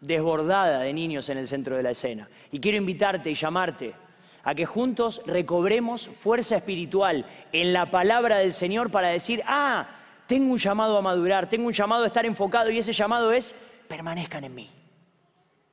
desbordada 0.00 0.80
de 0.80 0.92
niños 0.92 1.28
en 1.28 1.38
el 1.38 1.46
centro 1.46 1.76
de 1.76 1.82
la 1.82 1.90
escena. 1.90 2.28
Y 2.50 2.60
quiero 2.60 2.78
invitarte 2.78 3.30
y 3.30 3.34
llamarte 3.34 3.94
a 4.42 4.54
que 4.54 4.66
juntos 4.66 5.22
recobremos 5.26 6.08
fuerza 6.08 6.56
espiritual 6.56 7.24
en 7.52 7.72
la 7.72 7.90
palabra 7.90 8.38
del 8.38 8.52
Señor 8.52 8.90
para 8.90 9.08
decir, 9.08 9.42
ah, 9.46 9.86
tengo 10.26 10.52
un 10.52 10.58
llamado 10.58 10.96
a 10.96 11.02
madurar, 11.02 11.48
tengo 11.48 11.66
un 11.66 11.72
llamado 11.72 12.04
a 12.04 12.06
estar 12.06 12.24
enfocado 12.24 12.70
y 12.70 12.78
ese 12.78 12.92
llamado 12.92 13.32
es, 13.32 13.54
permanezcan 13.88 14.44
en 14.44 14.54
mí. 14.54 14.70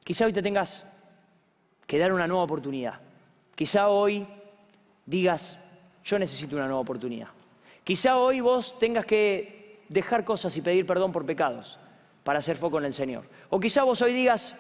Quizá 0.04 0.26
hoy 0.26 0.34
te 0.34 0.42
tengas 0.42 0.86
que 1.86 1.98
dar 1.98 2.12
una 2.12 2.28
nueva 2.28 2.44
oportunidad. 2.44 3.00
Quizá 3.56 3.88
hoy 3.88 4.28
digas, 5.06 5.58
yo 6.04 6.20
necesito 6.20 6.56
una 6.56 6.66
nueva 6.66 6.82
oportunidad. 6.82 7.30
Quizá 7.84 8.18
hoy 8.18 8.40
vos 8.40 8.78
tengas 8.80 9.06
que 9.06 9.84
dejar 9.90 10.24
cosas 10.24 10.56
y 10.56 10.62
pedir 10.62 10.86
perdón 10.86 11.12
por 11.12 11.26
pecados 11.26 11.80
para 12.24 12.40
hacer 12.40 12.58
foco 12.58 12.78
en 12.78 12.86
el 12.86 12.94
Señor. 12.94 13.26
O 13.50 13.60
quizá 13.60 13.84
vos 13.84 14.02
hoy 14.02 14.14
digas, 14.14 14.56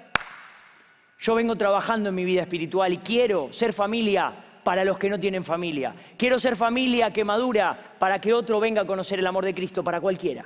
yo 1.19 1.35
vengo 1.35 1.55
trabajando 1.55 2.09
en 2.09 2.15
mi 2.15 2.25
vida 2.25 2.41
espiritual 2.41 2.93
y 2.93 2.97
quiero 2.99 3.51
ser 3.51 3.73
familia 3.73 4.33
para 4.69 4.85
los 4.85 4.99
que 4.99 5.09
no 5.09 5.19
tienen 5.19 5.43
familia. 5.43 5.95
Quiero 6.15 6.37
ser 6.37 6.55
familia 6.55 7.11
que 7.11 7.23
madura 7.23 7.95
para 7.97 8.21
que 8.21 8.35
otro 8.35 8.59
venga 8.59 8.83
a 8.83 8.85
conocer 8.85 9.17
el 9.17 9.25
amor 9.25 9.43
de 9.43 9.55
Cristo 9.55 9.83
para 9.83 9.99
cualquiera, 9.99 10.45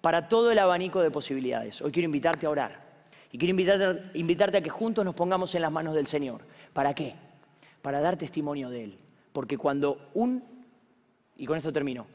para 0.00 0.28
todo 0.28 0.52
el 0.52 0.60
abanico 0.60 1.00
de 1.00 1.10
posibilidades. 1.10 1.82
Hoy 1.82 1.90
quiero 1.90 2.04
invitarte 2.04 2.46
a 2.46 2.50
orar. 2.50 2.84
Y 3.32 3.36
quiero 3.36 3.50
invitarte, 4.14 4.58
a 4.58 4.60
que 4.60 4.70
juntos 4.70 5.04
nos 5.04 5.16
pongamos 5.16 5.56
en 5.56 5.62
las 5.62 5.72
manos 5.72 5.96
del 5.96 6.06
Señor. 6.06 6.42
¿Para 6.72 6.94
qué? 6.94 7.14
Para 7.82 8.00
dar 8.00 8.16
testimonio 8.16 8.70
de 8.70 8.84
Él. 8.84 8.98
Porque 9.32 9.58
cuando 9.58 9.98
un, 10.14 10.44
y 11.36 11.44
con 11.44 11.56
esto 11.56 11.72
termino, 11.72 12.06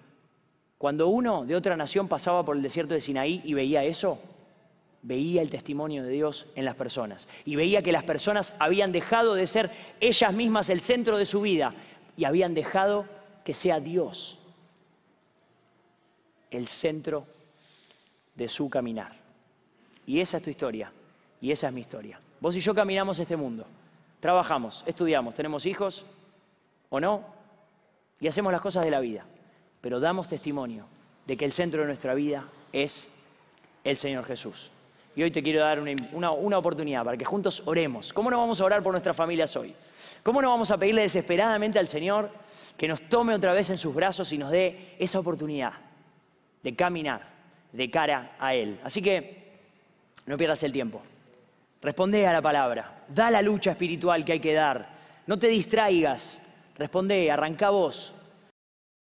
cuando 0.78 1.10
uno 1.10 1.43
de 1.43 1.57
otra 1.57 1.76
nación 1.76 2.07
pasaba 2.07 2.45
por 2.45 2.55
el 2.55 2.64
desierto 2.64 2.93
de 2.93 3.01
Sinaí 3.01 3.41
y 3.43 3.53
veía 3.53 3.84
eso, 3.84 4.18
veía 5.02 5.41
el 5.41 5.50
testimonio 5.50 6.04
de 6.04 6.10
Dios 6.10 6.45
en 6.56 6.66
las 6.66 6.76
personas. 6.76 7.28
Y 7.45 7.56
veía 7.56 7.82
que 7.82 7.91
las 7.91 8.04
personas 8.04 8.54
habían 8.60 8.91
dejado 8.91 9.36
de 9.36 9.47
ser 9.47 9.72
ellas 10.00 10.34
mismas 10.34 10.70
el 10.70 10.82
centro 10.82 11.18
de 11.18 11.26
su 11.26 11.41
vida 11.41 11.74
y 12.18 12.26
habían 12.26 12.54
dejado 12.54 13.06
que 13.43 13.54
sea 13.54 13.80
Dios 13.80 14.38
el 16.52 16.68
centro 16.68 17.26
de 18.36 18.50
su 18.50 18.70
caminar. 18.70 19.16
Y 20.06 20.20
esa 20.20 20.38
es 20.38 20.43
tu 20.43 20.50
historia. 20.50 20.91
Y 21.41 21.52
esa 21.52 21.68
es 21.68 21.74
mi 21.74 21.82
historia. 21.82 22.20
Vos 22.39 22.56
y 22.56 22.60
yo 22.60 22.74
caminamos 22.74 23.20
este 23.20 23.38
mundo. 23.38 23.66
Trabajamos, 24.20 24.84
estudiamos, 24.86 25.36
tenemos 25.36 25.66
hijos 25.66 26.06
o 26.89 27.00
no, 27.00 27.24
y 28.20 28.28
hacemos 28.28 28.52
las 28.52 28.62
cosas 28.62 28.84
de 28.84 28.91
la 28.91 29.00
vida. 29.00 29.26
Pero 29.80 30.00
damos 30.00 30.28
testimonio 30.28 30.86
de 31.26 31.38
que 31.38 31.45
el 31.45 31.54
centro 31.54 31.82
de 31.82 31.88
nuestra 31.88 32.14
vida 32.14 32.50
es 32.74 33.08
el 33.84 33.95
Señor 33.95 34.26
Jesús. 34.26 34.72
Y 35.16 35.24
hoy 35.24 35.32
te 35.32 35.41
quiero 35.41 35.62
dar 35.62 35.80
una, 35.80 36.32
oportunidad 36.32 37.03
para 37.03 37.18
que 37.18 37.26
juntos 37.26 37.64
oremos. 37.66 38.14
¿Cómo 38.14 38.30
no 38.30 38.38
vamos 38.38 38.62
a 38.62 38.66
orar 38.66 38.84
por 38.84 38.93
nuestras 38.93 39.16
familias 39.16 39.55
hoy? 39.55 39.74
¿Cómo 40.24 40.41
no 40.41 40.49
vamos 40.49 40.72
a 40.72 40.78
pedirle 40.78 41.01
desesperadamente 41.01 41.80
al 41.80 41.88
Señor 41.88 42.30
que 42.78 42.88
nos 42.88 43.01
tome 43.10 43.34
otra 43.34 43.53
vez 43.53 43.70
en 43.70 43.78
sus 43.78 43.93
brazos 43.93 44.32
y 44.32 44.38
nos 44.38 44.51
dé 44.51 44.95
esa 44.99 45.20
oportunidad 45.20 45.74
de 46.64 46.76
caminar 46.76 47.22
de 47.74 47.89
cara 47.89 48.36
a 48.39 48.53
Él? 48.53 48.80
Así 48.84 49.01
que 49.01 49.60
no 50.26 50.38
pierdas 50.38 50.62
el 50.64 50.72
tiempo. 50.72 51.01
Responde 51.82 52.28
a 52.28 52.34
la 52.34 52.41
palabra. 52.41 53.03
Da 53.07 53.32
la 53.32 53.41
lucha 53.41 53.72
espiritual 53.72 54.24
que 54.24 54.34
hay 54.34 54.39
que 54.39 54.53
dar. 54.53 54.89
No 55.26 55.39
te 55.39 55.47
distraigas. 55.47 56.41
Responde, 56.78 57.32
arranca 57.32 57.70
vos. 57.70 58.14